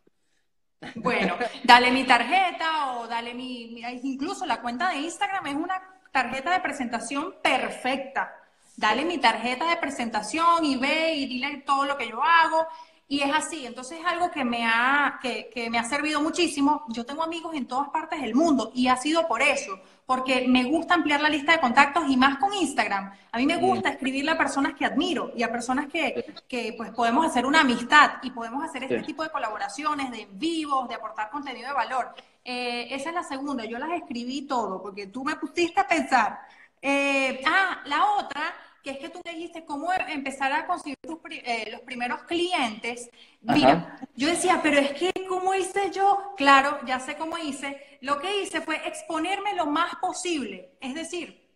Bueno, 0.96 1.36
dale 1.66 1.92
mi 1.92 2.06
tarjeta 2.06 2.94
o 2.94 3.08
dale 3.08 3.34
mi, 3.34 3.82
incluso 4.02 4.46
la 4.46 4.62
cuenta 4.62 4.90
de 4.92 5.00
Instagram 5.00 5.48
es 5.48 5.56
una 5.56 5.82
tarjeta 6.14 6.54
de 6.54 6.62
presentación 6.62 7.36
perfecta 7.44 8.39
dale 8.80 9.04
mi 9.04 9.18
tarjeta 9.18 9.70
de 9.70 9.76
presentación 9.76 10.64
y 10.64 10.78
ve 10.78 11.14
y 11.16 11.28
dile 11.28 11.64
todo 11.66 11.86
lo 11.86 11.98
que 11.98 12.08
yo 12.08 12.24
hago. 12.24 12.66
Y 13.12 13.22
es 13.22 13.34
así, 13.34 13.66
entonces 13.66 14.00
es 14.00 14.06
algo 14.06 14.30
que 14.30 14.46
me, 14.46 14.66
ha, 14.68 15.18
que, 15.20 15.50
que 15.52 15.70
me 15.72 15.80
ha 15.80 15.84
servido 15.84 16.22
muchísimo. 16.22 16.86
Yo 16.90 17.06
tengo 17.06 17.24
amigos 17.24 17.56
en 17.56 17.68
todas 17.68 17.90
partes 17.90 18.22
del 18.22 18.36
mundo 18.36 18.72
y 18.76 18.88
ha 18.88 18.96
sido 18.98 19.28
por 19.28 19.42
eso, 19.42 19.80
porque 20.06 20.48
me 20.48 20.64
gusta 20.66 20.94
ampliar 20.94 21.20
la 21.20 21.28
lista 21.28 21.54
de 21.54 21.60
contactos 21.60 22.04
y 22.08 22.16
más 22.16 22.38
con 22.38 22.54
Instagram. 22.54 23.12
A 23.32 23.38
mí 23.40 23.48
me 23.48 23.58
gusta 23.58 23.90
escribirle 23.90 24.32
a 24.32 24.38
personas 24.38 24.76
que 24.76 24.86
admiro 24.86 25.32
y 25.36 25.42
a 25.42 25.52
personas 25.52 25.88
que, 25.88 26.24
que 26.48 26.76
pues 26.78 26.92
podemos 26.92 27.26
hacer 27.26 27.48
una 27.48 27.62
amistad 27.62 28.12
y 28.22 28.30
podemos 28.30 28.64
hacer 28.64 28.84
este 28.84 29.02
tipo 29.02 29.24
de 29.24 29.32
colaboraciones, 29.32 30.12
de 30.12 30.28
vivos, 30.32 30.88
de 30.88 30.94
aportar 30.96 31.32
contenido 31.32 31.68
de 31.68 31.74
valor. 31.74 32.14
Eh, 32.46 32.88
esa 32.92 33.10
es 33.10 33.16
la 33.16 33.24
segunda, 33.24 33.66
yo 33.66 33.80
las 33.80 33.92
escribí 33.92 34.44
todo, 34.44 34.84
porque 34.84 35.08
tú 35.08 35.26
me 35.26 35.36
pusiste 35.36 35.80
a 35.80 35.88
pensar. 35.88 36.40
Eh, 36.82 37.42
ah, 37.46 37.82
la 37.86 38.06
otra, 38.14 38.54
que 38.90 38.96
es 38.96 38.98
que 39.00 39.10
tú 39.10 39.22
me 39.24 39.34
dijiste 39.34 39.66
cómo 39.66 39.92
empezar 39.94 40.52
a 40.52 40.66
conseguir 40.66 40.98
eh, 41.30 41.70
los 41.72 41.82
primeros 41.82 42.24
clientes. 42.24 43.10
Mira, 43.42 44.00
yo 44.16 44.28
decía, 44.28 44.60
pero 44.64 44.80
es 44.80 44.92
que, 44.94 45.12
¿cómo 45.28 45.54
hice 45.54 45.92
yo? 45.92 46.34
Claro, 46.38 46.80
ya 46.86 47.00
sé 47.00 47.16
cómo 47.16 47.38
hice. 47.38 48.00
Lo 48.02 48.20
que 48.20 48.42
hice 48.42 48.62
fue 48.62 48.88
exponerme 48.88 49.54
lo 49.54 49.68
más 49.68 49.96
posible, 49.96 50.72
es 50.82 50.96
decir, 50.96 51.48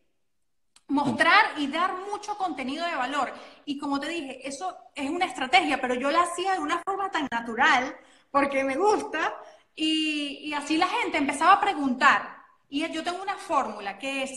mostrar 0.88 1.58
y 1.58 1.68
dar 1.68 1.96
mucho 2.12 2.38
contenido 2.38 2.86
de 2.86 2.96
valor. 2.96 3.34
Y 3.66 3.80
como 3.80 4.00
te 4.00 4.10
dije, 4.10 4.48
eso 4.48 4.78
es 4.94 5.10
una 5.10 5.26
estrategia, 5.26 5.82
pero 5.82 5.96
yo 5.96 6.12
la 6.12 6.24
hacía 6.24 6.54
de 6.54 6.60
una 6.60 6.82
forma 6.86 7.10
tan 7.10 7.28
natural, 7.32 7.96
porque 8.30 8.64
me 8.64 8.76
gusta, 8.76 9.34
y, 9.76 10.54
así 10.54 10.78
la 10.78 10.88
gente 10.88 11.18
empezaba 11.18 11.54
a 11.54 11.62
preguntar. 11.62 12.44
Y 12.70 12.88
yo 12.92 13.04
tengo 13.04 13.22
una 13.22 13.36
fórmula 13.36 13.98
que 13.98 14.24
es 14.24 14.32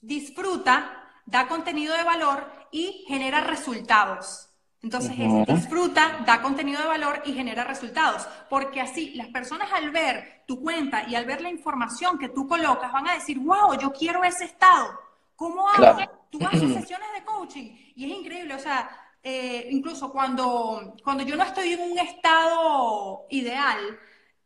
disfruta, 0.00 1.05
da 1.26 1.48
contenido 1.48 1.94
de 1.96 2.04
valor 2.04 2.50
y 2.70 3.04
genera 3.06 3.40
resultados. 3.42 4.48
Entonces 4.82 5.12
es 5.18 5.46
disfruta, 5.46 6.22
da 6.24 6.40
contenido 6.40 6.80
de 6.80 6.86
valor 6.86 7.22
y 7.24 7.32
genera 7.32 7.64
resultados. 7.64 8.26
Porque 8.48 8.80
así 8.80 9.14
las 9.14 9.28
personas 9.28 9.72
al 9.72 9.90
ver 9.90 10.44
tu 10.46 10.60
cuenta 10.60 11.08
y 11.08 11.16
al 11.16 11.24
ver 11.26 11.40
la 11.40 11.50
información 11.50 12.18
que 12.18 12.28
tú 12.28 12.46
colocas 12.46 12.92
van 12.92 13.08
a 13.08 13.14
decir, 13.14 13.38
wow, 13.40 13.76
yo 13.80 13.92
quiero 13.92 14.22
ese 14.22 14.44
estado. 14.44 14.98
¿Cómo 15.34 15.68
hago? 15.68 15.98
Tú 16.30 16.38
haces 16.46 16.72
sesiones 16.80 17.08
de 17.14 17.24
coaching 17.24 17.72
y 17.96 18.10
es 18.10 18.18
increíble. 18.18 18.54
O 18.54 18.58
sea, 18.58 18.88
eh, 19.22 19.66
incluso 19.70 20.12
cuando, 20.12 20.94
cuando 21.02 21.24
yo 21.24 21.34
no 21.34 21.42
estoy 21.42 21.72
en 21.72 21.90
un 21.90 21.98
estado 21.98 23.26
ideal, 23.30 23.98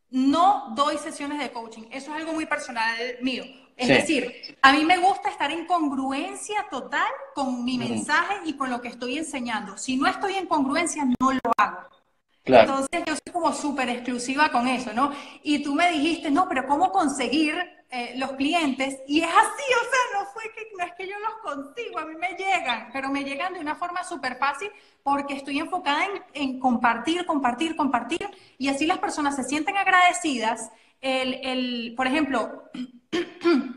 no 0.09 0.73
doy 0.75 0.97
sesiones 0.97 1.39
de 1.39 1.51
coaching. 1.51 1.83
Eso 1.91 2.11
es 2.13 2.17
algo 2.17 2.33
muy 2.33 2.47
personal 2.47 2.97
mío. 3.21 3.45
Es 3.81 3.89
decir, 3.89 4.59
a 4.61 4.73
mí 4.75 4.85
me 4.85 4.99
gusta 4.99 5.31
estar 5.31 5.51
en 5.51 5.65
congruencia 5.65 6.67
total 6.71 7.11
con 7.35 7.65
mi 7.65 7.79
mensaje 7.79 8.35
y 8.45 8.53
con 8.53 8.69
lo 8.69 8.83
que 8.83 8.89
estoy 8.89 9.17
enseñando. 9.17 9.79
Si 9.79 9.97
no 9.97 10.07
estoy 10.07 10.35
en 10.35 10.47
congruencia, 10.47 11.07
no 11.19 11.33
lo 11.33 11.53
hago. 11.57 11.89
Entonces 12.45 13.03
yo 13.07 13.15
soy 13.15 13.33
como 13.33 13.55
súper 13.55 13.89
exclusiva 13.89 14.51
con 14.51 14.69
eso, 14.69 14.93
¿no? 14.93 15.13
Y 15.43 15.63
tú 15.63 15.75
me 15.75 15.91
dijiste, 15.93 16.31
no, 16.31 16.47
pero 16.47 16.67
¿cómo 16.67 16.93
conseguir 16.93 17.55
eh, 17.91 18.15
los 18.17 18.33
clientes? 18.33 18.99
Y 19.07 19.21
es 19.21 19.29
así, 19.29 19.65
o 19.75 19.91
sea, 19.91 20.21
no, 20.21 20.27
fue 20.27 20.43
que, 20.55 20.69
no 20.77 20.85
es 20.85 20.93
que 20.93 21.07
yo 21.07 21.19
los 21.19 21.35
consigo, 21.43 21.99
a 21.99 22.05
mí 22.05 22.17
me 22.17 22.35
llegan, 22.37 22.91
pero 22.93 23.09
me 23.09 23.25
llegan 23.25 23.55
de 23.55 23.61
una 23.61 23.77
forma 23.77 24.05
súper 24.05 24.37
fácil 24.37 24.71
porque 25.03 25.35
estoy 25.35 25.59
enfocada 25.59 26.05
en, 26.05 26.23
en, 26.35 26.61
compartir, 26.61 27.25
compartir, 27.25 27.77
compartir, 27.77 28.29
y 28.59 28.69
así 28.69 28.87
las 28.87 28.99
personas 28.99 29.37
se 29.37 29.45
sienten 29.45 29.79
agradecidas. 29.79 30.71
El, 31.01 31.35
el, 31.43 31.95
por 31.97 32.07
ejemplo, 32.07 32.65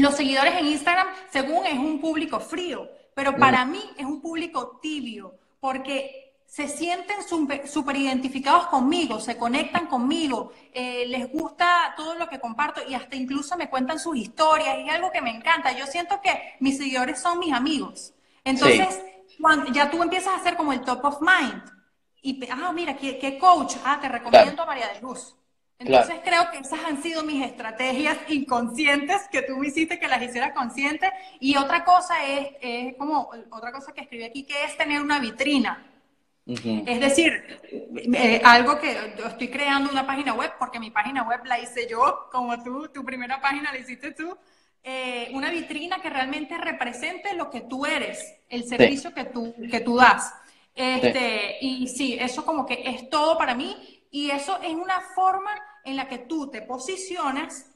los 0.00 0.16
seguidores 0.16 0.54
en 0.58 0.66
Instagram, 0.66 1.08
según 1.30 1.66
es 1.66 1.78
un 1.78 2.00
público 2.00 2.40
frío, 2.40 2.88
pero 3.14 3.36
para 3.36 3.64
mí 3.64 3.82
es 3.96 4.04
un 4.04 4.20
público 4.20 4.78
tibio, 4.80 5.34
porque 5.60 6.20
se 6.46 6.66
sienten 6.66 7.18
súper 7.22 7.96
identificados 7.96 8.66
conmigo, 8.66 9.20
se 9.20 9.36
conectan 9.36 9.86
conmigo, 9.86 10.52
eh, 10.72 11.04
les 11.06 11.30
gusta 11.30 11.94
todo 11.96 12.16
lo 12.16 12.28
que 12.28 12.40
comparto 12.40 12.80
y 12.88 12.94
hasta 12.94 13.14
incluso 13.14 13.56
me 13.56 13.70
cuentan 13.70 14.00
sus 14.00 14.16
historias, 14.16 14.78
y 14.78 14.88
es 14.88 14.94
algo 14.94 15.12
que 15.12 15.22
me 15.22 15.30
encanta. 15.30 15.70
Yo 15.72 15.86
siento 15.86 16.20
que 16.20 16.56
mis 16.58 16.76
seguidores 16.76 17.20
son 17.20 17.38
mis 17.38 17.52
amigos. 17.52 18.14
Entonces, 18.42 19.00
cuando 19.40 19.70
ya 19.70 19.90
tú 19.90 20.02
empiezas 20.02 20.34
a 20.34 20.36
hacer 20.36 20.56
como 20.56 20.72
el 20.72 20.80
top 20.80 21.04
of 21.04 21.20
mind, 21.20 21.62
y, 22.22 22.44
ah, 22.50 22.72
mira, 22.72 22.96
¿qué, 22.96 23.38
coach? 23.38 23.76
Ah, 23.84 23.98
te 24.00 24.08
recomiendo 24.08 24.62
a 24.62 24.66
María 24.66 24.88
de 24.88 25.00
Luz. 25.00 25.36
Entonces 25.80 26.16
creo 26.22 26.50
que 26.50 26.58
esas 26.58 26.84
han 26.84 27.02
sido 27.02 27.24
mis 27.24 27.42
estrategias 27.42 28.18
inconscientes 28.28 29.22
que 29.32 29.40
tú 29.40 29.56
me 29.56 29.68
hiciste 29.68 29.98
que 29.98 30.08
las 30.08 30.22
hicieras 30.22 30.52
conscientes. 30.52 31.10
Y 31.40 31.56
otra 31.56 31.84
cosa 31.84 32.22
es, 32.26 32.48
es 32.60 32.96
como, 32.96 33.30
otra 33.50 33.72
cosa 33.72 33.92
que 33.92 34.02
escribí 34.02 34.24
aquí, 34.24 34.42
que 34.44 34.64
es 34.64 34.76
tener 34.76 35.00
una 35.00 35.18
vitrina. 35.18 35.86
Es 36.46 37.00
decir, 37.00 37.32
eh, 38.14 38.42
algo 38.44 38.78
que 38.78 38.94
yo 39.16 39.26
estoy 39.26 39.48
creando 39.48 39.90
una 39.90 40.06
página 40.06 40.34
web, 40.34 40.52
porque 40.58 40.78
mi 40.78 40.90
página 40.90 41.22
web 41.22 41.40
la 41.46 41.58
hice 41.58 41.88
yo, 41.88 42.28
como 42.30 42.62
tú, 42.62 42.88
tu 42.88 43.02
primera 43.02 43.40
página 43.40 43.72
la 43.72 43.78
hiciste 43.78 44.12
tú, 44.12 44.36
eh, 44.82 45.30
una 45.32 45.50
vitrina 45.50 46.02
que 46.02 46.10
realmente 46.10 46.58
represente 46.58 47.34
lo 47.34 47.48
que 47.48 47.62
tú 47.62 47.86
eres, 47.86 48.34
el 48.50 48.64
servicio 48.64 49.14
que, 49.14 49.24
tú, 49.24 49.54
que 49.70 49.80
tú 49.80 49.96
das. 49.96 50.34
Este, 50.74 51.56
Y 51.62 51.88
sí, 51.88 52.18
eso 52.20 52.44
como 52.44 52.66
que 52.66 52.82
es 52.84 53.08
todo 53.08 53.38
para 53.38 53.54
mí 53.54 54.04
y 54.10 54.30
eso 54.30 54.58
es 54.62 54.74
una 54.74 55.00
forma 55.14 55.50
en 55.84 55.96
la 55.96 56.08
que 56.08 56.18
tú 56.18 56.50
te 56.50 56.62
posicionas 56.62 57.66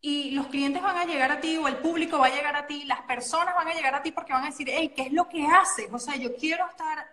y 0.00 0.32
los 0.32 0.48
clientes 0.48 0.82
van 0.82 0.98
a 0.98 1.04
llegar 1.06 1.32
a 1.32 1.40
ti 1.40 1.56
o 1.56 1.66
el 1.66 1.78
público 1.78 2.18
va 2.18 2.26
a 2.26 2.34
llegar 2.34 2.54
a 2.56 2.66
ti, 2.66 2.84
las 2.84 3.02
personas 3.02 3.54
van 3.54 3.68
a 3.68 3.74
llegar 3.74 3.94
a 3.94 4.02
ti 4.02 4.12
porque 4.12 4.32
van 4.32 4.42
a 4.42 4.50
decir, 4.50 4.68
hey, 4.70 4.92
¿qué 4.94 5.02
es 5.02 5.12
lo 5.12 5.28
que 5.28 5.46
haces? 5.46 5.88
O 5.92 5.98
sea, 5.98 6.16
yo 6.16 6.36
quiero 6.36 6.66
estar 6.68 7.06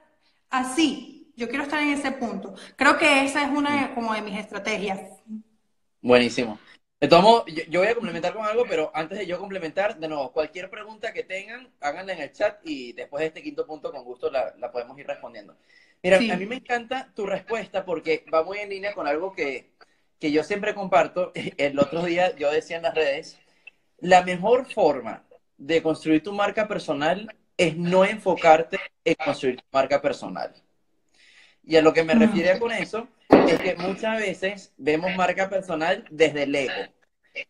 así. 0.49 1.31
Yo 1.35 1.47
quiero 1.47 1.63
estar 1.63 1.81
en 1.81 1.89
ese 1.89 2.11
punto. 2.11 2.53
Creo 2.75 2.97
que 2.97 3.23
esa 3.23 3.43
es 3.43 3.49
una 3.49 3.87
de, 3.87 3.93
como 3.95 4.13
de 4.13 4.21
mis 4.21 4.37
estrategias. 4.37 4.99
Buenísimo. 6.01 6.59
De 6.99 7.07
todos 7.07 7.45
yo, 7.47 7.79
voy 7.79 7.87
a 7.87 7.95
complementar 7.95 8.33
con 8.33 8.45
algo, 8.45 8.63
pero 8.69 8.91
antes 8.93 9.17
de 9.17 9.25
yo 9.25 9.39
complementar, 9.39 9.97
de 9.97 10.07
nuevo, 10.07 10.31
cualquier 10.31 10.69
pregunta 10.69 11.13
que 11.13 11.23
tengan, 11.23 11.67
háganla 11.79 12.13
en 12.13 12.21
el 12.21 12.31
chat 12.31 12.59
y 12.63 12.93
después 12.93 13.21
de 13.21 13.27
este 13.27 13.41
quinto 13.41 13.65
punto, 13.65 13.91
con 13.91 14.03
gusto 14.03 14.29
la, 14.29 14.53
podemos 14.71 14.99
ir 14.99 15.07
respondiendo. 15.07 15.55
Mira, 16.03 16.17
a 16.17 16.37
mí 16.37 16.45
me 16.45 16.57
encanta 16.57 17.11
tu 17.15 17.25
respuesta 17.25 17.85
porque 17.85 18.25
va 18.31 18.43
muy 18.43 18.59
en 18.59 18.69
línea 18.69 18.93
con 18.93 19.07
algo 19.07 19.31
que, 19.31 19.70
que 20.21 20.31
yo 20.31 20.43
siempre 20.43 20.73
comparto. 20.73 21.33
El 21.57 21.77
otro 21.79 22.03
día 22.05 22.33
yo 22.37 22.49
decía 22.49 22.77
en 22.77 22.83
las 22.83 22.95
redes, 22.95 23.37
la 23.99 24.23
mejor 24.23 24.71
forma 24.71 25.25
de 25.57 25.81
construir 25.81 26.23
tu 26.23 26.31
marca 26.31 26.67
personal 26.67 27.35
es 27.57 27.75
no 27.75 28.05
enfocarte 28.05 28.79
en 29.03 29.15
construir 29.15 29.57
tu 29.57 29.65
marca 29.73 30.01
personal. 30.01 30.53
Y 31.63 31.75
a 31.75 31.81
lo 31.81 31.93
que 31.93 32.03
me 32.03 32.15
refiero 32.15 32.59
con 32.59 32.71
eso 32.71 33.07
es 33.29 33.59
que 33.59 33.75
muchas 33.75 34.19
veces 34.19 34.73
vemos 34.77 35.15
marca 35.15 35.49
personal 35.49 36.05
desde 36.09 36.43
el 36.43 36.55
ego. 36.55 36.91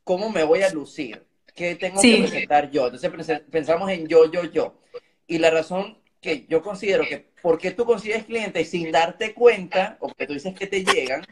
¿Cómo 0.03 0.29
me 0.29 0.43
voy 0.43 0.63
a 0.63 0.69
lucir? 0.69 1.25
¿Qué 1.55 1.75
tengo 1.75 2.01
que 2.01 2.17
presentar 2.17 2.71
yo? 2.71 2.87
Entonces 2.87 3.41
pensamos 3.49 3.89
en 3.89 4.07
yo, 4.07 4.29
yo, 4.29 4.43
yo. 4.45 4.81
Y 5.27 5.37
la 5.37 5.49
razón 5.49 5.97
que 6.19 6.45
yo 6.49 6.61
considero 6.61 7.03
que 7.05 7.31
por 7.41 7.57
qué 7.57 7.71
tú 7.71 7.85
consigues 7.85 8.25
clientes 8.25 8.69
sin 8.69 8.91
darte 8.91 9.33
cuenta, 9.33 9.97
o 10.01 10.13
que 10.13 10.27
tú 10.27 10.33
dices 10.33 10.53
que 10.53 10.67
te 10.67 10.83
llegan, 10.83 11.25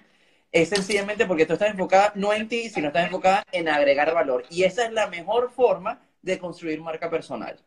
es 0.52 0.70
sencillamente 0.70 1.26
porque 1.26 1.45
tú 1.45 1.54
estás 1.54 1.72
enfocada 1.72 2.12
no 2.16 2.34
en 2.34 2.47
ti, 2.47 2.70
sino 2.70 2.88
estás 2.88 3.06
enfocada 3.06 3.45
en 3.52 3.70
agregar 3.70 4.14
valor. 4.14 4.43
Y 4.50 4.64
esa 4.64 4.86
es 4.86 4.91
la 4.91 5.08
mejor 5.08 5.52
forma 5.52 6.02
de 6.22 6.39
construir 6.39 6.82
marca 6.82 7.10
personal 7.10 7.60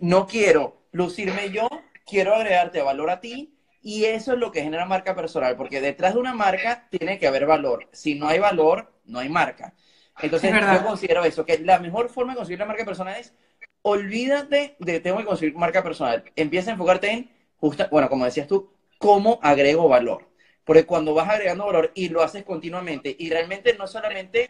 no 0.00 0.26
quiero 0.26 0.82
lucirme 0.92 1.50
yo, 1.50 1.68
quiero 2.06 2.34
agregarte 2.34 2.82
valor 2.82 3.10
a 3.10 3.20
ti 3.20 3.54
y 3.80 4.04
eso 4.04 4.32
es 4.32 4.38
lo 4.38 4.52
que 4.52 4.62
genera 4.62 4.84
marca 4.84 5.14
personal, 5.14 5.56
porque 5.56 5.80
detrás 5.80 6.14
de 6.14 6.20
una 6.20 6.34
marca 6.34 6.86
tiene 6.90 7.18
que 7.18 7.26
haber 7.26 7.46
valor. 7.46 7.88
Si 7.92 8.14
no 8.14 8.28
hay 8.28 8.38
valor, 8.38 8.92
no 9.04 9.18
hay 9.18 9.28
marca. 9.28 9.74
Entonces 10.20 10.52
yo 10.52 10.84
considero 10.84 11.24
eso, 11.24 11.44
que 11.44 11.58
la 11.58 11.78
mejor 11.78 12.08
forma 12.10 12.32
de 12.32 12.36
conseguir 12.36 12.58
la 12.58 12.66
marca 12.66 12.84
personal 12.84 13.16
es 13.18 13.34
olvídate 13.80 14.76
de 14.78 15.00
tengo 15.00 15.18
que 15.18 15.24
conseguir 15.24 15.56
marca 15.56 15.82
personal. 15.82 16.22
Empieza 16.36 16.70
a 16.70 16.74
enfocarte 16.74 17.10
en, 17.10 17.30
justa, 17.56 17.88
bueno, 17.90 18.08
como 18.08 18.24
decías 18.24 18.46
tú, 18.46 18.70
cómo 18.98 19.40
agrego 19.42 19.88
valor. 19.88 20.28
Porque 20.72 20.86
cuando 20.86 21.12
vas 21.12 21.28
agregando 21.28 21.66
valor 21.66 21.92
y 21.94 22.08
lo 22.08 22.22
haces 22.22 22.44
continuamente, 22.44 23.14
y 23.18 23.28
realmente 23.28 23.74
no 23.74 23.86
solamente 23.86 24.48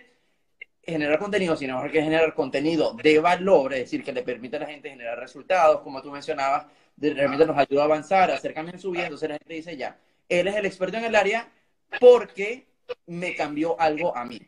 generar 0.80 1.18
contenido, 1.18 1.56
sino 1.56 1.82
que 1.90 2.00
generar 2.00 2.32
contenido 2.32 2.94
de 2.94 3.18
valor, 3.18 3.74
es 3.74 3.80
decir, 3.80 4.04
que 4.04 4.12
le 4.12 4.22
permite 4.22 4.54
a 4.54 4.60
la 4.60 4.66
gente 4.66 4.88
generar 4.88 5.18
resultados, 5.18 5.80
como 5.80 6.00
tú 6.00 6.12
mencionabas, 6.12 6.66
realmente 6.96 7.44
nos 7.44 7.58
ayuda 7.58 7.82
a 7.82 7.84
avanzar, 7.86 8.30
a 8.30 8.34
hacer 8.36 8.54
cambios 8.54 8.74
en 8.74 8.80
su 8.80 8.92
vida, 8.92 9.02
entonces 9.02 9.30
la 9.30 9.38
gente 9.38 9.52
dice 9.52 9.76
ya, 9.76 9.98
él 10.28 10.46
es 10.46 10.54
el 10.54 10.64
experto 10.64 10.96
en 10.96 11.06
el 11.06 11.16
área 11.16 11.50
porque 11.98 12.68
me 13.06 13.34
cambió 13.34 13.80
algo 13.80 14.16
a 14.16 14.24
mí. 14.24 14.40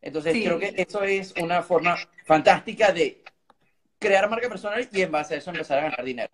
Entonces 0.00 0.32
creo 0.42 0.58
que 0.58 0.72
eso 0.78 1.02
es 1.02 1.34
una 1.36 1.62
forma 1.62 1.94
fantástica 2.24 2.90
de 2.90 3.22
crear 3.98 4.30
marca 4.30 4.48
personal 4.48 4.88
y 4.90 5.02
en 5.02 5.12
base 5.12 5.34
a 5.34 5.36
eso 5.36 5.50
empezar 5.50 5.78
a 5.78 5.82
ganar 5.82 6.04
dinero. 6.06 6.30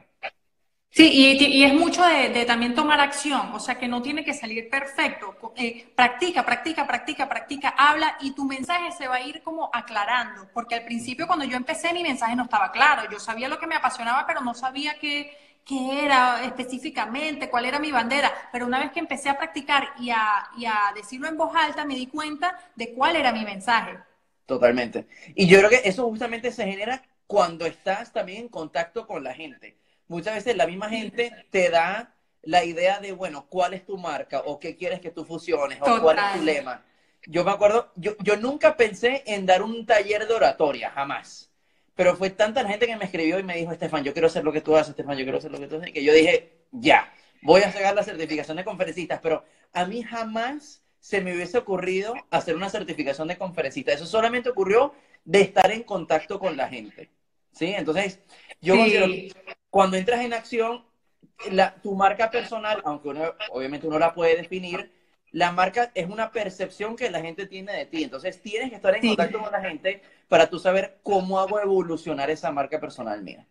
Sí, 0.90 1.10
y, 1.12 1.64
es 1.64 1.74
mucho 1.74 2.02
de, 2.02 2.44
también 2.46 2.74
tomar 2.74 3.00
acción, 3.00 3.52
o 3.52 3.60
sea 3.60 3.76
que 3.76 3.86
no 3.86 4.02
tiene 4.02 4.24
que 4.24 4.34
salir 4.34 4.68
perfecto. 4.68 5.36
Eh, 5.56 5.86
practica, 5.94 6.44
practica, 6.44 6.86
practica, 6.86 7.28
practica, 7.28 7.68
habla 7.76 8.16
y 8.20 8.32
tu 8.32 8.44
mensaje 8.44 8.90
se 8.92 9.06
va 9.06 9.16
a 9.16 9.20
ir 9.20 9.42
como 9.42 9.70
aclarando, 9.72 10.48
porque 10.52 10.74
al 10.76 10.84
principio 10.84 11.26
cuando 11.26 11.44
yo 11.44 11.56
empecé 11.56 11.92
mi 11.92 12.02
mensaje 12.02 12.34
no 12.34 12.44
estaba 12.44 12.72
claro, 12.72 13.08
yo 13.10 13.20
sabía 13.20 13.48
lo 13.48 13.58
que 13.58 13.66
me 13.66 13.76
apasionaba, 13.76 14.26
pero 14.26 14.40
no 14.40 14.54
sabía 14.54 14.98
qué, 14.98 15.36
qué 15.64 16.04
era 16.04 16.42
específicamente, 16.44 17.50
cuál 17.50 17.66
era 17.66 17.78
mi 17.78 17.92
bandera, 17.92 18.32
pero 18.50 18.66
una 18.66 18.80
vez 18.80 18.90
que 18.90 19.00
empecé 19.00 19.28
a 19.28 19.36
practicar 19.36 19.90
y 20.00 20.10
a, 20.10 20.48
y 20.56 20.64
a 20.64 20.92
decirlo 20.96 21.28
en 21.28 21.36
voz 21.36 21.54
alta, 21.54 21.84
me 21.84 21.94
di 21.94 22.06
cuenta 22.06 22.58
de 22.74 22.92
cuál 22.94 23.14
era 23.16 23.30
mi 23.30 23.44
mensaje. 23.44 23.98
Totalmente. 24.46 25.06
Y 25.34 25.46
yo 25.46 25.58
creo 25.58 25.70
que 25.70 25.82
eso 25.84 26.08
justamente 26.08 26.50
se 26.50 26.64
genera 26.64 27.02
cuando 27.26 27.66
estás 27.66 28.12
también 28.12 28.40
en 28.40 28.48
contacto 28.48 29.06
con 29.06 29.22
la 29.22 29.34
gente 29.34 29.76
muchas 30.08 30.34
veces 30.34 30.56
la 30.56 30.66
misma 30.66 30.88
gente 30.88 31.32
te 31.50 31.70
da 31.70 32.14
la 32.42 32.64
idea 32.64 32.98
de, 33.00 33.12
bueno, 33.12 33.46
¿cuál 33.48 33.74
es 33.74 33.84
tu 33.84 33.98
marca? 33.98 34.42
¿O 34.46 34.58
qué 34.58 34.76
quieres 34.76 35.00
que 35.00 35.10
tú 35.10 35.24
fusiones? 35.24 35.78
¿O 35.80 36.00
cuál 36.00 36.18
es 36.18 36.38
tu 36.38 36.44
lema? 36.44 36.84
Yo 37.26 37.44
me 37.44 37.50
acuerdo, 37.50 37.92
yo, 37.96 38.16
yo 38.20 38.36
nunca 38.36 38.76
pensé 38.76 39.22
en 39.26 39.44
dar 39.44 39.62
un 39.62 39.84
taller 39.84 40.26
de 40.26 40.34
oratoria, 40.34 40.90
jamás. 40.90 41.50
Pero 41.94 42.16
fue 42.16 42.30
tanta 42.30 42.62
la 42.62 42.70
gente 42.70 42.86
que 42.86 42.96
me 42.96 43.04
escribió 43.04 43.38
y 43.38 43.42
me 43.42 43.56
dijo, 43.56 43.72
Estefan, 43.72 44.04
yo 44.04 44.12
quiero 44.12 44.28
hacer 44.28 44.44
lo 44.44 44.52
que 44.52 44.60
tú 44.60 44.76
haces, 44.76 44.90
Estefan, 44.90 45.18
yo 45.18 45.24
quiero 45.24 45.38
hacer 45.38 45.50
lo 45.50 45.58
que 45.58 45.66
tú 45.66 45.76
haces, 45.76 45.92
que 45.92 46.04
yo 46.04 46.12
dije, 46.12 46.52
ya, 46.70 47.12
voy 47.42 47.62
a 47.62 47.72
sacar 47.72 47.94
la 47.94 48.04
certificación 48.04 48.56
de 48.56 48.64
conferencistas, 48.64 49.20
pero 49.20 49.44
a 49.72 49.84
mí 49.84 50.02
jamás 50.02 50.82
se 51.00 51.20
me 51.20 51.34
hubiese 51.34 51.58
ocurrido 51.58 52.14
hacer 52.30 52.56
una 52.56 52.70
certificación 52.70 53.28
de 53.28 53.36
conferencista. 53.36 53.92
Eso 53.92 54.06
solamente 54.06 54.48
ocurrió 54.48 54.94
de 55.24 55.42
estar 55.42 55.70
en 55.70 55.82
contacto 55.82 56.38
con 56.38 56.56
la 56.56 56.68
gente. 56.68 57.10
¿Sí? 57.52 57.66
Entonces, 57.66 58.20
yo 58.60 58.74
sí 58.74 59.32
cuando 59.70 59.96
entras 59.96 60.20
en 60.20 60.32
acción, 60.32 60.84
tu 61.82 61.94
marca 61.94 62.30
personal, 62.30 62.80
aunque 62.84 63.10
obviamente 63.50 63.86
uno 63.86 63.98
la 63.98 64.14
puede 64.14 64.36
definir, 64.36 64.92
la 65.30 65.52
marca 65.52 65.90
es 65.94 66.08
una 66.08 66.30
percepción 66.30 66.96
que 66.96 67.10
la 67.10 67.20
gente 67.20 67.46
tiene 67.46 67.72
de 67.72 67.86
ti. 67.86 68.02
Entonces 68.02 68.40
tienes 68.40 68.70
que 68.70 68.76
estar 68.76 68.96
en 68.96 69.06
contacto 69.06 69.40
con 69.40 69.52
la 69.52 69.60
gente 69.60 70.02
para 70.28 70.48
tú 70.48 70.58
saber 70.58 71.00
cómo 71.02 71.38
hago 71.38 71.60
evolucionar 71.60 72.30
esa 72.30 72.50
marca 72.50 72.80
personal 72.80 73.22
mía. 73.22 73.46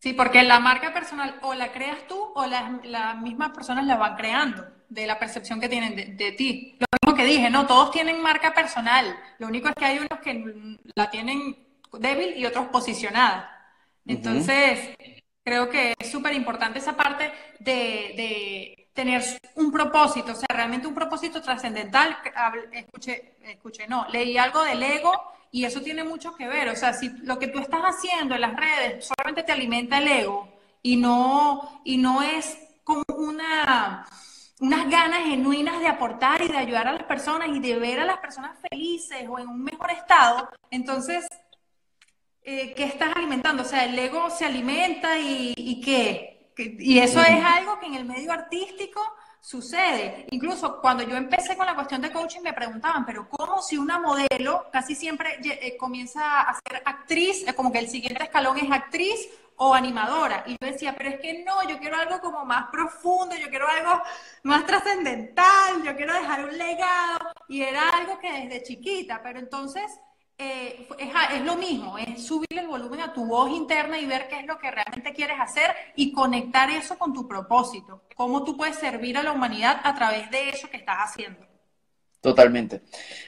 Sí, 0.00 0.12
porque 0.12 0.42
la 0.44 0.60
marca 0.60 0.94
personal 0.94 1.38
o 1.42 1.54
la 1.54 1.72
creas 1.72 2.06
tú 2.06 2.32
o 2.34 2.46
las, 2.46 2.70
mismas 3.20 3.50
personas 3.50 3.84
la 3.84 3.96
van 3.96 4.16
creando 4.16 4.64
de 4.88 5.06
la 5.06 5.18
percepción 5.18 5.60
que 5.60 5.68
tienen 5.68 5.96
de, 5.96 6.06
de, 6.06 6.32
ti. 6.32 6.78
Lo 6.78 6.86
mismo 7.02 7.16
que 7.16 7.28
dije, 7.28 7.50
no, 7.50 7.66
todos 7.66 7.90
tienen 7.90 8.22
marca 8.22 8.54
personal. 8.54 9.18
Lo 9.38 9.48
único 9.48 9.68
es 9.68 9.74
que 9.74 9.84
hay 9.84 9.98
unos 9.98 10.20
que 10.20 10.78
la 10.94 11.10
tienen 11.10 11.56
débil 11.92 12.36
y 12.36 12.46
otros 12.46 12.68
posicionada. 12.68 13.54
Entonces, 14.06 14.96
creo 15.48 15.70
que 15.70 15.94
es 15.98 16.10
súper 16.10 16.34
importante 16.34 16.78
esa 16.78 16.94
parte 16.94 17.32
de, 17.58 18.84
tener 18.92 19.22
un 19.54 19.70
propósito, 19.70 20.32
o 20.32 20.34
sea, 20.34 20.48
realmente 20.48 20.88
un 20.88 20.94
propósito 20.94 21.40
trascendental. 21.40 22.18
Escuché, 22.72 23.36
escuché, 23.42 23.86
no, 23.86 24.06
leí 24.08 24.36
algo 24.36 24.62
del 24.64 24.82
ego 24.82 25.12
y 25.52 25.64
eso 25.64 25.80
tiene 25.80 26.02
mucho 26.02 26.34
que 26.34 26.48
ver. 26.48 26.68
O 26.68 26.74
sea, 26.74 26.92
si 26.92 27.08
lo 27.22 27.38
que 27.38 27.46
tú 27.46 27.60
estás 27.60 27.80
haciendo 27.82 28.34
en 28.34 28.40
las 28.40 28.56
redes 28.56 29.06
solamente 29.06 29.44
te 29.44 29.52
alimenta 29.52 29.98
el 29.98 30.08
ego 30.08 30.48
y 30.82 30.96
no, 30.96 31.80
y 31.84 31.96
no 31.96 32.22
es 32.22 32.58
como 32.82 33.04
una 33.16 34.04
unas 34.60 34.90
ganas 34.90 35.20
genuinas 35.20 35.78
de 35.78 35.86
aportar 35.86 36.42
y 36.42 36.48
de 36.48 36.58
ayudar 36.58 36.88
a 36.88 36.92
las 36.92 37.04
personas 37.04 37.48
y 37.50 37.60
de 37.60 37.78
ver 37.78 38.00
a 38.00 38.04
las 38.04 38.18
personas 38.18 38.58
felices 38.68 39.24
o 39.28 39.38
en 39.38 39.46
un 39.46 39.62
mejor 39.62 39.92
estado, 39.92 40.48
entonces 40.72 41.24
eh, 42.48 42.72
¿qué 42.74 42.84
estás 42.84 43.14
alimentando? 43.14 43.62
O 43.62 43.66
sea, 43.66 43.84
el 43.84 43.98
ego 43.98 44.30
se 44.30 44.46
alimenta 44.46 45.18
y, 45.18 45.82
qué. 45.84 46.54
Y 46.56 46.98
eso 46.98 47.20
es 47.20 47.44
algo 47.44 47.78
que 47.78 47.86
en 47.86 47.94
el 47.94 48.06
medio 48.06 48.32
artístico 48.32 49.02
sucede. 49.38 50.26
Incluso 50.30 50.80
cuando 50.80 51.02
yo 51.02 51.14
empecé 51.14 51.58
con 51.58 51.66
la 51.66 51.74
cuestión 51.74 52.00
de 52.00 52.10
coaching 52.10 52.40
me 52.40 52.54
preguntaban, 52.54 53.04
pero 53.04 53.28
¿cómo 53.28 53.60
si 53.60 53.76
una 53.76 54.00
modelo 54.00 54.64
casi 54.72 54.94
siempre 54.94 55.38
eh, 55.44 55.76
comienza 55.76 56.40
a 56.40 56.54
ser 56.54 56.82
actriz, 56.86 57.44
como 57.54 57.70
que 57.70 57.80
el 57.80 57.90
siguiente 57.90 58.24
escalón 58.24 58.56
es 58.56 58.70
actriz 58.70 59.28
o 59.56 59.74
animadora? 59.74 60.44
Y 60.46 60.52
yo 60.52 60.72
decía, 60.72 60.94
pero 60.96 61.10
es 61.10 61.20
que 61.20 61.44
no, 61.44 61.68
yo 61.68 61.78
quiero 61.78 61.98
algo 61.98 62.18
como 62.20 62.46
más 62.46 62.70
profundo, 62.70 63.36
yo 63.36 63.50
quiero 63.50 63.68
algo 63.68 64.02
más 64.44 64.64
trascendental, 64.64 65.82
yo 65.84 65.94
quiero 65.94 66.14
dejar 66.14 66.46
un 66.46 66.56
legado. 66.56 67.30
Y 67.46 67.60
era 67.60 67.90
algo 67.90 68.18
que 68.18 68.32
desde 68.32 68.62
chiquita, 68.62 69.20
pero 69.22 69.38
entonces 69.38 70.00
eh, 70.40 70.88
es, 70.98 71.44
lo 71.44 71.56
mismo, 71.56 71.98
es 71.98 72.24
subir 72.24 72.46
el 72.50 72.68
volumen 72.68 73.00
a 73.00 73.12
tu 73.12 73.26
voz 73.26 73.50
interna 73.50 73.98
y 73.98 74.06
ver 74.06 74.28
qué 74.28 74.38
es 74.38 74.46
lo 74.46 74.56
que 74.58 74.70
realmente 74.70 75.12
quieres 75.12 75.38
hacer 75.40 75.74
y 75.96 76.12
conectar 76.12 76.70
eso 76.70 76.96
con 76.96 77.12
tu 77.12 77.26
propósito, 77.26 78.04
cómo 78.14 78.44
tú 78.44 78.56
puedes 78.56 78.76
servir 78.76 79.18
a 79.18 79.24
la 79.24 79.32
humanidad 79.32 79.80
a 79.82 79.94
través 79.96 80.30
de 80.30 80.50
eso 80.50 80.70
que 80.70 80.76
estás 80.76 80.98
haciendo. 80.98 81.44
Totalmente. 82.20 82.82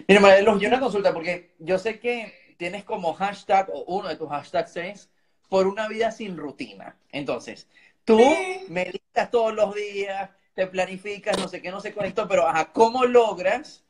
Mira, 0.07 0.21
Marelos, 0.21 0.61
yo 0.61 0.69
una 0.69 0.79
consulta, 0.79 1.13
porque 1.13 1.55
yo 1.59 1.79
sé 1.79 1.99
que 1.99 2.55
tienes 2.57 2.85
como 2.85 3.13
hashtag, 3.15 3.69
o 3.73 3.85
uno 3.97 4.09
de 4.09 4.17
tus 4.17 4.29
hashtags 4.29 4.77
es, 4.77 5.11
por 5.49 5.67
una 5.67 5.89
vida 5.89 6.13
sin 6.13 6.37
rutina. 6.37 6.97
Entonces, 7.11 7.69
tú 8.05 8.21
meditas 8.69 9.31
todos 9.33 9.53
los 9.53 9.75
días, 9.75 10.31
te 10.55 10.67
planificas, 10.69 11.39
no 11.39 11.49
sé 11.49 11.61
qué, 11.61 11.73
no 11.73 11.81
sé 11.81 11.93
con 11.93 12.05
esto, 12.05 12.29
pero 12.29 12.47
ajá, 12.47 12.73
¿cómo 12.73 13.05
logras 13.05 13.85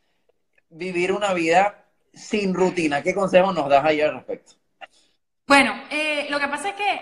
vivir 0.71 1.13
una 1.13 1.35
vida 1.35 1.90
sin 2.13 2.55
rutina. 2.55 3.03
¿Qué 3.03 3.15
consejo 3.15 3.53
nos 3.53 3.69
das 3.69 3.85
ahí 3.85 4.01
al 4.01 4.15
respecto? 4.15 4.53
Bueno, 5.47 5.75
eh, 5.91 6.27
lo 6.31 6.39
que 6.39 6.49
pasa 6.49 6.71
es 6.71 6.75
que 6.77 7.01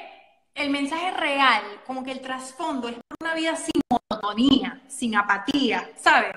el 0.54 0.70
mensaje 0.70 1.10
real, 1.12 1.62
como 1.86 2.02
que 2.02 2.12
el 2.12 2.20
trasfondo, 2.20 2.88
es 2.88 2.96
una 3.20 3.34
vida 3.34 3.56
sin 3.56 3.80
monotonía, 3.90 4.82
sin 4.88 5.16
apatía, 5.16 5.90
¿sabes? 5.96 6.34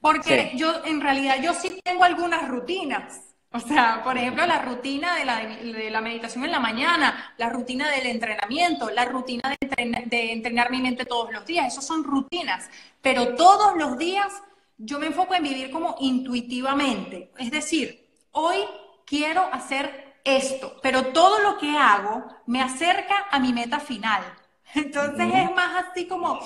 Porque 0.00 0.52
yo, 0.56 0.84
en 0.84 1.00
realidad, 1.00 1.36
yo 1.42 1.52
sí 1.54 1.80
tengo 1.84 2.04
algunas 2.04 2.48
rutinas. 2.48 3.20
O 3.52 3.58
sea, 3.58 4.02
por 4.04 4.16
ejemplo, 4.16 4.46
la 4.46 4.62
rutina 4.62 5.16
de 5.16 5.24
la, 5.24 5.40
de 5.40 5.90
la 5.90 6.00
meditación 6.00 6.44
en 6.44 6.52
la 6.52 6.60
mañana, 6.60 7.34
la 7.36 7.50
rutina 7.50 7.90
del 7.90 8.06
entrenamiento, 8.06 8.90
la 8.90 9.04
rutina 9.04 9.56
de, 9.60 10.04
de 10.06 10.32
entrenar 10.32 10.70
mi 10.70 10.80
mente 10.80 11.04
todos 11.04 11.32
los 11.32 11.44
días, 11.44 11.66
esas 11.66 11.84
son 11.84 12.04
rutinas. 12.04 12.70
Pero 13.02 13.34
todos 13.34 13.76
los 13.76 13.98
días 13.98 14.32
yo 14.78 14.98
me 14.98 15.06
enfoco 15.06 15.34
en 15.34 15.42
vivir 15.42 15.70
como 15.70 15.96
intuitivamente. 16.00 17.32
Es 17.38 17.50
decir, 17.50 17.99
hoy 18.32 18.58
quiero 19.06 19.42
hacer 19.52 20.20
esto, 20.24 20.76
pero 20.82 21.06
todo 21.06 21.40
lo 21.40 21.58
que 21.58 21.76
hago 21.76 22.24
me 22.46 22.62
acerca 22.62 23.26
a 23.30 23.38
mi 23.38 23.52
meta 23.52 23.80
final. 23.80 24.22
Entonces 24.74 25.26
es 25.34 25.50
más 25.52 25.84
así 25.84 26.06
como, 26.06 26.38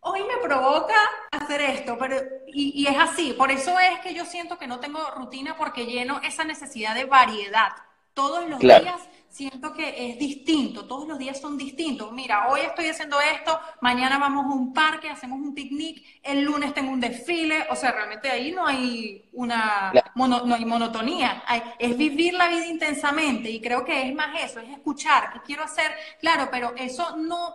hoy 0.00 0.20
me 0.24 0.36
provoca 0.42 0.94
hacer 1.30 1.60
esto, 1.60 1.96
pero 1.98 2.16
y, 2.46 2.86
es 2.86 2.98
así. 2.98 3.32
Por 3.32 3.50
eso 3.50 3.78
es 3.78 4.00
que 4.00 4.14
yo 4.14 4.24
siento 4.24 4.58
que 4.58 4.66
no 4.66 4.80
tengo 4.80 5.00
rutina 5.16 5.56
porque 5.56 5.86
lleno 5.86 6.20
esa 6.22 6.44
necesidad 6.44 6.94
de 6.94 7.04
variedad. 7.04 7.72
Todos 8.14 8.48
los 8.48 8.58
días 8.58 9.08
siento 9.36 9.74
que 9.74 10.10
es 10.10 10.18
distinto, 10.18 10.86
todos 10.86 11.06
los 11.06 11.18
días 11.18 11.38
son 11.38 11.58
distintos. 11.58 12.10
Mira, 12.10 12.48
hoy 12.48 12.60
estoy 12.60 12.86
haciendo 12.86 13.20
esto, 13.20 13.60
mañana 13.82 14.16
vamos 14.18 14.46
a 14.46 14.48
un 14.48 14.72
parque, 14.72 15.10
hacemos 15.10 15.38
un 15.38 15.54
picnic, 15.54 16.02
el 16.22 16.42
lunes 16.42 16.72
tengo 16.72 16.90
un 16.90 17.00
desfile, 17.00 17.66
o 17.68 17.76
sea, 17.76 17.92
realmente 17.92 18.30
ahí 18.30 18.50
no 18.52 18.66
hay 18.66 19.28
una 19.34 19.92
no 20.14 20.54
hay 20.54 20.64
monotonía, 20.64 21.44
es 21.78 21.96
vivir 21.98 22.32
la 22.32 22.48
vida 22.48 22.66
intensamente 22.66 23.50
y 23.50 23.60
creo 23.60 23.84
que 23.84 24.08
es 24.08 24.14
más 24.14 24.42
eso, 24.42 24.60
es 24.60 24.70
escuchar, 24.70 25.30
qué 25.34 25.40
quiero 25.44 25.64
hacer, 25.64 25.92
claro, 26.18 26.48
pero 26.50 26.74
eso 26.74 27.16
no... 27.16 27.54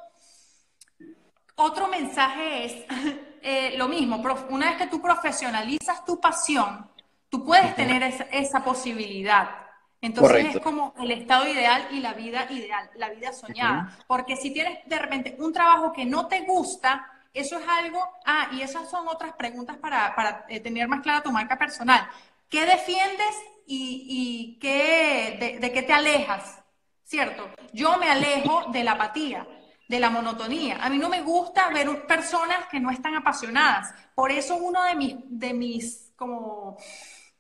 Otro 1.56 1.88
mensaje 1.88 2.66
es 2.66 2.86
eh, 3.42 3.74
lo 3.76 3.88
mismo, 3.88 4.22
una 4.50 4.70
vez 4.70 4.78
que 4.78 4.88
tú 4.88 5.02
profesionalizas 5.02 6.06
tu 6.06 6.20
pasión, 6.20 6.88
tú 7.28 7.44
puedes 7.44 7.76
tener 7.76 8.04
esa, 8.04 8.24
esa 8.26 8.64
posibilidad 8.64 9.61
entonces 10.02 10.56
es 10.56 10.62
como 10.62 10.96
el 11.00 11.12
estado 11.12 11.48
ideal 11.48 11.88
y 11.92 12.00
la 12.00 12.14
vida 12.14 12.48
ideal, 12.50 12.90
la 12.96 13.10
vida 13.10 13.32
soñada. 13.32 13.96
Porque 14.08 14.36
si 14.36 14.52
tienes 14.52 14.80
de 14.88 14.98
repente 14.98 15.36
un 15.38 15.54
trabajo 15.54 15.94
que 15.94 16.06
no 16.06 16.28
te 16.28 16.42
gusta, 16.42 17.08
eso 17.34 17.60
es 17.60 17.66
algo, 17.68 18.00
ah, 18.26 18.50
y 18.52 18.62
esas 18.62 18.90
son 18.90 19.08
otras 19.08 19.34
preguntas 19.34 19.78
para, 19.78 20.46
eh, 20.50 20.60
tener 20.60 20.88
más 20.88 21.02
clara 21.02 21.22
tu 21.22 21.32
marca 21.32 21.58
personal. 21.58 22.10
¿Qué 22.50 22.66
defiendes 22.66 23.36
y, 23.68 24.58
qué, 24.60 25.60
de, 25.62 25.72
qué 25.72 25.82
te 25.84 25.94
alejas? 25.94 26.58
¿Cierto? 27.04 27.50
Yo 27.72 27.98
me 27.98 28.10
alejo 28.10 28.66
de 28.72 28.84
la 28.84 28.94
apatía, 28.94 29.48
de 29.88 30.00
la 30.00 30.10
monotonía. 30.10 30.80
A 30.82 30.90
mí 30.90 30.98
no 30.98 31.10
me 31.10 31.22
gusta 31.22 31.70
ver 31.70 32.08
personas 32.08 32.66
que 32.72 32.80
no 32.80 32.90
están 32.90 33.16
apasionadas. 33.16 33.94
Por 34.16 34.32
eso 34.32 34.56
uno 34.56 34.84
de 34.84 34.96
mis, 34.96 35.16
de 35.28 35.54
mis 35.54 36.12
como 36.16 36.78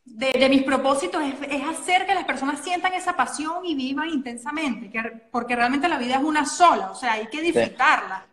de, 0.05 0.49
mis 0.49 0.63
propósitos 0.63 1.21
es, 1.23 1.63
hacer 1.63 2.05
que 2.05 2.15
las 2.15 2.25
personas 2.25 2.63
sientan 2.63 2.93
esa 2.93 3.15
pasión 3.15 3.65
y 3.65 3.75
vivan 3.75 4.09
intensamente, 4.09 4.91
porque 5.31 5.55
realmente 5.55 5.87
la 5.87 5.97
vida 5.97 6.15
es 6.15 6.23
una 6.23 6.45
sola, 6.45 6.91
o 6.91 6.95
sea, 6.95 7.13
hay 7.13 7.27
que 7.27 7.41
disfrutarla. 7.41 8.25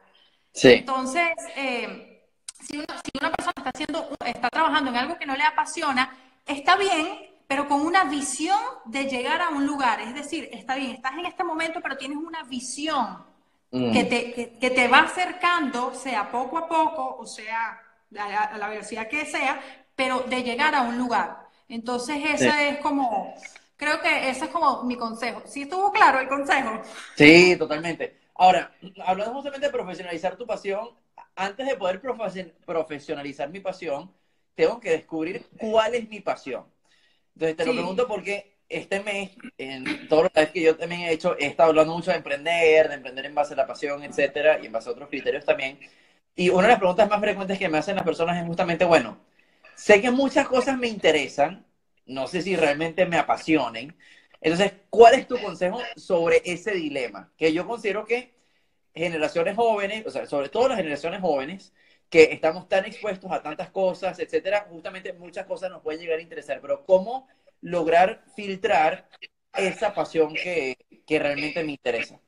Sí. 0.52 0.72
Entonces, 0.72 1.28
eh, 1.56 2.26
si, 2.60 2.78
una, 2.78 3.30
persona 3.30 3.54
está, 3.56 3.70
haciendo, 3.70 4.08
está 4.24 4.50
trabajando 4.50 4.90
en 4.90 4.96
algo 4.96 5.18
que 5.18 5.26
no 5.26 5.36
le 5.36 5.44
apasiona, 5.44 6.14
está 6.46 6.76
bien, 6.76 7.28
pero 7.46 7.68
con 7.68 7.80
una 7.80 8.04
visión 8.04 8.58
de 8.84 9.04
llegar 9.06 9.40
a 9.40 9.50
un 9.50 9.66
lugar. 9.66 10.00
Es 10.00 10.14
decir, 10.14 10.48
está 10.52 10.74
bien, 10.74 10.92
estás 10.92 11.14
en 11.14 11.26
este 11.26 11.44
momento, 11.44 11.80
pero 11.82 11.96
tienes 11.96 12.18
una 12.18 12.42
visión 12.44 13.24
mm. 13.70 13.92
que, 13.92 14.04
te, 14.04 14.58
que, 14.58 14.70
te 14.70 14.88
va 14.88 15.00
acercando, 15.00 15.94
sea 15.94 16.30
poco 16.30 16.58
a 16.58 16.68
poco, 16.68 17.16
o 17.18 17.26
sea, 17.26 17.80
a, 18.18 18.58
la 18.58 18.68
velocidad 18.68 19.08
que 19.08 19.24
sea, 19.24 19.60
pero 19.94 20.20
de 20.20 20.42
llegar 20.42 20.74
a 20.74 20.82
un 20.82 20.98
lugar. 20.98 21.47
Entonces, 21.68 22.16
ese 22.26 22.70
es 22.70 22.78
como, 22.78 23.34
creo 23.76 24.00
que 24.00 24.30
ese 24.30 24.46
es 24.46 24.50
como 24.50 24.82
mi 24.84 24.96
consejo. 24.96 25.42
¿Sí 25.46 25.62
estuvo 25.62 25.92
claro 25.92 26.20
el 26.20 26.28
consejo? 26.28 26.80
Sí, 27.14 27.56
totalmente. 27.56 28.16
Ahora, 28.34 28.72
hablando 29.04 29.34
justamente 29.34 29.66
de 29.66 29.72
profesionalizar 29.72 30.36
tu 30.36 30.46
pasión, 30.46 30.90
antes 31.36 31.66
de 31.66 31.76
poder 31.76 32.00
profesionalizar 32.64 33.50
mi 33.50 33.60
pasión, 33.60 34.10
tengo 34.54 34.80
que 34.80 34.90
descubrir 34.90 35.44
cuál 35.58 35.94
es 35.94 36.08
mi 36.08 36.20
pasión. 36.20 36.64
Entonces, 37.34 37.56
te 37.56 37.66
lo 37.66 37.72
pregunto 37.72 38.08
porque 38.08 38.58
este 38.68 39.00
mes, 39.00 39.30
en 39.56 40.08
todos 40.08 40.30
los 40.34 40.48
que 40.48 40.60
yo 40.60 40.76
también 40.76 41.02
he 41.02 41.12
hecho, 41.12 41.36
he 41.38 41.46
estado 41.46 41.70
hablando 41.70 41.94
mucho 41.94 42.10
de 42.10 42.16
emprender, 42.16 42.88
de 42.88 42.94
emprender 42.94 43.26
en 43.26 43.34
base 43.34 43.54
a 43.54 43.56
la 43.56 43.66
pasión, 43.66 44.02
etcétera, 44.02 44.58
y 44.60 44.66
en 44.66 44.72
base 44.72 44.88
a 44.88 44.92
otros 44.92 45.08
criterios 45.08 45.44
también. 45.44 45.78
Y 46.34 46.50
una 46.50 46.62
de 46.62 46.68
las 46.68 46.78
preguntas 46.78 47.08
más 47.08 47.20
frecuentes 47.20 47.58
que 47.58 47.68
me 47.68 47.78
hacen 47.78 47.96
las 47.96 48.04
personas 48.04 48.36
es 48.36 48.46
justamente, 48.46 48.84
bueno, 48.84 49.18
sé 49.78 50.00
que 50.02 50.10
muchas 50.10 50.48
cosas 50.48 50.78
me 50.78 50.88
interesan, 50.88 51.66
no 52.06 52.26
sé 52.26 52.42
si 52.42 52.56
realmente 52.56 53.06
me 53.06 53.18
apasionen. 53.18 53.96
Entonces, 54.40 54.72
¿cuál 54.90 55.14
es 55.14 55.26
tu 55.28 55.38
consejo 55.40 55.92
sobre 55.96 56.42
ese 56.44 56.72
dilema? 56.72 57.32
Que 57.36 57.52
yo 57.52 57.66
considero 57.66 58.04
que 58.06 58.34
generaciones 58.94 59.56
jóvenes, 59.56 60.06
o 60.06 60.10
sea, 60.10 60.26
sobre 60.26 60.48
todo 60.50 60.68
las 60.68 60.78
generaciones 60.78 61.20
jóvenes, 61.20 61.74
que 62.10 62.24
estamos 62.32 62.68
tan 62.68 62.84
expuestos 62.86 63.30
a 63.32 63.42
tantas 63.42 63.70
cosas, 63.70 64.18
etcétera, 64.18 64.66
justamente 64.70 65.12
muchas 65.14 65.46
cosas 65.46 65.70
nos 65.70 65.82
pueden 65.82 66.00
llegar 66.00 66.18
a 66.18 66.22
interesar, 66.22 66.60
pero 66.60 66.84
¿cómo 66.86 67.28
lograr 67.60 68.24
filtrar 68.36 69.08
esa 69.54 69.94
pasión 69.94 70.38
que, 70.38 70.76
que 71.06 71.18
realmente 71.18 71.64
me 71.64 71.72
interesa? 71.72 72.20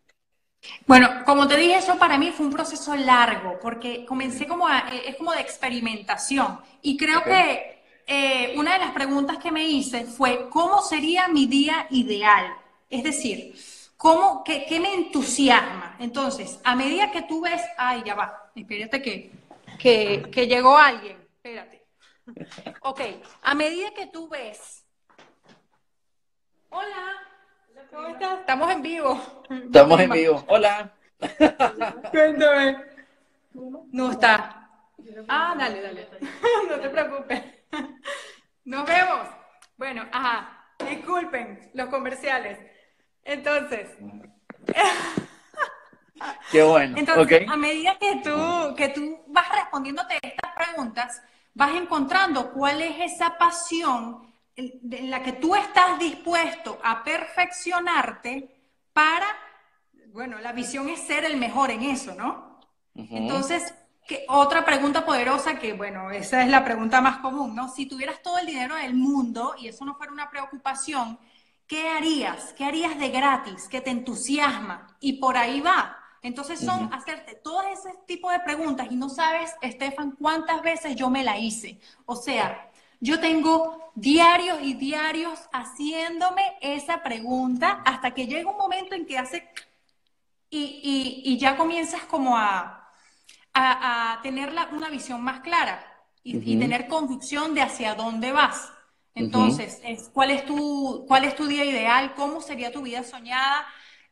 Bueno, 0.87 1.25
como 1.25 1.47
te 1.49 1.57
dije, 1.57 1.77
eso 1.77 1.99
para 1.99 2.19
mí 2.19 2.33
fue 2.33 2.47
un 2.47 2.53
proceso 2.53 2.95
largo, 2.97 3.59
porque 3.61 4.05
comencé 4.05 4.47
como 4.47 4.67
a, 4.67 4.89
eh, 4.93 5.03
es 5.07 5.17
como 5.17 5.33
de 5.33 5.41
experimentación. 5.41 6.61
Y 6.83 6.97
creo 6.97 7.23
que 7.25 7.83
eh, 8.07 8.55
una 8.57 8.75
de 8.75 8.81
las 8.81 8.93
preguntas 8.93 9.39
que 9.39 9.53
me 9.53 9.65
hice 9.65 10.05
fue, 10.05 10.49
¿cómo 10.51 10.83
sería 10.83 11.29
mi 11.29 11.47
día 11.47 11.87
ideal? 11.91 12.55
Es 12.89 13.05
decir, 13.05 13.55
¿cómo, 13.97 14.43
qué, 14.45 14.67
qué 14.69 14.81
me 14.81 14.93
entusiasma? 14.95 15.97
Entonces, 15.99 16.61
a 16.65 16.75
medida 16.75 17.11
que 17.11 17.23
tú 17.23 17.41
ves, 17.43 17.63
ay, 17.79 18.03
ya 18.05 18.15
va, 18.15 18.51
espérate 18.55 19.01
que, 19.01 19.31
que, 19.79 20.29
que 20.31 20.47
llegó 20.47 20.77
alguien, 20.77 21.17
espérate. 21.37 21.87
Ok, 22.83 23.01
a 23.43 23.55
medida 23.55 23.93
que 23.93 24.07
tú 24.07 24.29
ves, 24.29 24.85
hola, 26.71 27.30
¿Cómo 27.91 28.09
estás? 28.09 28.41
Estamos 28.41 28.71
en 28.71 28.83
vivo. 28.83 29.21
Estamos 29.51 30.01
en 30.01 30.11
vivo. 30.11 30.45
Hola. 30.47 30.93
Cuéntame. 32.11 32.85
No 33.93 34.13
está. 34.13 34.69
Ah, 35.29 35.55
dale, 35.59 35.83
dale. 35.83 36.09
No 36.69 36.79
te 36.79 36.89
preocupes. 36.89 37.43
Nos 38.65 38.87
vemos. 38.87 39.21
Bueno, 39.77 40.07
ajá. 40.13 40.67
Disculpen 40.89 41.71
los 41.75 41.89
comerciales. 41.89 42.59
Entonces. 43.25 43.89
Qué 46.53 46.63
bueno. 46.63 46.97
Entonces, 46.97 47.49
a 47.49 47.57
medida 47.57 47.99
que 47.99 48.21
tú, 48.23 48.75
que 48.77 48.89
tú 48.91 49.19
vas 49.27 49.49
respondiéndote 49.53 50.19
estas 50.23 50.53
preguntas, 50.55 51.23
vas 51.55 51.75
encontrando 51.75 52.53
cuál 52.53 52.83
es 52.83 53.13
esa 53.13 53.37
pasión 53.37 54.30
en 54.61 55.11
la 55.11 55.23
que 55.23 55.33
tú 55.33 55.55
estás 55.55 55.99
dispuesto 55.99 56.79
a 56.83 57.03
perfeccionarte 57.03 58.61
para, 58.93 59.27
bueno, 60.09 60.39
la 60.39 60.53
visión 60.53 60.89
es 60.89 61.01
ser 61.01 61.25
el 61.25 61.37
mejor 61.37 61.71
en 61.71 61.83
eso, 61.83 62.15
¿no? 62.15 62.61
Entonces, 62.95 63.75
otra 64.29 64.65
pregunta 64.65 65.05
poderosa 65.05 65.59
que, 65.59 65.73
bueno, 65.73 66.11
esa 66.11 66.43
es 66.43 66.49
la 66.49 66.65
pregunta 66.65 67.01
más 67.01 67.19
común, 67.19 67.55
¿no? 67.55 67.69
Si 67.69 67.87
tuvieras 67.87 68.23
todo 68.23 68.39
el 68.39 68.47
dinero 68.47 68.75
del 68.75 68.95
mundo 68.95 69.55
y 69.59 69.69
eso 69.69 69.85
no 69.85 69.95
fuera 69.95 70.13
una 70.13 70.31
preocupación, 70.31 71.19
¿qué 71.67 71.89
harías? 71.89 72.53
¿Qué 72.55 72.65
harías 72.65 72.99
de 72.99 73.11
gratis? 73.11 73.69
¿Qué 73.69 73.81
te 73.81 73.91
entusiasma? 73.91 74.97
Y 75.01 75.15
por 75.15 75.37
ahí 75.37 75.61
va. 75.61 75.97
Entonces 76.23 76.61
son 76.61 76.93
hacerte 76.93 77.35
todo 77.37 77.63
ese 77.63 77.95
tipo 78.07 78.31
de 78.31 78.41
preguntas 78.41 78.89
y 78.91 78.97
no 78.97 79.09
sabes, 79.09 79.55
Estefan, 79.63 80.13
cuántas 80.13 80.61
veces 80.63 80.95
yo 80.95 81.09
me 81.09 81.25
la 81.25 81.39
hice. 81.39 81.81
O 82.05 82.15
sea, 82.15 82.70
yo 83.01 83.19
tengo 83.19 83.93
diarios 83.95 84.59
y 84.63 84.75
diarios 84.75 85.39
haciéndome 85.53 86.43
esa 86.61 87.03
pregunta 87.03 87.83
hasta 87.85 88.13
que 88.13 88.27
llega 88.27 88.51
un 88.51 88.59
momento 88.59 88.95
en 88.95 89.07
que 89.07 89.19
hace 89.19 89.49
y, 90.51 91.39
ya 91.39 91.57
comienzas 91.57 92.03
como 92.03 92.37
a, 92.37 92.93
a, 93.55 94.21
tener 94.23 94.53
una 94.73 94.89
visión 94.91 95.23
más 95.23 95.41
clara 95.41 95.85
y, 96.23 96.59
tener 96.59 96.89
convicción 96.89 97.55
de 97.55 97.63
hacia 97.63 97.95
dónde 97.95 98.33
vas. 98.33 98.73
Entonces, 99.15 99.81
es, 99.85 100.11
¿cuál, 100.13 100.31
es 100.31 100.45
tu, 100.45 101.05
¿cuál 101.09 101.25
es 101.25 101.35
tu 101.35 101.47
día 101.47 101.65
ideal? 101.65 102.15
¿Cómo 102.15 102.41
sería 102.41 102.73
tu 102.73 102.83
vida 102.83 103.03
soñada? 103.03 103.67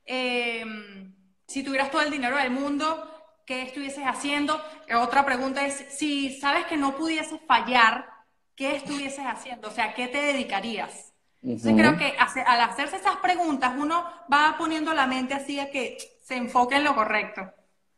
Em, 0.04 1.14
si 1.46 1.62
tuvieras 1.62 1.90
todo 1.90 2.02
el 2.02 2.10
dinero 2.10 2.36
del 2.36 2.50
mundo, 2.50 3.08
¿qué 3.46 3.62
estuvieses 3.62 4.04
haciendo? 4.04 4.60
Otra 4.96 5.24
pregunta 5.24 5.64
es, 5.66 5.86
si 5.96 6.38
sabes 6.40 6.66
que 6.66 6.76
no 6.76 6.96
pudieses 6.96 7.40
fallar, 7.46 8.17
¿qué 8.58 8.74
estuvieses 8.74 9.24
haciendo? 9.24 9.68
O 9.68 9.70
sea, 9.70 9.94
¿qué 9.94 10.08
te 10.08 10.18
dedicarías? 10.18 11.14
Entonces 11.42 11.74
creo 11.76 11.96
que 11.96 12.12
al 12.18 12.60
hacerse 12.60 12.96
esas 12.96 13.16
preguntas 13.18 13.72
uno 13.78 14.04
va 14.30 14.56
poniendo 14.58 14.92
la 14.92 15.06
mente 15.06 15.32
así 15.32 15.60
a 15.60 15.70
que 15.70 15.96
se 16.24 16.36
enfoque 16.36 16.74
en 16.74 16.84
lo 16.84 16.94
correcto. 16.94 17.50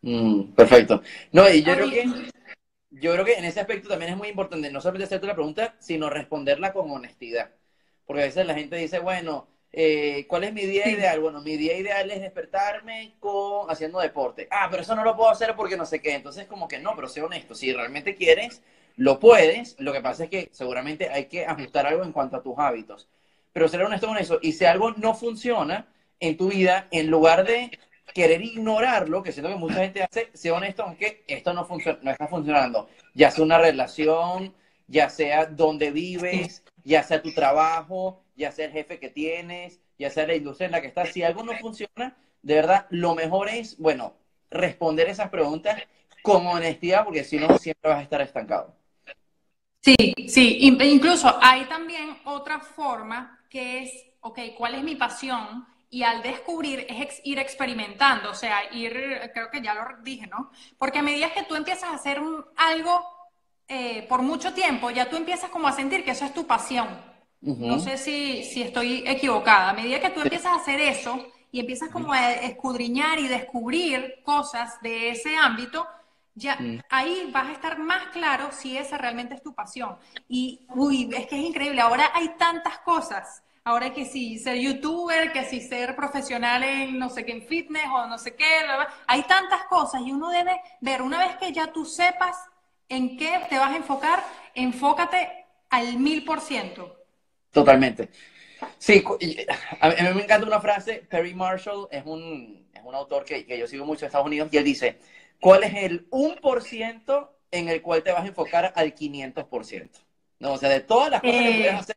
Mm, 0.03 0.53
perfecto. 0.53 1.03
No, 1.33 1.49
y 1.49 1.63
yo 1.63 1.75
creo 1.75 1.91
que 1.91 2.31
yo 2.91 3.13
creo 3.13 3.25
que 3.25 3.35
en 3.35 3.45
ese 3.45 3.61
aspecto 3.61 3.89
también 3.89 4.13
es 4.13 4.19
muy 4.19 4.29
importante 4.29 4.71
no 4.71 4.81
solamente 4.81 5.05
hacerte 5.05 5.27
la 5.27 5.35
pregunta, 5.35 5.77
sino 5.79 6.11
responderla 6.11 6.73
con 6.73 6.91
honestidad. 6.91 7.51
Porque 8.05 8.23
a 8.23 8.27
veces 8.27 8.47
la 8.47 8.55
gente 8.55 8.77
dice, 8.77 8.99
bueno, 8.99 9.49
eh, 9.73 10.27
¿cuál 10.29 10.45
es 10.45 10.53
mi 10.53 10.67
día 10.67 10.89
ideal? 10.89 11.21
Bueno, 11.21 11.41
mi 11.41 11.57
día 11.57 11.77
ideal 11.79 12.11
es 12.11 12.21
despertarme 12.21 13.15
con 13.21 13.71
haciendo 13.71 14.01
deporte. 14.01 14.49
Ah, 14.51 14.69
pero 14.71 14.83
eso 14.83 14.95
no 14.97 15.05
lo 15.05 15.17
puedo 15.17 15.31
hacer 15.31 15.55
porque 15.57 15.77
no 15.77 15.87
sé 15.87 16.03
qué. 16.03 16.15
Entonces, 16.15 16.47
como 16.47 16.69
que 16.69 16.81
no, 16.81 16.95
pero 16.97 17.09
sé 17.09 17.23
honesto. 17.23 17.55
Si 17.55 17.73
realmente 17.73 18.15
quieres, 18.17 18.63
lo 19.01 19.19
puedes, 19.19 19.77
lo 19.79 19.95
que 19.95 20.03
pasa 20.03 20.25
es 20.25 20.31
que 20.31 20.51
seguramente 20.53 21.09
hay 21.09 21.25
que 21.25 21.47
ajustar 21.47 21.87
algo 21.87 22.05
en 22.05 22.13
cuanto 22.13 22.37
a 22.37 22.43
tus 22.43 22.59
hábitos. 22.59 23.09
Pero 23.51 23.67
ser 23.67 23.83
honesto 23.83 24.07
con 24.07 24.19
eso. 24.19 24.39
Y 24.43 24.53
si 24.53 24.67
algo 24.67 24.91
no 24.91 25.15
funciona 25.15 25.89
en 26.21 26.37
tu 26.37 26.51
vida, 26.51 26.87
en 26.91 27.07
lugar 27.07 27.47
de 27.47 27.79
querer 28.13 28.43
ignorarlo, 28.43 29.23
que 29.23 29.33
siento 29.33 29.49
que 29.49 29.57
mucha 29.57 29.77
gente 29.77 30.03
hace, 30.03 30.29
sé 30.35 30.51
honesto 30.51 30.83
aunque 30.83 31.25
esto 31.29 31.55
no, 31.55 31.65
funciona, 31.65 31.99
no 32.03 32.11
está 32.11 32.29
funcionando. 32.29 32.91
Ya 33.15 33.31
sea 33.31 33.43
una 33.43 33.57
relación, 33.57 34.55
ya 34.87 35.09
sea 35.09 35.47
donde 35.47 35.93
vives, 35.93 36.63
ya 36.85 37.03
sea 37.03 37.23
tu 37.23 37.33
trabajo, 37.33 38.23
ya 38.37 38.53
sea 38.53 38.67
el 38.67 38.73
jefe 38.73 38.99
que 38.99 39.09
tienes, 39.09 39.81
ya 39.99 40.11
sea 40.11 40.27
la 40.27 40.35
industria 40.35 40.67
en 40.67 40.73
la 40.73 40.83
que 40.83 40.89
estás. 40.89 41.09
Si 41.09 41.23
algo 41.23 41.43
no 41.43 41.55
funciona, 41.57 42.19
de 42.43 42.55
verdad, 42.55 42.87
lo 42.91 43.15
mejor 43.15 43.49
es, 43.49 43.79
bueno, 43.79 44.13
responder 44.51 45.09
esas 45.09 45.31
preguntas 45.31 45.83
con 46.23 46.47
honestidad, 46.47 47.05
porque 47.07 47.25
si 47.25 47.39
no, 47.39 47.57
siempre 47.57 47.89
vas 47.91 48.01
a 48.01 48.03
estar 48.03 48.21
estancado. 48.21 48.79
Sí, 49.83 49.97
sí, 50.28 50.59
incluso 50.61 51.39
hay 51.41 51.64
también 51.64 52.18
otra 52.24 52.61
forma 52.61 53.39
que 53.49 53.83
es, 53.83 53.93
ok, 54.20 54.39
¿cuál 54.57 54.74
es 54.74 54.85
mi 54.85 54.95
pasión? 54.95 55.66
Y 55.89 56.03
al 56.03 56.22
descubrir 56.22 56.87
es 56.89 57.20
ir 57.24 57.39
experimentando, 57.39 58.31
o 58.31 58.35
sea, 58.35 58.72
ir, 58.72 58.93
creo 59.33 59.51
que 59.51 59.62
ya 59.62 59.74
lo 59.74 60.03
dije, 60.03 60.26
¿no? 60.26 60.51
Porque 60.78 60.99
a 60.99 61.03
medida 61.03 61.33
que 61.33 61.45
tú 61.45 61.57
empiezas 61.57 61.91
a 61.91 61.95
hacer 61.95 62.20
algo 62.57 63.03
eh, 63.66 64.07
por 64.09 64.22
mucho 64.22 64.53
tiempo, 64.53 64.91
ya 64.91 65.09
tú 65.09 65.16
empiezas 65.16 65.51
como 65.51 65.66
a 65.66 65.72
sentir 65.72 66.05
que 66.05 66.12
eso 66.12 66.24
es 66.24 66.35
tu 66.35 66.47
pasión. 66.47 66.89
No 67.41 67.78
sé 67.78 67.97
si, 67.97 68.45
si 68.45 68.61
estoy 68.62 69.03
equivocada. 69.07 69.70
A 69.70 69.72
medida 69.72 69.99
que 69.99 70.11
tú 70.11 70.20
empiezas 70.20 70.53
a 70.53 70.57
hacer 70.57 70.78
eso 70.78 71.24
y 71.51 71.61
empiezas 71.61 71.89
como 71.89 72.12
a 72.12 72.33
escudriñar 72.33 73.18
y 73.18 73.28
descubrir 73.28 74.20
cosas 74.22 74.81
de 74.83 75.11
ese 75.11 75.37
ámbito, 75.37 75.87
ya 76.35 76.57
mm. 76.57 76.83
ahí 76.89 77.31
vas 77.33 77.49
a 77.49 77.53
estar 77.53 77.78
más 77.78 78.09
claro 78.09 78.51
si 78.53 78.76
esa 78.76 78.99
realmente 78.99 79.35
es 79.35 79.43
tu 79.43 79.55
pasión. 79.55 79.97
Y, 80.28 80.66
uy, 80.74 81.11
es 81.16 81.26
que 81.26 81.37
es 81.37 81.45
increíble, 81.45 81.81
ahora 81.81 82.11
hay 82.14 82.28
tantas 82.39 82.78
cosas. 82.78 83.43
Ahora 83.62 83.93
que 83.93 84.07
si 84.07 84.39
ser 84.39 84.57
youtuber, 84.57 85.33
que 85.33 85.45
si 85.45 85.61
ser 85.61 85.95
profesional 85.95 86.62
en 86.64 86.99
no 86.99 87.11
sé 87.11 87.26
qué, 87.26 87.33
en 87.33 87.43
fitness 87.43 87.85
o 87.93 88.07
no 88.07 88.16
sé 88.16 88.35
qué, 88.35 88.61
hay 89.07 89.22
tantas 89.24 89.64
cosas 89.64 90.01
y 90.05 90.12
uno 90.12 90.31
debe 90.31 90.61
ver, 90.81 91.03
una 91.03 91.18
vez 91.18 91.37
que 91.37 91.53
ya 91.53 91.70
tú 91.70 91.85
sepas 91.85 92.37
en 92.89 93.18
qué 93.18 93.43
te 93.51 93.59
vas 93.59 93.70
a 93.70 93.76
enfocar, 93.76 94.24
enfócate 94.55 95.47
al 95.68 95.99
mil 95.99 96.24
por 96.24 96.41
ciento. 96.41 97.05
Totalmente. 97.53 98.09
Sí, 98.78 99.05
a 99.81 99.89
mí 99.89 99.95
me 100.14 100.22
encanta 100.22 100.47
una 100.47 100.61
frase, 100.61 101.07
Perry 101.09 101.35
Marshall 101.35 101.87
es 101.91 102.03
un, 102.05 102.66
es 102.72 102.83
un 102.83 102.95
autor 102.95 103.24
que, 103.24 103.45
que 103.45 103.59
yo 103.59 103.66
sigo 103.66 103.85
mucho 103.85 104.05
en 104.05 104.07
Estados 104.07 104.26
Unidos 104.26 104.49
y 104.53 104.57
él 104.57 104.64
dice, 104.64 104.99
¿Cuál 105.41 105.64
es 105.64 105.74
el 105.74 106.09
1% 106.11 107.30
en 107.51 107.68
el 107.68 107.82
cual 107.82 108.03
te 108.03 108.12
vas 108.12 108.24
a 108.24 108.28
enfocar 108.28 108.72
al 108.76 108.95
500%? 108.95 109.91
No, 110.38 110.53
o 110.53 110.59
sea, 110.59 110.68
de 110.68 110.80
todas 110.80 111.11
las 111.11 111.20
cosas 111.20 111.36
que 111.36 111.51
puedes 111.51 111.66
eh. 111.66 111.70
hacer, 111.70 111.97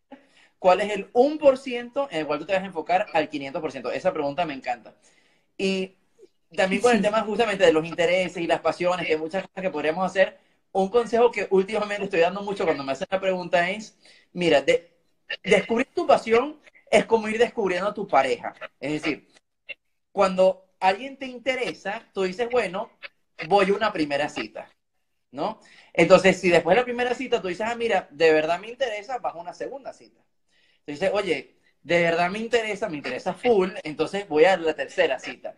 ¿cuál 0.59 0.81
es 0.81 0.91
el 0.91 1.11
1% 1.13 2.07
en 2.11 2.19
el 2.19 2.27
cual 2.27 2.39
tú 2.39 2.45
te 2.45 2.53
vas 2.53 2.63
a 2.63 2.65
enfocar 2.65 3.07
al 3.13 3.29
500%? 3.29 3.91
Esa 3.91 4.13
pregunta 4.13 4.45
me 4.45 4.53
encanta. 4.53 4.95
Y 5.57 5.95
también 6.55 6.81
con 6.81 6.95
el 6.95 7.01
tema 7.01 7.21
justamente 7.21 7.65
de 7.65 7.73
los 7.73 7.85
intereses 7.85 8.37
y 8.37 8.47
las 8.47 8.61
pasiones, 8.61 9.05
que 9.05 9.13
hay 9.13 9.19
muchas 9.19 9.43
cosas 9.43 9.61
que 9.61 9.69
podríamos 9.69 10.05
hacer, 10.05 10.37
un 10.71 10.89
consejo 10.89 11.31
que 11.31 11.47
últimamente 11.51 12.05
estoy 12.05 12.19
dando 12.19 12.41
mucho 12.41 12.65
cuando 12.65 12.83
me 12.83 12.91
hacen 12.91 13.07
la 13.09 13.19
pregunta 13.19 13.69
es, 13.69 13.97
mira, 14.33 14.61
de, 14.61 14.91
descubrir 15.43 15.87
tu 15.93 16.05
pasión 16.07 16.59
es 16.89 17.05
como 17.05 17.27
ir 17.27 17.37
descubriendo 17.37 17.89
a 17.89 17.93
tu 17.93 18.07
pareja. 18.07 18.53
Es 18.79 18.93
decir, 18.93 19.27
cuando 20.11 20.65
alguien 20.79 21.17
te 21.17 21.27
interesa, 21.27 22.03
tú 22.13 22.23
dices, 22.23 22.49
bueno, 22.51 22.89
voy 23.47 23.69
a 23.69 23.73
una 23.73 23.91
primera 23.93 24.29
cita, 24.29 24.69
¿no? 25.31 25.59
Entonces, 25.93 26.39
si 26.39 26.49
después 26.49 26.75
de 26.75 26.81
la 26.81 26.85
primera 26.85 27.13
cita 27.15 27.41
tú 27.41 27.47
dices, 27.47 27.67
ah, 27.69 27.75
mira, 27.75 28.07
de 28.11 28.33
verdad 28.33 28.59
me 28.59 28.69
interesa, 28.69 29.17
vas 29.19 29.35
a 29.35 29.37
una 29.37 29.53
segunda 29.53 29.93
cita. 29.93 30.21
Tú 30.85 30.91
dices, 30.91 31.11
oye, 31.13 31.55
de 31.81 32.01
verdad 32.03 32.29
me 32.29 32.39
interesa, 32.39 32.89
me 32.89 32.97
interesa 32.97 33.33
full, 33.33 33.71
entonces 33.83 34.27
voy 34.27 34.45
a 34.45 34.57
la 34.57 34.73
tercera 34.73 35.19
cita. 35.19 35.55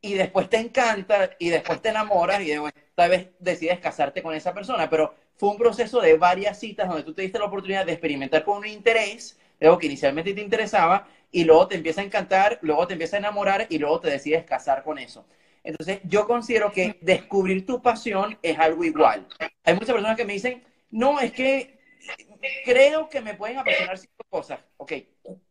Y 0.00 0.14
después 0.14 0.48
te 0.48 0.58
encanta 0.58 1.30
y 1.38 1.50
después 1.50 1.82
te 1.82 1.90
enamoras 1.90 2.40
y 2.42 2.52
tal 2.94 3.10
vez 3.10 3.28
decides 3.38 3.80
casarte 3.80 4.22
con 4.22 4.34
esa 4.34 4.54
persona, 4.54 4.88
pero 4.90 5.14
fue 5.36 5.50
un 5.50 5.58
proceso 5.58 6.00
de 6.00 6.16
varias 6.16 6.58
citas 6.58 6.88
donde 6.88 7.02
tú 7.04 7.14
te 7.14 7.22
diste 7.22 7.38
la 7.38 7.46
oportunidad 7.46 7.86
de 7.86 7.92
experimentar 7.92 8.44
con 8.44 8.58
un 8.58 8.66
interés 8.66 9.38
algo 9.60 9.78
que 9.78 9.86
inicialmente 9.86 10.32
te 10.34 10.40
interesaba, 10.40 11.06
y 11.32 11.44
luego 11.44 11.68
te 11.68 11.76
empieza 11.76 12.00
a 12.00 12.04
encantar, 12.04 12.58
luego 12.62 12.86
te 12.86 12.94
empieza 12.94 13.16
a 13.16 13.20
enamorar 13.20 13.66
y 13.68 13.78
luego 13.78 14.00
te 14.00 14.10
decides 14.10 14.44
casar 14.44 14.82
con 14.82 14.98
eso. 14.98 15.26
Entonces, 15.62 16.00
yo 16.04 16.26
considero 16.26 16.72
que 16.72 16.98
descubrir 17.00 17.66
tu 17.66 17.82
pasión 17.82 18.38
es 18.42 18.58
algo 18.58 18.84
igual. 18.84 19.26
Hay 19.64 19.74
muchas 19.74 19.92
personas 19.92 20.16
que 20.16 20.24
me 20.24 20.32
dicen, 20.32 20.64
no, 20.90 21.20
es 21.20 21.32
que 21.32 21.78
creo 22.64 23.08
que 23.08 23.20
me 23.20 23.34
pueden 23.34 23.58
apasionar 23.58 23.98
cinco 23.98 24.24
cosas. 24.28 24.60
Ok, 24.76 24.92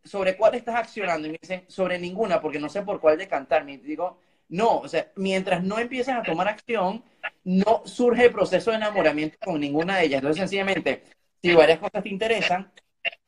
¿sobre 0.04 0.36
cuál 0.36 0.56
estás 0.56 0.76
accionando? 0.76 1.28
Y 1.28 1.32
me 1.32 1.38
dicen, 1.42 1.66
sobre 1.68 2.00
ninguna, 2.00 2.42
porque 2.42 2.60
no 2.60 2.70
sé 2.70 2.82
por 2.82 3.00
cuál 3.00 3.18
decantarme. 3.18 3.74
Y 3.74 3.78
digo, 3.78 4.20
no, 4.50 4.80
o 4.80 4.88
sea, 4.88 5.12
mientras 5.16 5.64
no 5.64 5.78
empiezas 5.80 6.18
a 6.18 6.24
tomar 6.24 6.48
acción, 6.48 7.04
no 7.44 7.84
surge 7.86 8.26
el 8.26 8.32
proceso 8.32 8.72
de 8.72 8.78
enamoramiento 8.78 9.38
con 9.44 9.60
ninguna 9.60 9.98
de 9.98 10.06
ellas. 10.06 10.20
Entonces, 10.20 10.42
sencillamente, 10.42 11.04
si 11.42 11.54
varias 11.54 11.80
cosas 11.80 12.04
te 12.04 12.10
interesan, 12.10 12.72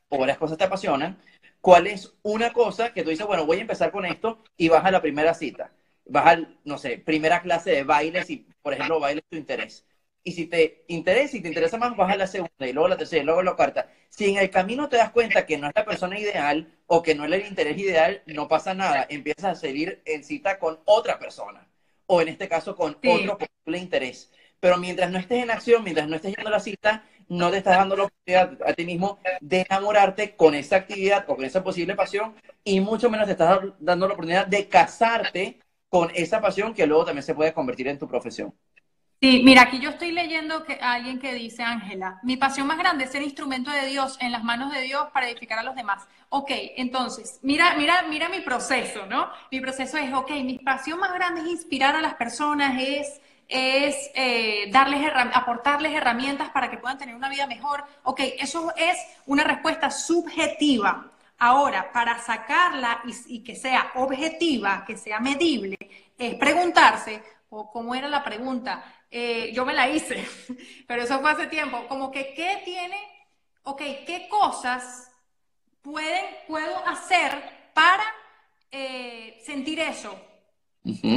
o 0.09 0.17
varias 0.17 0.37
cosas 0.37 0.57
te 0.57 0.63
apasionan, 0.63 1.17
¿cuál 1.61 1.87
es 1.87 2.13
una 2.23 2.51
cosa 2.51 2.93
que 2.93 3.03
tú 3.03 3.11
dices, 3.11 3.25
bueno, 3.25 3.45
voy 3.45 3.59
a 3.59 3.61
empezar 3.61 3.91
con 3.91 4.05
esto 4.05 4.43
y 4.57 4.67
vas 4.67 4.83
a 4.83 4.91
la 4.91 5.01
primera 5.01 5.33
cita? 5.33 5.71
Vas 6.05 6.39
no 6.63 6.77
sé, 6.77 6.97
primera 6.97 7.41
clase 7.41 7.71
de 7.71 7.83
baile, 7.83 8.23
si, 8.23 8.47
por 8.61 8.73
ejemplo, 8.73 8.99
baile 8.99 9.21
tu 9.29 9.37
interés. 9.37 9.85
Y 10.23 10.33
si 10.33 10.45
te 10.45 10.83
interesa 10.87 11.37
y 11.37 11.41
te 11.41 11.47
interesa 11.47 11.77
más, 11.77 11.95
vas 11.97 12.13
a 12.13 12.15
la 12.15 12.27
segunda 12.27 12.67
y 12.67 12.73
luego 12.73 12.87
la 12.89 12.97
tercera 12.97 13.23
y 13.23 13.25
luego 13.25 13.41
la 13.41 13.55
cuarta. 13.55 13.89
Si 14.09 14.29
en 14.29 14.37
el 14.37 14.49
camino 14.51 14.87
te 14.87 14.97
das 14.97 15.11
cuenta 15.11 15.45
que 15.45 15.57
no 15.57 15.67
es 15.67 15.73
la 15.75 15.85
persona 15.85 16.19
ideal 16.19 16.71
o 16.85 17.01
que 17.01 17.15
no 17.15 17.25
es 17.25 17.31
el 17.31 17.47
interés 17.47 17.77
ideal, 17.77 18.21
no 18.27 18.47
pasa 18.47 18.73
nada. 18.73 19.07
Empiezas 19.09 19.45
a 19.45 19.55
salir 19.55 20.01
en 20.05 20.23
cita 20.23 20.59
con 20.59 20.79
otra 20.85 21.17
persona 21.17 21.67
o 22.05 22.21
en 22.21 22.27
este 22.27 22.47
caso 22.47 22.75
con 22.75 22.97
otro 23.03 23.37
posible 23.37 23.77
interés. 23.77 24.31
Pero 24.59 24.77
mientras 24.77 25.09
no 25.09 25.17
estés 25.17 25.43
en 25.43 25.49
acción, 25.49 25.83
mientras 25.83 26.07
no 26.07 26.17
estés 26.17 26.35
yendo 26.35 26.49
a 26.49 26.51
la 26.51 26.59
cita, 26.59 27.03
no 27.29 27.49
te 27.49 27.57
estás 27.57 27.77
dando 27.77 27.95
la 27.95 28.03
oportunidad 28.03 28.57
a 28.65 28.73
ti 28.73 28.85
mismo 28.85 29.17
de 29.39 29.61
enamorarte 29.61 30.35
con 30.35 30.53
esa 30.53 30.75
actividad 30.75 31.23
o 31.29 31.35
con 31.37 31.45
esa 31.45 31.63
posible 31.63 31.95
pasión 31.95 32.35
y 32.63 32.81
mucho 32.81 33.09
menos 33.09 33.25
te 33.25 33.31
estás 33.31 33.59
dando 33.79 34.07
la 34.07 34.13
oportunidad 34.13 34.45
de 34.45 34.67
casarte 34.67 35.59
con 35.91 36.09
esa 36.15 36.39
pasión 36.39 36.73
que 36.73 36.87
luego 36.87 37.03
también 37.03 37.23
se 37.23 37.35
puede 37.35 37.53
convertir 37.53 37.89
en 37.89 37.99
tu 37.99 38.07
profesión. 38.07 38.53
Sí, 39.21 39.41
mira, 39.43 39.63
aquí 39.63 39.77
yo 39.77 39.89
estoy 39.89 40.11
leyendo 40.11 40.63
que 40.63 40.75
alguien 40.75 41.19
que 41.19 41.33
dice, 41.33 41.63
Ángela, 41.63 42.19
mi 42.23 42.37
pasión 42.37 42.65
más 42.65 42.77
grande 42.77 43.03
es 43.03 43.11
ser 43.11 43.21
instrumento 43.21 43.69
de 43.69 43.85
Dios 43.85 44.17
en 44.21 44.31
las 44.31 44.41
manos 44.43 44.73
de 44.73 44.81
Dios 44.81 45.09
para 45.13 45.29
edificar 45.29 45.59
a 45.59 45.63
los 45.63 45.75
demás. 45.75 46.07
Ok, 46.29 46.49
entonces, 46.77 47.39
mira, 47.43 47.75
mira, 47.75 48.05
mira 48.09 48.29
mi 48.29 48.39
proceso, 48.39 49.05
¿no? 49.05 49.29
Mi 49.51 49.59
proceso 49.59 49.97
es, 49.97 50.13
ok, 50.13 50.31
mi 50.45 50.59
pasión 50.59 50.97
más 50.97 51.13
grande 51.13 51.41
es 51.41 51.47
inspirar 51.47 51.95
a 51.95 52.01
las 52.01 52.15
personas, 52.15 52.81
es 52.81 53.21
es 53.49 54.09
eh, 54.15 54.69
darles 54.71 55.11
aportarles 55.33 55.91
herramientas 55.91 56.49
para 56.51 56.71
que 56.71 56.77
puedan 56.77 56.97
tener 56.97 57.15
una 57.15 57.27
vida 57.27 57.47
mejor. 57.47 57.83
Ok, 58.03 58.21
eso 58.39 58.71
es 58.77 58.97
una 59.25 59.43
respuesta 59.43 59.91
subjetiva. 59.91 61.10
Ahora, 61.43 61.91
para 61.91 62.19
sacarla 62.19 63.01
y, 63.25 63.43
que 63.43 63.55
sea 63.55 63.93
objetiva, 63.95 64.85
que 64.85 64.95
sea 64.95 65.19
medible, 65.19 65.75
es 66.15 66.35
preguntarse, 66.35 67.23
o 67.49 67.71
cómo 67.71 67.95
era 67.95 68.07
la 68.07 68.23
pregunta, 68.23 68.83
eh, 69.09 69.51
yo 69.51 69.65
me 69.65 69.73
la 69.73 69.89
hice, 69.89 70.23
pero 70.87 71.01
eso 71.01 71.19
fue 71.19 71.31
hace 71.31 71.47
tiempo, 71.47 71.87
como 71.87 72.11
que 72.11 72.35
qué 72.35 72.61
tiene, 72.63 72.95
ok, 73.63 73.81
qué 74.05 74.27
cosas 74.29 75.11
pueden, 75.81 76.23
puedo 76.47 76.87
hacer 76.87 77.71
para 77.73 78.03
eh, 78.69 79.41
sentir 79.43 79.79
eso, 79.79 80.15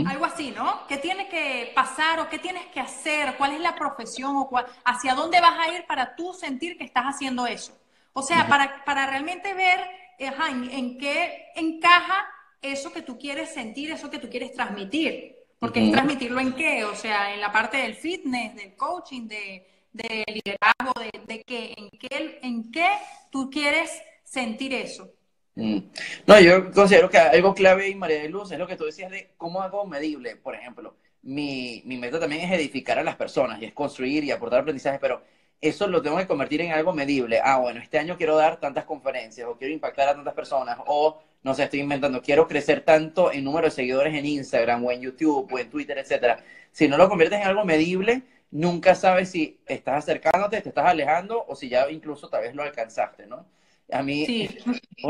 algo 0.06 0.24
así, 0.24 0.52
¿no? 0.52 0.86
¿Qué 0.86 0.96
tiene 0.96 1.28
que 1.28 1.70
pasar 1.74 2.18
o 2.20 2.30
qué 2.30 2.38
tienes 2.38 2.64
que 2.68 2.80
hacer? 2.80 3.36
¿Cuál 3.36 3.52
es 3.52 3.60
la 3.60 3.74
profesión 3.74 4.36
o 4.36 4.50
hacia 4.86 5.14
dónde 5.14 5.42
vas 5.42 5.58
a 5.58 5.74
ir 5.74 5.84
para 5.84 6.16
tú 6.16 6.32
sentir 6.32 6.78
que 6.78 6.84
estás 6.84 7.04
haciendo 7.04 7.46
eso? 7.46 7.78
O 8.14 8.22
sea, 8.22 8.46
para, 8.48 8.84
para 8.84 9.06
realmente 9.06 9.52
ver 9.52 10.03
en, 10.18 10.98
qué 10.98 11.46
encaja 11.56 12.26
eso 12.62 12.92
que 12.92 13.02
tú 13.02 13.18
quieres 13.18 13.52
sentir, 13.52 13.90
eso 13.90 14.10
que 14.10 14.18
tú 14.18 14.28
quieres 14.28 14.52
transmitir. 14.52 15.36
Porque 15.58 15.90
transmitirlo 15.90 16.40
en 16.40 16.52
qué? 16.52 16.84
O 16.84 16.94
sea, 16.94 17.32
en 17.32 17.40
la 17.40 17.50
parte 17.50 17.78
del 17.78 17.94
fitness, 17.94 18.54
del 18.54 18.74
coaching, 18.76 19.26
de, 19.26 19.66
liderazgo, 19.92 21.00
de, 21.00 21.20
de 21.26 21.42
qué, 21.42 21.74
en 21.76 21.88
qué, 21.98 22.38
en 22.42 22.70
qué 22.70 22.88
tú 23.30 23.48
quieres 23.50 23.90
sentir 24.24 24.74
eso. 24.74 25.10
Mm. 25.54 25.78
No, 26.26 26.40
yo 26.40 26.72
considero 26.72 27.08
que 27.08 27.18
algo 27.18 27.54
clave 27.54 27.88
y 27.88 27.94
María 27.94 28.22
de 28.22 28.28
Luz 28.28 28.50
es 28.50 28.58
lo 28.58 28.66
que 28.66 28.76
tú 28.76 28.84
decías 28.84 29.10
de 29.10 29.30
cómo 29.36 29.62
hago 29.62 29.86
medible. 29.86 30.36
Por 30.36 30.54
ejemplo, 30.54 30.96
mi, 31.22 31.82
mi 31.86 31.96
meta 31.96 32.18
también 32.20 32.42
es 32.42 32.52
edificar 32.52 32.98
a 32.98 33.04
las 33.04 33.16
personas 33.16 33.60
y 33.62 33.66
es 33.66 33.72
construir 33.72 34.24
y 34.24 34.30
aportar 34.30 34.60
aprendizaje, 34.60 34.98
pero 35.00 35.22
eso 35.68 35.86
lo 35.86 36.02
tengo 36.02 36.18
que 36.18 36.26
convertir 36.26 36.60
en 36.60 36.72
algo 36.72 36.92
medible. 36.92 37.40
Ah, 37.42 37.58
bueno, 37.58 37.80
este 37.80 37.98
año 37.98 38.16
quiero 38.16 38.36
dar 38.36 38.58
tantas 38.58 38.84
conferencias 38.84 39.46
o 39.48 39.56
quiero 39.56 39.72
impactar 39.72 40.08
a 40.08 40.14
tantas 40.14 40.34
personas 40.34 40.78
o, 40.86 41.22
no 41.42 41.54
sé, 41.54 41.64
estoy 41.64 41.80
inventando, 41.80 42.20
quiero 42.22 42.46
crecer 42.46 42.82
tanto 42.82 43.32
en 43.32 43.44
número 43.44 43.66
de 43.66 43.70
seguidores 43.70 44.14
en 44.14 44.26
Instagram 44.26 44.84
o 44.84 44.92
en 44.92 45.00
YouTube 45.00 45.52
o 45.52 45.58
en 45.58 45.70
Twitter, 45.70 45.98
etcétera. 45.98 46.42
Si 46.70 46.88
no 46.88 46.96
lo 46.96 47.08
conviertes 47.08 47.40
en 47.40 47.46
algo 47.46 47.64
medible, 47.64 48.22
nunca 48.50 48.94
sabes 48.94 49.30
si 49.30 49.60
estás 49.66 50.04
acercándote, 50.04 50.60
te 50.60 50.68
estás 50.68 50.86
alejando 50.86 51.44
o 51.46 51.56
si 51.56 51.68
ya 51.68 51.90
incluso 51.90 52.28
tal 52.28 52.42
vez 52.42 52.54
lo 52.54 52.62
alcanzaste, 52.62 53.26
¿no? 53.26 53.46
A 53.90 54.02
mí, 54.02 54.48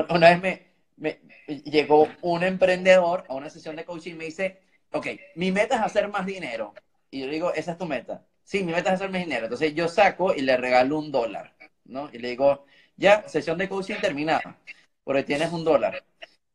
una 0.09 0.37
vez 0.37 0.67
me, 0.97 1.21
llegó 1.65 2.09
un 2.23 2.43
emprendedor 2.43 3.25
a 3.29 3.35
una 3.35 3.51
sesión 3.51 3.77
de 3.77 3.85
coaching 3.85 4.13
y 4.13 4.15
me 4.15 4.25
dice, 4.27 4.61
ok, 4.93 5.07
mi 5.37 5.53
meta 5.53 5.77
es 5.77 5.83
hacer 5.83 6.09
más 6.09 6.27
dinero. 6.27 6.75
Y 7.11 7.21
yo 7.21 7.27
le 7.27 7.33
digo, 7.33 7.53
esa 7.55 7.73
es 7.73 7.79
tu 7.79 7.87
meta. 7.87 8.25
Sí, 8.45 8.63
mi 8.63 8.73
meta 8.73 8.91
es 8.91 8.97
hacer 8.97 9.11
más 9.11 9.21
dinero. 9.23 9.45
Entonces 9.47 9.75
yo 9.75 9.89
saco 9.89 10.35
y 10.35 10.43
le 10.43 10.57
regalo 10.57 10.99
un 10.99 11.11
dólar, 11.13 11.55
¿no? 11.85 12.11
Y 12.13 12.19
le 12.19 12.31
digo, 12.31 12.67
ya, 12.97 13.27
sesión 13.29 13.59
de 13.59 13.69
coaching 13.69 13.97
terminada, 14.01 14.59
porque 15.03 15.23
tienes 15.25 15.53
un 15.53 15.65
dólar 15.65 16.05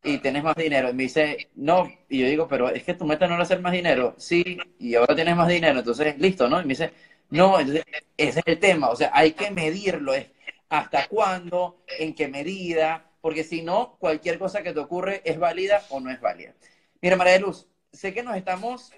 y 0.03 0.19
tienes 0.19 0.43
más 0.43 0.55
dinero. 0.55 0.89
Y 0.89 0.93
me 0.93 1.03
dice, 1.03 1.49
no, 1.55 1.91
y 2.09 2.19
yo 2.19 2.27
digo, 2.27 2.47
pero 2.47 2.69
es 2.69 2.83
que 2.83 2.93
tu 2.93 3.05
meta 3.05 3.27
no 3.27 3.35
era 3.35 3.43
hacer 3.43 3.61
más 3.61 3.73
dinero. 3.73 4.15
Sí, 4.17 4.59
y 4.79 4.95
ahora 4.95 5.15
tienes 5.15 5.35
más 5.35 5.47
dinero, 5.47 5.79
entonces 5.79 6.17
listo, 6.19 6.47
¿no? 6.49 6.59
Y 6.61 6.63
me 6.63 6.69
dice, 6.69 6.91
no, 7.29 7.59
ese 7.59 7.83
es 8.17 8.37
el 8.45 8.59
tema, 8.59 8.89
o 8.89 8.95
sea, 8.95 9.11
hay 9.13 9.33
que 9.33 9.51
medirlo. 9.51 10.13
Es, 10.13 10.27
hasta 10.69 11.07
cuándo, 11.07 11.83
en 11.99 12.13
qué 12.13 12.27
medida, 12.27 13.11
porque 13.21 13.43
si 13.43 13.61
no, 13.63 13.97
cualquier 13.99 14.37
cosa 14.39 14.61
que 14.63 14.73
te 14.73 14.79
ocurre 14.79 15.21
es 15.25 15.39
válida 15.39 15.81
o 15.89 15.99
no 15.99 16.11
es 16.11 16.21
válida. 16.21 16.53
Mira, 17.01 17.15
María 17.15 17.33
de 17.33 17.39
Luz, 17.39 17.67
sé 17.91 18.13
que 18.13 18.23
nos 18.23 18.35
estamos 18.37 18.91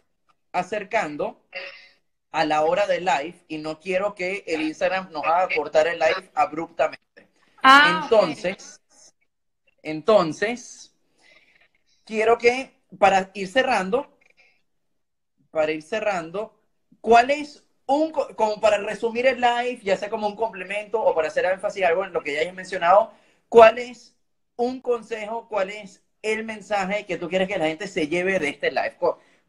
acercando 0.51 1.41
a 2.31 2.45
la 2.45 2.63
hora 2.63 2.87
del 2.87 3.05
live 3.05 3.35
y 3.47 3.57
no 3.57 3.79
quiero 3.79 4.15
que 4.15 4.43
el 4.47 4.61
Instagram 4.61 5.11
nos 5.11 5.23
haga 5.25 5.53
cortar 5.55 5.87
el 5.87 5.99
live 5.99 6.31
abruptamente. 6.33 7.27
Ah, 7.61 8.01
entonces, 8.03 8.81
entonces, 9.83 10.93
quiero 12.05 12.37
que 12.37 12.73
para 12.97 13.31
ir 13.33 13.47
cerrando, 13.47 14.17
para 15.51 15.71
ir 15.71 15.83
cerrando, 15.83 16.57
¿cuál 17.01 17.31
es 17.31 17.63
como 18.35 18.61
para 18.61 18.77
resumir 18.77 19.25
el 19.25 19.41
live, 19.41 19.81
ya 19.83 19.97
sea 19.97 20.09
como 20.09 20.27
un 20.27 20.35
complemento 20.35 21.01
o 21.01 21.13
para 21.13 21.27
hacer 21.27 21.45
énfasis 21.45 21.83
algo 21.83 22.05
en 22.05 22.13
lo 22.13 22.23
que 22.23 22.33
ya 22.33 22.41
hayas 22.41 22.53
mencionado, 22.53 23.11
¿cuál 23.49 23.79
es 23.79 24.15
un 24.55 24.79
consejo, 24.79 25.47
cuál 25.49 25.71
es 25.71 26.01
el 26.21 26.45
mensaje 26.45 27.05
que 27.05 27.17
tú 27.17 27.27
quieres 27.27 27.49
que 27.49 27.57
la 27.57 27.67
gente 27.67 27.87
se 27.87 28.07
lleve 28.07 28.39
de 28.39 28.49
este 28.49 28.71
live? 28.71 28.95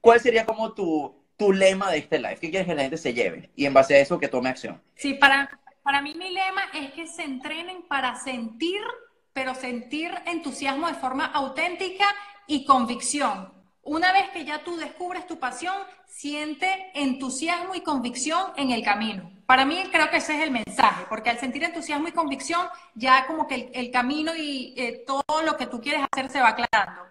¿Cuál 0.00 0.20
sería 0.20 0.44
como 0.44 0.72
tu, 0.72 1.21
tu 1.36 1.52
lema 1.52 1.90
de 1.90 1.98
este 1.98 2.18
live? 2.18 2.38
¿Qué 2.40 2.50
quieres 2.50 2.66
que 2.66 2.74
la 2.74 2.82
gente 2.82 2.96
se 2.96 3.14
lleve? 3.14 3.50
Y 3.56 3.66
en 3.66 3.74
base 3.74 3.94
a 3.94 3.98
eso 3.98 4.18
que 4.18 4.28
tome 4.28 4.48
acción. 4.48 4.80
Sí, 4.94 5.14
para, 5.14 5.60
para 5.82 6.00
mí 6.02 6.14
mi 6.14 6.30
lema 6.30 6.62
es 6.74 6.92
que 6.92 7.06
se 7.06 7.24
entrenen 7.24 7.82
para 7.82 8.14
sentir, 8.16 8.80
pero 9.32 9.54
sentir 9.54 10.12
entusiasmo 10.26 10.86
de 10.86 10.94
forma 10.94 11.26
auténtica 11.26 12.06
y 12.46 12.64
convicción. 12.64 13.52
Una 13.84 14.12
vez 14.12 14.30
que 14.30 14.44
ya 14.44 14.62
tú 14.62 14.76
descubres 14.76 15.26
tu 15.26 15.40
pasión, 15.40 15.74
siente 16.06 16.92
entusiasmo 16.94 17.74
y 17.74 17.80
convicción 17.80 18.52
en 18.56 18.70
el 18.70 18.84
camino. 18.84 19.32
Para 19.46 19.64
mí 19.64 19.82
creo 19.90 20.08
que 20.08 20.18
ese 20.18 20.36
es 20.36 20.42
el 20.42 20.52
mensaje, 20.52 21.04
porque 21.08 21.30
al 21.30 21.38
sentir 21.38 21.64
entusiasmo 21.64 22.06
y 22.06 22.12
convicción, 22.12 22.68
ya 22.94 23.26
como 23.26 23.48
que 23.48 23.70
el, 23.74 23.90
camino 23.90 24.32
y 24.36 24.72
eh, 24.76 25.04
todo 25.04 25.42
lo 25.42 25.56
que 25.56 25.66
tú 25.66 25.80
quieres 25.80 26.02
hacer 26.10 26.30
se 26.30 26.40
va 26.40 26.50
aclarando. 26.50 27.02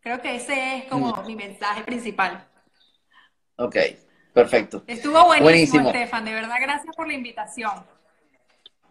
Creo 0.00 0.20
que 0.20 0.36
ese 0.36 0.78
es 0.78 0.84
como 0.86 1.12
mm. 1.12 1.26
mi 1.26 1.36
mensaje 1.36 1.82
principal. 1.82 2.48
Ok, 3.56 3.76
perfecto. 4.32 4.84
Estuvo 4.86 5.24
buenísimo, 5.26 5.90
Estefan. 5.90 6.24
De 6.24 6.32
verdad, 6.32 6.56
gracias 6.60 6.94
por 6.94 7.06
la 7.06 7.14
invitación. 7.14 7.72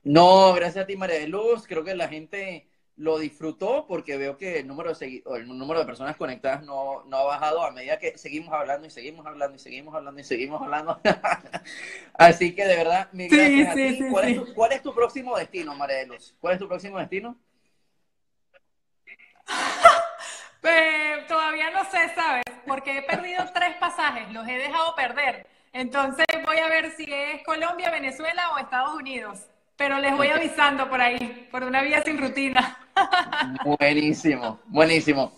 No, 0.04 0.54
gracias 0.54 0.84
a 0.84 0.88
ti, 0.88 0.96
María 0.96 1.20
de 1.20 1.28
Luz. 1.28 1.66
Creo 1.68 1.84
que 1.84 1.96
la 1.96 2.08
gente 2.08 2.68
lo 2.96 3.18
disfrutó 3.18 3.88
porque 3.88 4.18
veo 4.18 4.38
que 4.38 4.60
el 4.60 4.68
número 4.68 4.94
de, 4.94 5.24
el 5.26 5.48
número 5.48 5.80
de 5.80 5.86
personas 5.86 6.16
conectadas 6.16 6.64
no, 6.64 7.04
no, 7.06 7.18
ha 7.18 7.24
bajado 7.24 7.64
a 7.64 7.72
medida 7.72 7.98
que 7.98 8.18
seguimos 8.18 8.54
hablando 8.54 8.86
y 8.86 8.92
seguimos 8.92 9.26
hablando 9.26 9.56
y 9.56 9.60
seguimos 9.60 9.96
hablando 9.96 10.22
y 10.22 10.24
seguimos 10.24 10.62
hablando. 10.62 11.02
Así 12.14 12.54
que 12.54 12.66
de 12.66 12.76
verdad, 12.76 13.10
mi 13.12 13.28
gracias 13.28 13.70
a 13.70 13.74
ti. 13.74 14.00
¿Cuál, 14.12 14.28
es 14.28 14.36
tu, 14.36 14.54
¿Cuál, 14.54 14.72
es 14.74 14.82
tu, 14.84 14.94
próximo 14.94 15.36
destino, 15.38 15.74
María 15.76 15.98
de 15.98 16.08
Luz? 16.08 16.36
¿Cuál 16.40 16.54
es 16.54 16.60
tu 16.60 16.68
próximo 16.68 17.00
destino? 17.00 17.36
Pues, 20.64 21.28
todavía 21.28 21.72
no 21.72 21.84
sé, 21.92 22.16
¿sabes? 22.16 22.44
Porque 22.66 23.00
he 23.00 23.02
perdido 23.02 23.44
tres 23.54 23.76
pasajes, 23.82 24.32
los 24.32 24.48
he 24.48 24.54
dejado 24.54 24.96
perder. 24.96 25.46
Entonces 25.74 26.26
voy 26.46 26.58
a 26.58 26.70
ver 26.70 26.90
si 26.96 27.04
es 27.04 27.44
Colombia, 27.44 27.92
Venezuela 27.92 28.54
o 28.54 28.58
Estados 28.58 28.94
Unidos. 28.96 29.42
Pero 29.76 30.00
les 30.00 30.16
voy 30.16 30.30
avisando 30.30 30.90
por 30.90 31.02
ahí, 31.02 31.50
por 31.52 31.64
una 31.64 31.82
vía 31.82 32.02
sin 32.04 32.18
rutina. 32.18 32.78
Buenísimo, 33.78 34.62
buenísimo. 34.68 35.34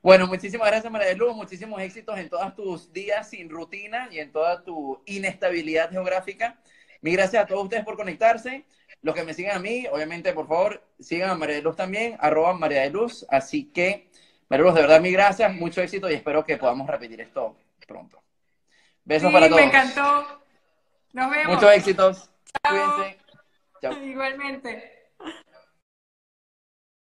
Bueno, 0.00 0.26
muchísimas 0.26 0.68
gracias 0.68 0.90
María 0.90 1.08
de 1.08 1.16
Luz, 1.16 1.36
muchísimos 1.36 1.82
éxitos 1.82 2.18
en 2.18 2.30
todos 2.30 2.54
tus 2.54 2.90
días 2.90 3.28
sin 3.28 3.50
rutina 3.50 4.08
y 4.10 4.18
en 4.18 4.32
toda 4.32 4.64
tu 4.64 5.02
inestabilidad 5.04 5.90
geográfica. 5.90 6.58
Mil 7.02 7.16
gracias 7.16 7.42
a 7.42 7.46
todos 7.46 7.64
ustedes 7.64 7.84
por 7.84 7.96
conectarse. 7.96 8.64
Los 9.02 9.14
que 9.14 9.24
me 9.24 9.34
sigan 9.34 9.56
a 9.56 9.60
mí, 9.60 9.86
obviamente, 9.92 10.32
por 10.32 10.46
favor, 10.46 10.82
sigan 10.98 11.30
a 11.30 11.34
María 11.34 11.56
de 11.56 11.62
Luz 11.62 11.76
también, 11.76 12.16
arroba 12.20 12.54
María 12.54 12.82
de 12.82 12.90
Luz. 12.90 13.26
Así 13.28 13.64
que, 13.64 14.09
María 14.50 14.72
de 14.72 14.80
verdad, 14.82 15.00
mil 15.00 15.12
gracias, 15.12 15.54
mucho 15.54 15.80
éxito 15.80 16.10
y 16.10 16.14
espero 16.14 16.44
que 16.44 16.58
podamos 16.58 16.86
repetir 16.86 17.20
esto 17.20 17.56
pronto. 17.90 18.22
Besos 19.04 19.32
para 19.32 19.48
todos. 19.48 19.60
Me 19.60 19.66
encantó. 19.66 20.42
Nos 21.12 21.30
vemos. 21.30 21.54
Muchos 21.54 21.72
éxitos. 21.72 22.30
Cuídense. 22.62 23.18
Igualmente. 24.04 24.99